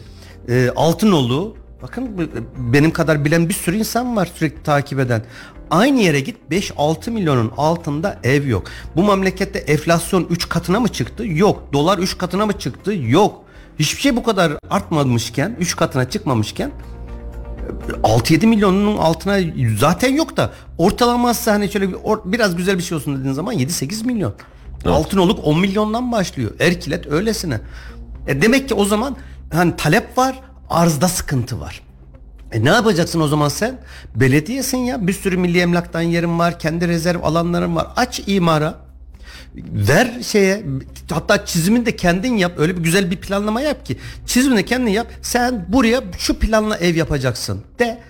[0.49, 5.23] e, Altınoluk Bakın benim kadar bilen bir sürü insan var sürekli takip eden.
[5.71, 8.67] Aynı yere git 5-6 milyonun altında ev yok.
[8.97, 11.27] Bu memlekette enflasyon 3 katına mı çıktı?
[11.27, 11.63] Yok.
[11.73, 12.95] Dolar 3 katına mı çıktı?
[12.95, 13.44] Yok.
[13.79, 16.71] Hiçbir şey bu kadar artmamışken, 3 katına çıkmamışken
[18.03, 19.39] 6-7 milyonun altına
[19.79, 23.55] zaten yok da ortalaması hani şöyle bir, or- biraz güzel bir şey olsun dediğin zaman
[23.55, 24.35] 7-8 milyon.
[24.87, 26.51] Altınoluk 10 milyondan başlıyor.
[26.61, 27.61] Erkilet öylesine.
[28.27, 29.17] E demek ki o zaman
[29.53, 31.81] hani talep var, arzda sıkıntı var.
[32.53, 33.81] E ne yapacaksın o zaman sen?
[34.17, 35.07] Belediyesin ya.
[35.07, 36.59] Bir sürü milli emlaktan yerin var.
[36.59, 37.87] Kendi rezerv alanların var.
[37.97, 38.75] Aç imara.
[39.73, 40.65] Ver şeye
[41.11, 42.53] hatta çizimini de kendin yap.
[42.59, 43.99] Öyle bir güzel bir planlama yap ki.
[44.27, 45.07] Çizimini kendin yap.
[45.23, 47.63] Sen buraya şu planla ev yapacaksın.
[47.79, 48.01] De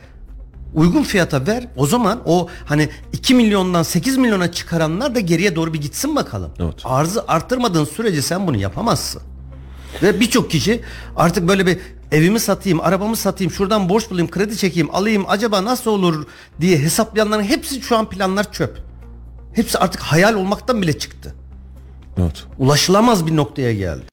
[0.75, 1.69] uygun fiyata ver.
[1.77, 6.51] O zaman o hani 2 milyondan 8 milyona çıkaranlar da geriye doğru bir gitsin bakalım.
[6.61, 6.75] Evet.
[6.85, 9.23] Arzı arttırmadığın sürece sen bunu yapamazsın.
[10.03, 10.81] Ve birçok kişi
[11.17, 11.79] artık böyle bir
[12.13, 16.27] evimi satayım, arabamı satayım, şuradan borç bulayım, kredi çekeyim, alayım, acaba nasıl olur
[16.61, 18.79] diye hesaplayanların hepsi şu an planlar çöp.
[19.55, 21.35] Hepsi artık hayal olmaktan bile çıktı.
[22.19, 22.45] Evet.
[22.59, 24.05] Ulaşılamaz bir noktaya geldi.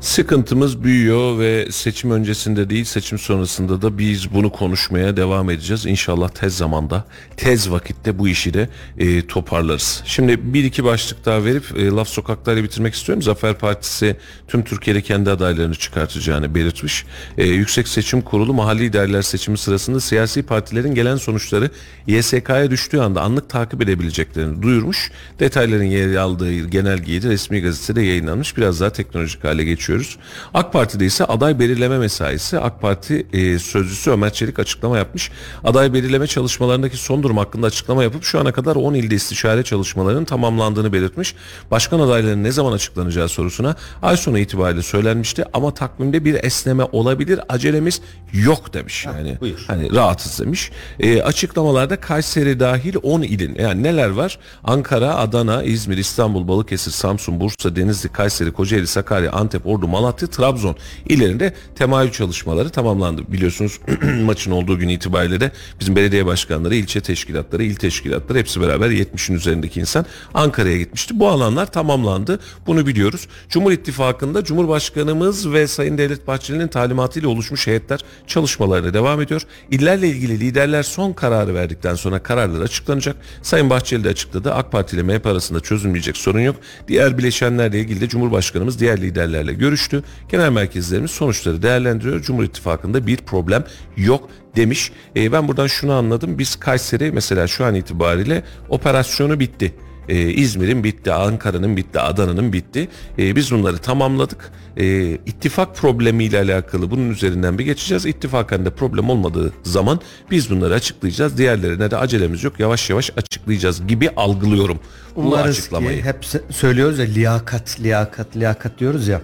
[0.00, 5.86] Sıkıntımız büyüyor ve seçim öncesinde değil seçim sonrasında da biz bunu konuşmaya devam edeceğiz.
[5.86, 7.04] İnşallah tez zamanda,
[7.36, 8.68] tez vakitte bu işi de
[8.98, 10.02] e, toparlarız.
[10.04, 13.22] Şimdi bir iki başlık daha verip e, laf sokaklarıyla bitirmek istiyorum.
[13.22, 14.16] Zafer Partisi
[14.48, 17.04] tüm Türkiye'de kendi adaylarını çıkartacağını belirtmiş.
[17.38, 21.70] E, Yüksek Seçim Kurulu mahalli liderler seçimi sırasında siyasi partilerin gelen sonuçları
[22.06, 25.10] YSK'ya düştüğü anda anlık takip edebileceklerini duyurmuş.
[25.40, 28.56] Detayların yer aldığı genelgeyi de resmi gazetede yayınlanmış.
[28.56, 30.16] Biraz daha teknolojik hale geçiyoruz.
[30.54, 35.30] AK Parti'de ise aday belirleme mesaisi AK Parti e, sözcüsü Ömer Çelik açıklama yapmış.
[35.64, 40.24] Aday belirleme çalışmalarındaki son durum hakkında açıklama yapıp şu ana kadar 10 ilde istişare çalışmalarının
[40.24, 41.34] tamamlandığını belirtmiş.
[41.70, 47.40] Başkan adaylarının ne zaman açıklanacağı sorusuna ay sonu itibariyle söylenmişti ama takvimde bir esneme olabilir
[47.48, 48.00] acelemiz
[48.32, 49.38] yok demiş yani.
[49.40, 49.64] buyur.
[49.66, 50.70] Hani rahatız demiş.
[51.00, 54.38] E, açıklamalarda Kayseri dahil 10 ilin yani neler var?
[54.64, 60.76] Ankara, Adana, İzmir, İstanbul, Balıkesir, Samsun, Bursa, Denizli, Kayseri, Kocaeli, Sakarya, Antep, Ordu, Malatya, Trabzon
[61.08, 63.32] illerinde temayül çalışmaları tamamlandı.
[63.32, 63.80] Biliyorsunuz
[64.24, 69.36] maçın olduğu gün itibariyle de bizim belediye başkanları, ilçe teşkilatları, il teşkilatları hepsi beraber 70'in
[69.36, 71.20] üzerindeki insan Ankara'ya gitmişti.
[71.20, 72.40] Bu alanlar tamamlandı.
[72.66, 73.28] Bunu biliyoruz.
[73.48, 79.42] Cumhur İttifakı'nda Cumhurbaşkanımız ve Sayın Devlet Bahçeli'nin talimatıyla oluşmuş heyetler çalışmalarına devam ediyor.
[79.70, 83.16] İllerle ilgili liderler son kararı verdikten sonra kararlar açıklanacak.
[83.42, 84.54] Sayın Bahçeli de açıkladı.
[84.54, 86.56] AK Parti ile MHP arasında çözülmeyecek sorun yok.
[86.88, 90.02] Diğer bileşenlerle ilgili de Cumhurbaşkanımız diğer liderlerle görüştü.
[90.28, 92.22] Genel merkezlerimiz sonuçları değerlendiriyor.
[92.22, 93.64] Cumhur İttifakı'nda bir problem
[93.96, 94.92] yok demiş.
[95.16, 96.38] E, ben buradan şunu anladım.
[96.38, 99.74] Biz Kayseri mesela şu an itibariyle operasyonu bitti.
[100.08, 102.88] Ee, İzmir'in bitti, Ankara'nın bitti, Adana'nın bitti.
[103.18, 104.50] Ee, biz bunları tamamladık.
[104.76, 108.06] Ee, ittifak problemiyle alakalı bunun üzerinden bir geçeceğiz.
[108.06, 110.00] İttifakın da problem olmadığı zaman
[110.30, 111.38] biz bunları açıklayacağız.
[111.38, 112.60] Diğerlerine de acelemiz yok.
[112.60, 114.78] Yavaş yavaş açıklayacağız gibi algılıyorum
[115.16, 115.98] bu Umarız açıklamayı.
[115.98, 119.20] ki hep söylüyoruz ya liyakat, liyakat, liyakat diyoruz ya.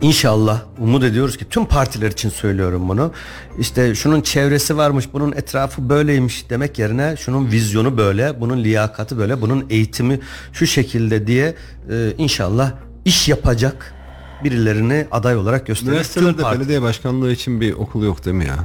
[0.00, 3.12] İnşallah umut ediyoruz ki tüm partiler için söylüyorum bunu.
[3.58, 9.40] İşte şunun çevresi varmış, bunun etrafı böyleymiş demek yerine şunun vizyonu böyle, bunun liyakati böyle,
[9.40, 10.20] bunun eğitimi
[10.52, 11.54] şu şekilde diye
[11.90, 12.72] e, inşallah
[13.04, 13.94] iş yapacak
[14.44, 15.90] birilerini aday olarak gösterir.
[15.90, 18.56] Üniversitelerde belediye başkanlığı için bir okul yok değil mi ya?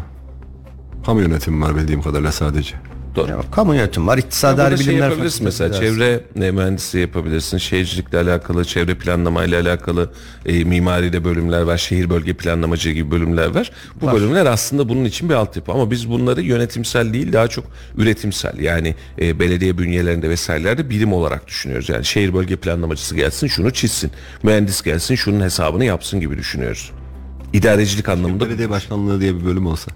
[1.06, 2.76] Kamu yönetimi var bildiğim kadarıyla sadece.
[3.16, 3.30] Doğru.
[3.32, 5.96] Ya, kamu yönetimi var, Ya iktisadi burada şey bilimler yapabilirsin fakültesi mesela dersi.
[5.98, 7.58] çevre e, mühendisliği yapabilirsin.
[7.58, 10.12] Şehircilikle alakalı, çevre planlamayla alakalı
[10.46, 11.78] e, mimaride bölümler var.
[11.78, 13.72] Şehir bölge planlamacı gibi bölümler var.
[14.02, 17.66] Bu bölümler aslında bunun için bir altyapı ama biz bunları yönetimsel değil daha çok
[17.98, 21.90] üretimsel yani e, belediye bünyelerinde vesairelerde birim olarak düşünüyoruz.
[21.90, 24.12] Yani şehir bölge planlamacısı gelsin şunu çizsin.
[24.44, 26.92] Mühendis gelsin şunun hesabını yapsın gibi düşünüyoruz.
[27.54, 29.92] İdarecilik anlamında Belediye başkanlığı diye bir bölüm olsa.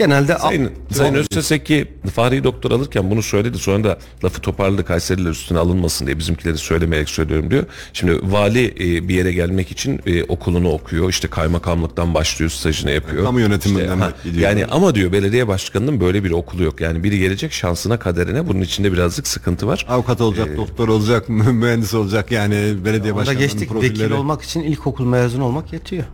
[0.00, 3.58] Genelde Sayın, Sayın Özteseki Fahri Doktor alırken bunu söyledi.
[3.58, 7.64] Sonra da lafı toparladı Kayseriler üstüne alınmasın diye bizimkileri söylemeyerek söylüyorum diyor.
[7.92, 11.08] Şimdi vali e, bir yere gelmek için e, okulunu okuyor.
[11.08, 13.24] İşte kaymakamlıktan başlıyor stajını yapıyor.
[13.24, 14.48] Kamu yönetiminden İşte, ha, gidiyor.
[14.48, 16.80] Yani ama diyor belediye başkanının böyle bir okulu yok.
[16.80, 19.86] Yani biri gelecek şansına kaderine bunun içinde birazcık sıkıntı var.
[19.88, 24.00] Avukat olacak, doktor olacak, mühendis olacak yani belediye başkanının geçtik profilleri.
[24.00, 26.04] vekil olmak için ilkokul mezunu olmak yetiyor.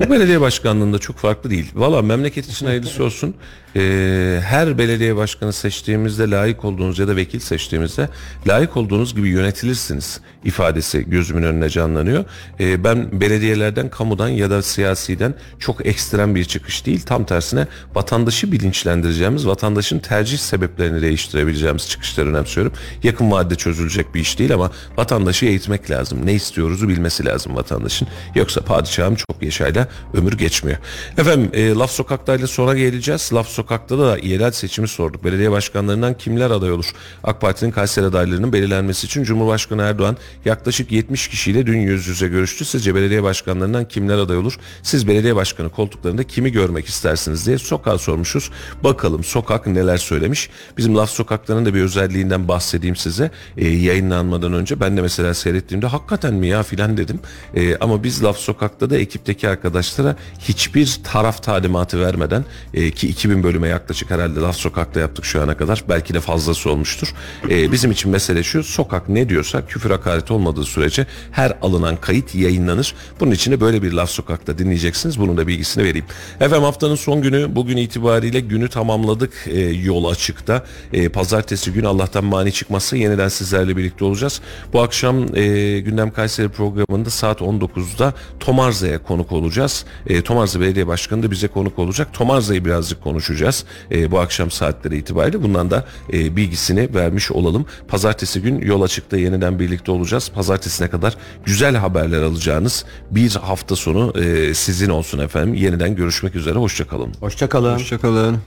[0.00, 1.70] Bu belediye başkanlığında çok farklı değil.
[1.74, 3.34] Valla memleket için hayırlısı olsun.
[3.76, 8.08] Ee, her belediye başkanı seçtiğimizde layık olduğunuz ya da vekil seçtiğimizde
[8.46, 12.24] layık olduğunuz gibi yönetilirsiniz ifadesi gözümün önüne canlanıyor.
[12.60, 17.00] Ee, ben belediyelerden, kamudan ya da siyasiden çok ekstrem bir çıkış değil.
[17.00, 22.72] Tam tersine vatandaşı bilinçlendireceğimiz, vatandaşın tercih sebeplerini değiştirebileceğimiz çıkışları önemsiyorum.
[23.02, 26.26] Yakın vadede çözülecek bir iş değil ama vatandaşı eğitmek lazım.
[26.26, 28.08] Ne istiyoruzu bilmesi lazım vatandaşın.
[28.34, 30.78] Yoksa padişahım çok yaşayla ömür geçmiyor.
[31.18, 33.30] Efendim e, Laf Sokak'tayla sonra geleceğiz.
[33.32, 35.24] Laf Sokak'ta da yerel seçimi sorduk.
[35.24, 36.90] Belediye başkanlarından kimler aday olur?
[37.24, 42.64] AK Parti'nin Kayseri adaylarının belirlenmesi için Cumhurbaşkanı Erdoğan yaklaşık 70 kişiyle dün yüz yüze görüştü.
[42.64, 44.58] Sizce belediye başkanlarından kimler aday olur?
[44.82, 48.50] Siz belediye başkanı koltuklarında kimi görmek istersiniz diye sokağa sormuşuz.
[48.84, 50.50] Bakalım sokak neler söylemiş.
[50.76, 53.30] Bizim Laf Sokaklarının da bir özelliğinden bahsedeyim size.
[53.56, 57.20] E, yayınlanmadan önce ben de mesela seyrettiğimde hakikaten mi ya filan dedim.
[57.54, 62.44] E, ama biz Laf Sokak'ta da ekipteki arkadaşlara hiçbir taraf talimatı vermeden
[62.74, 65.84] e, ki 2000 bölüme yaklaşık herhalde Laf Sokak'ta yaptık şu ana kadar.
[65.88, 67.14] Belki de fazlası olmuştur.
[67.50, 72.34] E, bizim için mesele şu sokak ne diyorsa küfür hakaret olmadığı sürece her alınan kayıt
[72.34, 72.94] yayınlanır.
[73.20, 75.20] Bunun için de böyle bir Laf Sokak'ta dinleyeceksiniz.
[75.20, 76.06] Bunun da bilgisini vereyim.
[76.40, 80.64] Efendim haftanın son günü bugün itibariyle günü tamamladık e, yol açıkta.
[80.92, 84.40] E, pazartesi gün Allah'tan mani çıkmazsa yeniden sizlerle birlikte olacağız.
[84.72, 89.84] Bu akşam e, Gündem Kayseri programında saat 19'da Tomarza'ya konuk olacağız.
[90.06, 92.08] E, Tomarza Belediye Başkanı da bize konuk olacak.
[92.12, 93.64] Tomarza'yı birazcık konuşacağız.
[93.90, 97.66] E, bu akşam saatleri itibariyle bundan da e, bilgisini vermiş olalım.
[97.88, 100.05] Pazartesi gün yol açıkta yeniden birlikte olacağız.
[100.34, 105.54] Pazartesine kadar güzel haberler alacağınız bir hafta sonu e, sizin olsun efendim.
[105.54, 106.58] Yeniden görüşmek üzere.
[106.58, 107.14] Hoşçakalın.
[107.20, 107.74] Hoşçakalın.
[107.74, 108.38] Hoşçakalın.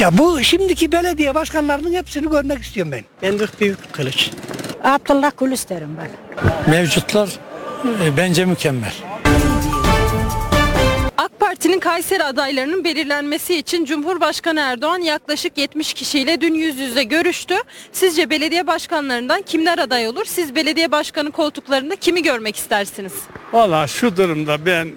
[0.00, 3.04] Ya bu şimdiki belediye başkanlarının hepsini görmek istiyorum ben.
[3.22, 4.30] Menduh Büyük Kılıç.
[4.84, 6.10] Abdullah Gül isterim ben.
[6.70, 7.28] Mevcutlar
[8.04, 8.92] e, bence mükemmel.
[11.62, 17.54] Parti'nin Kayseri adaylarının belirlenmesi için Cumhurbaşkanı Erdoğan yaklaşık 70 kişiyle dün yüz yüze görüştü.
[17.92, 20.24] Sizce belediye başkanlarından kimler aday olur?
[20.24, 23.12] Siz belediye başkanı koltuklarında kimi görmek istersiniz?
[23.52, 24.90] Valla şu durumda ben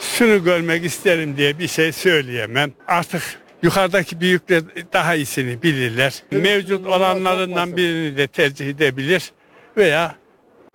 [0.00, 2.72] şunu görmek isterim diye bir şey söyleyemem.
[2.88, 3.22] Artık
[3.62, 4.62] yukarıdaki büyükler
[4.92, 6.22] daha iyisini bilirler.
[6.30, 9.32] Mevcut olanlarından birini de tercih edebilir
[9.76, 10.14] veya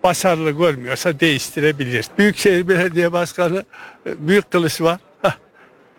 [0.02, 2.06] başarılı görmüyorsa değiştirebilir.
[2.18, 3.64] Büyükşehir Belediye Başkanı
[4.06, 4.98] e, Büyük Kılıç var.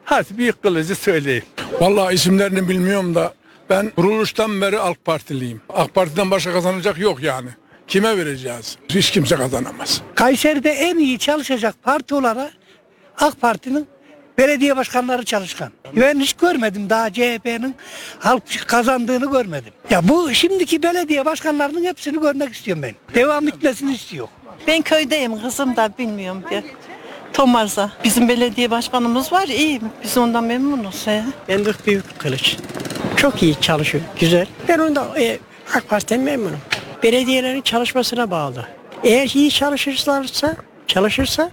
[0.06, 1.44] Hadi Büyük Kılıç'ı söyleyeyim.
[1.80, 3.34] Vallahi isimlerini bilmiyorum da
[3.70, 5.62] ben kuruluştan beri AK Partiliyim.
[5.70, 7.50] AK Parti'den başka kazanacak yok yani.
[7.88, 8.78] Kime vereceğiz?
[8.90, 10.02] Hiç kimse kazanamaz.
[10.16, 12.54] Kayseri'de en iyi çalışacak parti olarak
[13.20, 13.88] AK Parti'nin
[14.38, 15.72] belediye başkanları çalışkan.
[15.96, 17.76] Ben hiç görmedim daha CHP'nin
[18.20, 19.74] halk kazandığını görmedim.
[19.90, 22.96] Ya bu şimdiki belediye başkanlarının hepsini görmek istiyorum ben.
[23.16, 24.28] Devam etmesini istiyor.
[24.68, 26.64] Ben köydeyim kızım da bilmiyorum bir.
[27.34, 27.92] Tomarza.
[28.04, 29.82] Bizim belediye başkanımız var iyi.
[30.04, 31.08] Biz ondan memnunuz.
[31.08, 31.24] He.
[31.48, 32.58] Menduh Büyük Kılıç.
[33.18, 34.48] Çok iyi çalışıyor, güzel.
[34.68, 35.40] Ben onda e,
[35.76, 36.60] AK Parti'den memnunum.
[37.04, 38.68] Belediyelerin çalışmasına bağlı.
[39.04, 40.56] Eğer iyi çalışırlarsa,
[40.88, 41.50] çalışırsa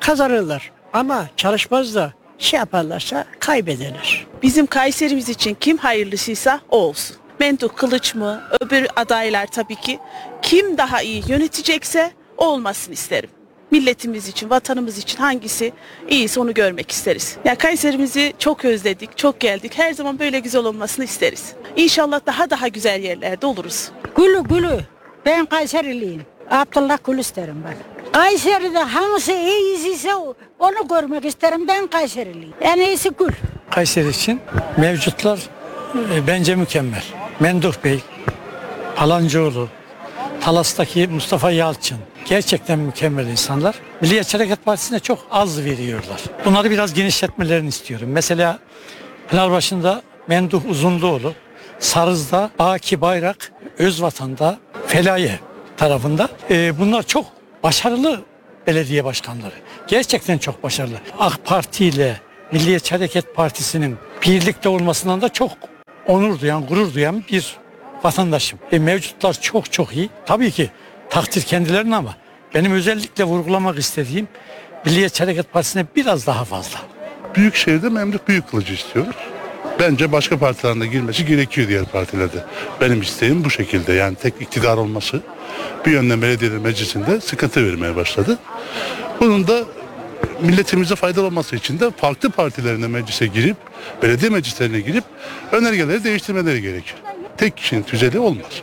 [0.00, 0.70] kazanırlar.
[0.92, 4.26] Ama çalışmaz da şey yaparlarsa kaybederler.
[4.42, 7.16] Bizim Kayserimiz için kim hayırlısıysa o olsun.
[7.40, 9.98] Menduh Kılıç mı, öbür adaylar tabii ki.
[10.42, 13.30] Kim daha iyi yönetecekse o olmasını isterim.
[13.70, 15.72] Milletimiz için, vatanımız için hangisi
[16.08, 17.36] iyiyse onu görmek isteriz.
[17.44, 19.72] Ya Kayserimizi çok özledik, çok geldik.
[19.78, 21.52] Her zaman böyle güzel olmasını isteriz.
[21.76, 23.90] İnşallah daha daha güzel yerlerde oluruz.
[24.16, 24.80] Gülü gülü.
[25.26, 26.22] Ben Kayseriliyim.
[26.50, 27.74] Abdullah Gül isterim ben.
[28.12, 30.14] Kayseri'de hangisi iyisiyse
[30.58, 31.68] onu görmek isterim.
[31.68, 32.54] Ben Kayseriliyim.
[32.60, 33.32] En iyisi Gül.
[33.70, 34.40] Kayseri için
[34.76, 35.38] mevcutlar
[36.14, 37.04] e, bence mükemmel.
[37.40, 38.00] Menduh Bey,
[38.96, 39.68] Palancıoğlu,
[40.40, 43.74] Talas'taki Mustafa Yalçın gerçekten mükemmel insanlar.
[44.00, 46.20] Milliyetçi Hareket Partisi'ne çok az veriyorlar.
[46.44, 48.08] Bunları biraz genişletmelerini istiyorum.
[48.12, 48.58] Mesela
[49.28, 51.34] Pınarbaşı'nda Menduh Uzunluoğlu,
[51.78, 55.38] Sarız'da Baki Bayrak, Özvatan'da Felaye
[55.76, 56.28] tarafında.
[56.50, 57.26] E, bunlar çok
[57.62, 58.20] başarılı
[58.66, 59.54] belediye başkanları.
[59.88, 60.96] Gerçekten çok başarılı.
[61.18, 62.20] AK Parti ile
[62.52, 63.96] Milliyetçi Hareket Partisi'nin
[64.26, 65.50] birlikte olmasından da çok
[66.06, 67.56] onur duyan, gurur duyan bir
[68.02, 68.58] vatandaşım.
[68.72, 70.10] E, mevcutlar çok çok iyi.
[70.26, 70.70] Tabii ki
[71.10, 72.16] takdir kendilerine ama
[72.54, 74.28] benim özellikle vurgulamak istediğim
[74.84, 76.78] Milliyetçi Hareket Partisi'ne biraz daha fazla.
[77.34, 79.16] Büyükşehir'de Memduh Büyükkılıcı istiyoruz.
[79.80, 82.44] Bence başka partilerinde girmesi gerekiyor diğer partilerde.
[82.80, 83.92] Benim isteğim bu şekilde.
[83.92, 85.20] Yani tek iktidar olması
[85.86, 88.38] bir yönden belediyeler meclisinde sıkıntı vermeye başladı.
[89.20, 89.64] Bunun da
[90.40, 93.56] milletimize faydalı olması için de farklı partilerine meclise girip,
[94.02, 95.04] belediye meclislerine girip
[95.52, 96.94] önergeleri değiştirmeleri gerekir.
[97.36, 98.62] Tek kişinin tüzeli olmaz.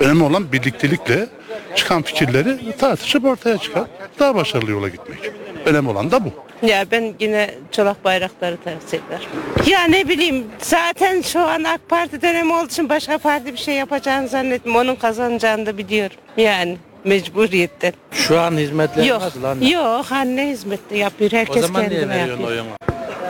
[0.00, 1.28] Önemli olan birliktelikle
[1.76, 3.84] çıkan fikirleri tartışıp ortaya çıkar.
[4.18, 5.18] Daha başarılı yola gitmek.
[5.66, 6.30] Önemli olan da bu.
[6.66, 9.28] Ya ben yine çolak bayrakları tavsiye ederim.
[9.66, 13.74] Ya ne bileyim zaten şu an AK Parti dönemi olduğu için başka parti bir şey
[13.74, 14.88] yapacağını zannetmiyorum.
[14.88, 16.16] Onun kazanacağını da biliyorum.
[16.36, 17.92] Yani mecburiyetten.
[18.12, 19.68] Şu an hizmetler Yok, nasıl anne?
[19.70, 21.32] yok anne hizmette yapıyor.
[21.32, 22.50] Herkes o zaman niye kendine veriyorsun yapıyor.
[22.50, 22.68] oyunu?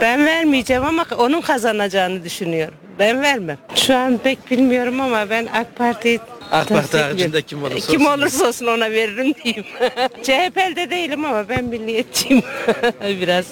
[0.00, 2.74] Ben vermeyeceğim ama onun kazanacağını düşünüyorum.
[2.98, 3.58] Ben vermem.
[3.74, 6.20] Şu an pek bilmiyorum ama ben AK Parti'yi
[6.50, 8.18] AK Parti haricinde kim olursa Kim olsun.
[8.18, 9.64] olursa olsun ona veririm diyeyim.
[10.22, 12.42] CHP'de değilim ama ben milliyetçiyim
[13.02, 13.46] biraz.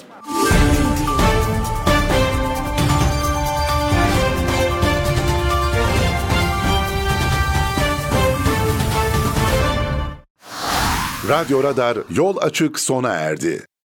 [11.28, 13.66] Radyo Radar yol açık sona erdi.